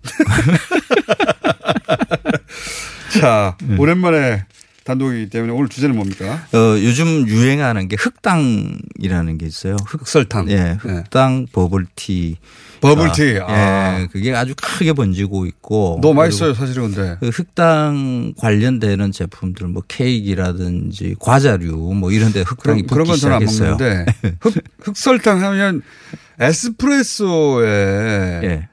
자, 3.21 3.57
오랜만에 3.79 4.45
단독이기 4.85 5.31
때문에 5.31 5.53
오늘 5.53 5.69
주제는 5.69 5.95
뭡니까? 5.95 6.45
어, 6.53 6.59
요즘 6.83 7.27
유행하는 7.29 7.89
게 7.89 7.97
흑당이라는 7.99 9.39
게 9.39 9.47
있어요. 9.47 9.77
흑 9.87 10.07
설탕. 10.09 10.51
예, 10.51 10.77
흑당 10.81 11.47
버블티. 11.53 12.37
버블티. 12.81 13.39
아, 13.41 13.47
아. 13.47 14.01
예, 14.01 14.07
그게 14.11 14.35
아주 14.35 14.55
크게 14.61 14.93
번지고 14.93 15.47
있고. 15.47 16.01
너무 16.03 16.15
맛있어요, 16.15 16.53
사실은 16.53 16.93
근데. 16.93 17.17
그 17.21 17.29
흑당 17.29 18.35
관련되는 18.39 19.13
제품들 19.13 19.69
뭐 19.69 19.83
케이크라든지 19.87 21.15
과자류 21.21 21.77
뭐 21.95 22.11
이런 22.11 22.33
데 22.33 22.43
흑당이 22.43 22.83
그런, 22.83 23.05
그런 23.05 23.07
붙기 23.07 23.27
안 23.27 23.47
시작했어요. 23.47 23.77
먹는데 23.77 24.13
흑, 24.41 24.55
흑설탕 24.81 25.43
하면 25.45 25.83
에스프레소에 26.41 27.67
예. 28.43 28.69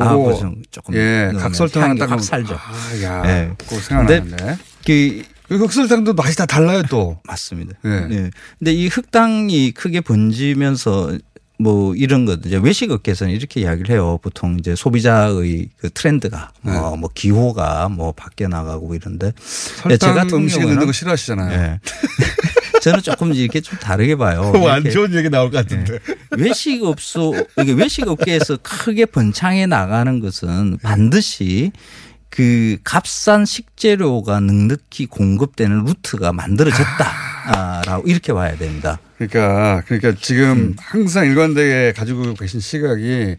아, 0.00 0.16
그래서 0.16 0.52
조금 0.72 0.94
예, 0.96 1.30
각설탕 1.38 1.82
향이 1.82 2.00
하나 2.00 2.06
딱확 2.06 2.24
살죠. 2.24 2.56
아, 2.56 3.02
야, 3.04 3.22
예. 3.26 3.50
그거 3.56 3.76
생각나는데. 3.76 4.56
그, 4.84 5.22
그 5.22 5.33
흑설탕도 5.58 6.14
맛이 6.14 6.36
다 6.36 6.46
달라요 6.46 6.82
또. 6.88 7.20
맞습니다. 7.24 7.74
예. 7.84 7.90
예. 8.10 8.30
근데 8.58 8.72
이 8.72 8.88
흑당이 8.88 9.72
크게 9.72 10.00
번지면서 10.00 11.18
뭐 11.58 11.94
이런 11.94 12.24
것 12.24 12.40
이제 12.44 12.56
외식업계에서는 12.56 13.32
이렇게 13.32 13.60
이야기를 13.60 13.94
해요. 13.94 14.18
보통 14.22 14.58
이제 14.58 14.74
소비자의 14.74 15.68
그 15.76 15.90
트렌드가 15.90 16.50
뭐, 16.62 16.96
뭐 16.96 17.10
기호가 17.14 17.88
뭐 17.88 18.12
바뀌어 18.12 18.48
나가고 18.48 18.94
이런데 18.94 19.32
예, 19.90 19.96
설탕 19.96 20.28
음식 20.32 20.60
넣는 20.60 20.86
거 20.86 20.92
싫어하시잖아요. 20.92 21.52
예. 21.52 21.80
저는 22.84 23.00
조금 23.00 23.32
이렇게 23.32 23.62
좀 23.62 23.78
다르게 23.78 24.14
봐요. 24.14 24.52
뭐안 24.52 24.82
이렇게 24.82 24.90
좋은 24.90 25.14
얘기 25.14 25.30
나올 25.30 25.50
것 25.50 25.56
같은데. 25.58 25.98
외식업소 26.36 27.34
이게 27.62 27.72
외식업계에서 27.72 28.58
크게 28.62 29.06
번창해 29.06 29.64
나가는 29.66 30.20
것은 30.20 30.78
반드시 30.82 31.72
그 32.34 32.78
값싼 32.82 33.44
식재료가 33.44 34.40
넉넉히 34.40 35.06
공급되는 35.06 35.84
루트가 35.84 36.32
만들어졌다라고 36.32 38.08
이렇게 38.08 38.32
봐야 38.32 38.56
됩니다. 38.56 38.98
그러니까 39.16 39.82
그러니까 39.86 40.16
지금 40.20 40.50
음. 40.50 40.76
항상 40.76 41.26
일관되게 41.26 41.92
가지고 41.92 42.34
계신 42.34 42.58
시각이 42.58 43.36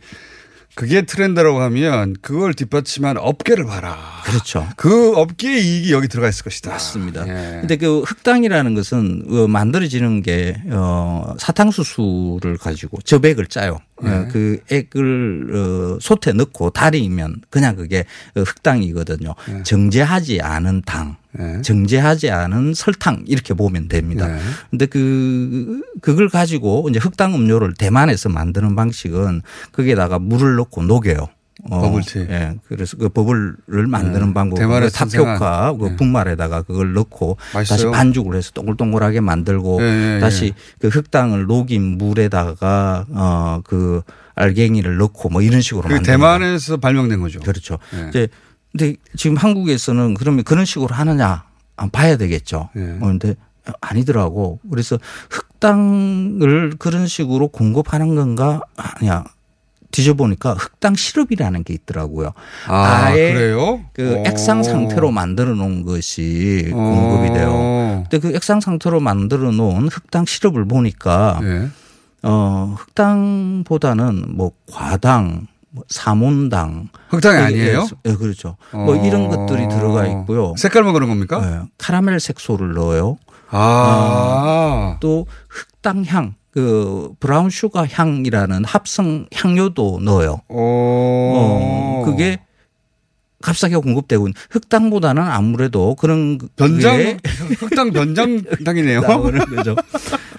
그게 0.75 1.03
트렌드라고 1.03 1.61
하면 1.61 2.15
그걸 2.21 2.53
뒷받침한 2.53 3.17
업계를 3.17 3.65
봐라. 3.65 3.97
그렇죠. 4.25 4.67
그 4.75 5.15
업계의 5.15 5.63
이익이 5.63 5.93
여기 5.93 6.07
들어가 6.07 6.27
있을 6.27 6.43
것이다. 6.43 6.71
맞습니다. 6.71 7.27
예. 7.27 7.59
근데 7.61 7.77
그 7.77 8.01
흑당이라는 8.01 8.75
것은 8.75 9.23
어, 9.29 9.47
만들어지는 9.47 10.21
게 10.21 10.61
어, 10.71 11.33
사탕수수를 11.39 12.57
가지고 12.57 12.99
저백을 13.01 13.47
짜요. 13.47 13.79
어, 13.97 14.07
네. 14.07 14.27
그 14.31 14.59
액을 14.69 15.55
어, 15.55 15.99
솥에 16.01 16.33
넣고 16.33 16.71
달이면 16.71 17.43
그냥 17.49 17.75
그게 17.75 18.05
어, 18.35 18.41
흑당이거든요. 18.41 19.33
네. 19.47 19.63
정제하지 19.63 20.41
않은 20.41 20.81
당. 20.85 21.15
정제하지 21.61 22.29
않은 22.31 22.73
설탕 22.73 23.23
이렇게 23.27 23.53
보면 23.53 23.87
됩니다. 23.87 24.27
네. 24.27 24.39
근데 24.69 24.85
그 24.85 25.81
그걸 26.01 26.29
가지고 26.29 26.87
이제 26.89 26.99
흑당 26.99 27.35
음료를 27.35 27.73
대만에서 27.73 28.29
만드는 28.29 28.75
방식은 28.75 29.41
거기에다가 29.71 30.19
물을 30.19 30.55
넣고 30.55 30.83
녹여요. 30.83 31.27
어, 31.69 31.81
버블티. 31.81 32.19
예. 32.29 32.55
그래서 32.67 32.97
그 32.97 33.09
버블을 33.09 33.87
만드는 33.87 34.27
네. 34.27 34.33
방법. 34.33 34.59
대만의 34.59 34.91
타피오카 34.91 35.35
신생한. 35.71 35.77
그 35.79 35.85
네. 35.85 35.95
분말에다가 35.95 36.61
그걸 36.61 36.93
넣고 36.93 37.37
맛있어요. 37.53 37.91
다시 37.91 37.97
반죽을 37.97 38.35
해서 38.35 38.51
동글동글하게 38.51 39.21
만들고 39.21 39.81
예, 39.81 40.15
예, 40.15 40.19
다시 40.19 40.47
예. 40.47 40.51
그 40.79 40.89
흑당을 40.89 41.45
녹인 41.45 41.97
물에다가 41.97 43.05
어그 43.09 44.01
알갱이를 44.35 44.97
넣고 44.97 45.29
뭐 45.29 45.41
이런 45.41 45.61
식으로 45.61 45.89
만드는 45.89 46.03
대만에서 46.03 46.77
발명된 46.77 47.21
거죠. 47.21 47.39
그렇죠. 47.39 47.79
예. 47.95 48.09
이제 48.09 48.27
근데 48.77 48.97
지금 49.15 49.37
한국에서는 49.37 50.15
그러면 50.15 50.43
그런 50.43 50.65
식으로 50.65 50.93
하느냐 50.93 51.45
안 51.77 51.89
봐야 51.89 52.17
되겠죠. 52.17 52.69
예. 52.75 52.97
어, 53.01 53.71
아니더라고. 53.79 54.59
그래서 54.69 54.99
흑당을 55.29 56.73
그런 56.77 57.07
식으로 57.07 57.47
공급하는 57.47 58.15
건가 58.15 58.61
아니야. 58.75 59.23
뒤져보니까 59.91 60.55
흑당 60.55 60.95
시럽이라는 60.95 61.63
게 61.63 61.73
있더라고요. 61.73 62.33
아, 62.67 63.11
그래요? 63.11 63.85
그 63.93 64.15
오. 64.15 64.23
액상 64.27 64.61
상태로 64.61 65.09
만들어 65.11 65.55
놓은 65.55 65.83
것이 65.83 66.67
공급이 66.69 67.33
돼요. 67.33 67.51
어. 67.53 68.03
근데 68.09 68.19
그 68.19 68.35
액상 68.35 68.59
상태로 68.59 68.99
만들어 68.99 69.51
놓은 69.51 69.87
흑당 69.87 70.25
시럽을 70.25 70.65
보니까 70.65 71.39
예. 71.43 71.69
어, 72.23 72.75
흑당보다는 72.77 74.35
뭐 74.35 74.51
과당 74.69 75.47
뭐 75.75 75.83
삼온당 75.89 76.87
흑당이 77.09 77.37
예, 77.37 77.41
아니에요? 77.43 77.87
예, 78.05 78.11
예, 78.11 78.15
그렇죠. 78.15 78.55
뭐 78.71 78.95
이런 78.95 79.27
것들이 79.27 79.67
들어가 79.67 80.07
있고요. 80.07 80.53
색깔만 80.57 80.93
그런 80.93 81.09
겁니까? 81.09 81.41
예, 81.43 81.67
카라멜 81.77 82.19
색소를 82.19 82.73
넣어요. 82.73 83.17
아. 83.49 83.57
어, 84.95 84.97
또 85.01 85.27
흑당향, 85.49 86.35
그 86.51 87.11
brown 87.19 87.49
sugar 87.49 87.85
향이라는 87.91 88.63
합성 88.63 89.27
향료도 89.33 89.99
넣어요. 90.01 90.41
어, 90.47 92.03
그게 92.05 92.39
값싸게 93.41 93.75
공급되고 93.75 94.27
있는 94.27 94.33
흑당보다는 94.49 95.21
아무래도 95.21 95.95
그런 95.95 96.39
변장 96.55 96.97
게 96.97 97.17
흑당 97.59 97.91
변장당이네요. 97.91 99.01
나오는 99.05 99.39
거죠. 99.39 99.75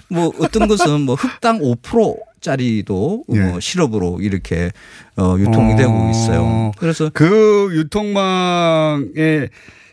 뭐 0.09 0.31
어떤 0.39 0.67
것은 0.67 1.01
뭐 1.01 1.15
흑당 1.15 1.59
5%짜리도 1.59 3.23
예. 3.33 3.39
뭐 3.39 3.59
시럽으로 3.59 4.19
이렇게 4.21 4.71
어 5.17 5.35
유통이 5.37 5.75
되고 5.75 6.09
있어요. 6.11 6.71
그래서 6.77 7.09
그 7.13 7.69
유통망의 7.73 9.49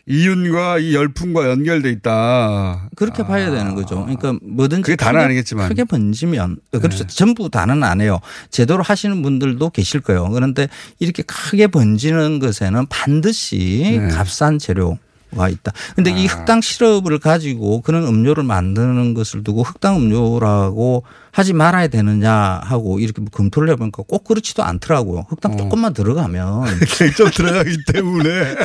이윤과 0.07 0.77
이 0.79 0.93
열풍과 0.93 1.49
연결돼 1.49 1.89
있다. 1.89 2.89
그렇게 2.95 3.23
봐야 3.23 3.49
되는 3.49 3.73
거죠. 3.73 4.01
그러니까 4.05 4.37
뭐든지 4.43 4.83
그게 4.83 4.95
다는 4.95 5.19
크게- 5.19 5.23
아니겠지만. 5.25 5.67
크게 5.67 5.83
번지면 5.85 6.57
그렇죠. 6.71 7.05
네. 7.05 7.07
전부 7.07 7.49
다는 7.49 7.83
안 7.83 8.01
해요. 8.01 8.19
제대로 8.51 8.83
하시는 8.83 9.19
분들도 9.23 9.67
계실 9.71 10.01
거예요. 10.01 10.29
그런데 10.29 10.67
이렇게 10.99 11.23
크게 11.23 11.65
번지는 11.67 12.37
것에는 12.37 12.85
반드시 12.87 13.97
네. 13.99 14.07
값싼 14.09 14.59
재료 14.59 14.99
가 15.35 15.49
있다. 15.49 15.71
근데 15.95 16.13
아. 16.13 16.15
이 16.15 16.25
흑당 16.25 16.61
시럽을 16.61 17.19
가지고 17.19 17.81
그런 17.81 18.05
음료를 18.05 18.43
만드는 18.43 19.13
것을 19.13 19.43
두고 19.43 19.63
흑당 19.63 19.97
음료라고 19.97 21.03
하지 21.31 21.51
말아야 21.51 21.87
되느냐 21.89 22.61
하고 22.63 22.99
이렇게 22.99 23.21
뭐 23.21 23.29
검토를 23.29 23.69
해보니까 23.71 24.03
꼭 24.07 24.23
그렇지도 24.23 24.63
않더라고요. 24.63 25.25
흑당 25.27 25.53
어. 25.53 25.57
조금만 25.57 25.93
들어가면 25.93 26.65
좀 27.17 27.29
들어가기 27.29 27.77
때문에 27.91 28.55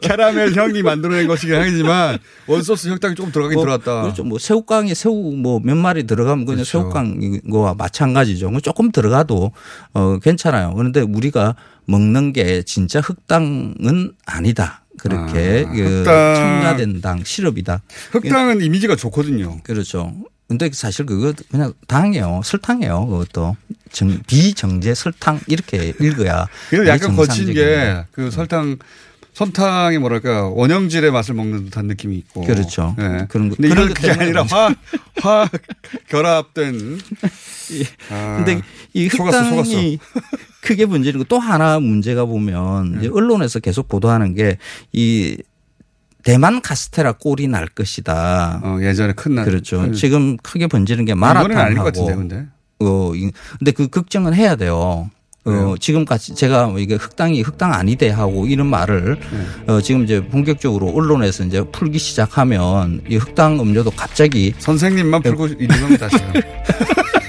캐러멜 0.00 0.54
향이 0.56 0.82
만들어낸 0.82 1.28
것이긴 1.28 1.56
하지만 1.56 2.18
원소스 2.46 2.88
흑당이 2.88 3.14
조금 3.14 3.30
들어가긴 3.32 3.56
뭐, 3.56 3.64
들어갔다. 3.64 4.02
그렇죠. 4.02 4.24
뭐 4.24 4.38
새우깡에 4.38 4.94
새우 4.94 5.14
뭐 5.36 5.60
몇 5.62 5.76
마리 5.76 6.06
들어가면 6.06 6.46
그냥 6.46 6.64
그렇죠. 6.64 6.70
새우깡과 6.70 7.74
마찬가지죠. 7.74 8.50
뭐 8.50 8.60
조금 8.60 8.90
들어가도 8.90 9.52
어 9.92 10.18
괜찮아요. 10.22 10.72
그런데 10.74 11.00
우리가 11.02 11.54
먹는 11.94 12.32
게 12.32 12.62
진짜 12.62 13.00
흑당은 13.00 14.12
아니다. 14.26 14.82
그렇게 14.98 15.64
아, 15.66 15.72
그 15.72 15.98
흑당. 15.98 16.34
첨가된 16.34 17.00
당 17.00 17.24
시럽이다. 17.24 17.82
흑당은 18.12 18.60
이미지가 18.62 18.96
좋거든요. 18.96 19.60
그렇죠. 19.62 20.14
근데 20.46 20.68
사실 20.72 21.06
그거 21.06 21.32
그냥 21.50 21.72
당이에요. 21.86 22.42
설탕이에요. 22.44 23.06
그것도 23.06 23.56
정, 23.92 24.20
비정제 24.26 24.94
설탕 24.94 25.40
이렇게 25.46 25.94
읽어야. 26.00 26.46
그래도 26.68 26.84
그게 26.84 26.88
약간 26.90 27.16
거친 27.16 27.46
정상적인 27.46 27.54
게그 28.14 28.30
설탕 28.30 28.76
설탕이 29.32 29.98
뭐랄까 29.98 30.48
원형질의 30.48 31.12
맛을 31.12 31.34
먹는 31.34 31.66
듯한 31.66 31.86
느낌이 31.86 32.16
있고. 32.18 32.42
그렇죠. 32.42 32.94
네. 32.98 33.26
그런 33.28 33.48
거- 33.48 33.56
근데 33.56 33.68
그런 33.68 33.84
이건 33.84 33.94
그게 33.94 34.08
때문에 34.08 34.24
아니라 34.24 34.42
화, 34.42 34.74
화 35.22 35.48
결합된. 36.10 36.98
아, 38.10 38.36
근데 38.44 38.60
이 38.92 39.08
속았어, 39.08 39.50
속았어. 39.50 39.70
크게 40.62 40.86
문제는 40.86 41.24
또 41.28 41.38
하나 41.38 41.78
문제가 41.80 42.24
보면 42.24 42.92
네. 42.92 42.98
이제 43.00 43.08
언론에서 43.12 43.60
계속 43.60 43.88
보도하는 43.88 44.34
게 44.34 44.56
이 44.92 45.36
대만 46.22 46.60
카스테라 46.60 47.12
꼴이 47.12 47.48
날 47.48 47.66
것이다. 47.66 48.60
어, 48.62 48.78
예전에 48.82 49.14
큰 49.14 49.34
날. 49.36 49.46
그렇죠. 49.46 49.80
큰- 49.80 49.94
지금 49.94 50.36
크게 50.36 50.66
번지는 50.66 51.06
게 51.06 51.14
마라탕하고. 51.14 51.82
같은데, 51.82 52.14
근데. 52.14 52.46
어, 52.80 53.12
이- 53.14 53.30
근데 53.58 53.70
그 53.70 53.88
걱정은 53.88 54.34
해야 54.34 54.54
돼요. 54.54 55.10
어, 55.46 55.50
왜요? 55.50 55.74
지금 55.80 56.04
같이 56.04 56.34
제가 56.34 56.74
이게 56.76 56.96
흑당이 56.96 57.40
흑당 57.40 57.72
아니대 57.72 58.10
하고 58.10 58.46
이런 58.46 58.66
말을 58.66 59.18
네. 59.18 59.72
어, 59.72 59.80
지금 59.80 60.04
이제 60.04 60.22
본격적으로 60.26 60.88
언론에서 60.90 61.44
이제 61.44 61.64
풀기 61.72 61.98
시작하면 61.98 63.00
이 63.08 63.16
흑당 63.16 63.58
음료도 63.58 63.92
갑자기 63.92 64.52
선생님만 64.58 65.22
풀고 65.22 65.46
이름은 65.46 65.96
다시요. 65.96 66.20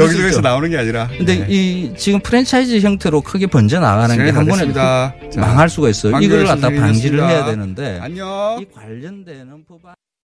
여기저기서. 0.00 0.40
나오는 0.40 0.68
게 0.70 0.78
아니라. 0.78 1.08
근데 1.08 1.38
네. 1.40 1.46
이 1.48 1.92
지금 1.96 2.20
프랜차이즈 2.20 2.80
형태로 2.80 3.20
크게 3.22 3.46
번져 3.46 3.80
나가는 3.80 4.16
게 4.16 4.26
시간이 4.28 4.50
한다 4.50 5.14
번에 5.20 5.36
망할 5.36 5.68
수가 5.68 5.88
있어요. 5.88 6.18
이걸 6.20 6.44
갖다 6.44 6.68
방지를. 6.70 7.22
해야 7.28 7.44
되는데 7.44 7.98
안녕. 8.00 8.58
이 8.60 8.66
관련되는 8.74 9.64
법안 9.66 9.94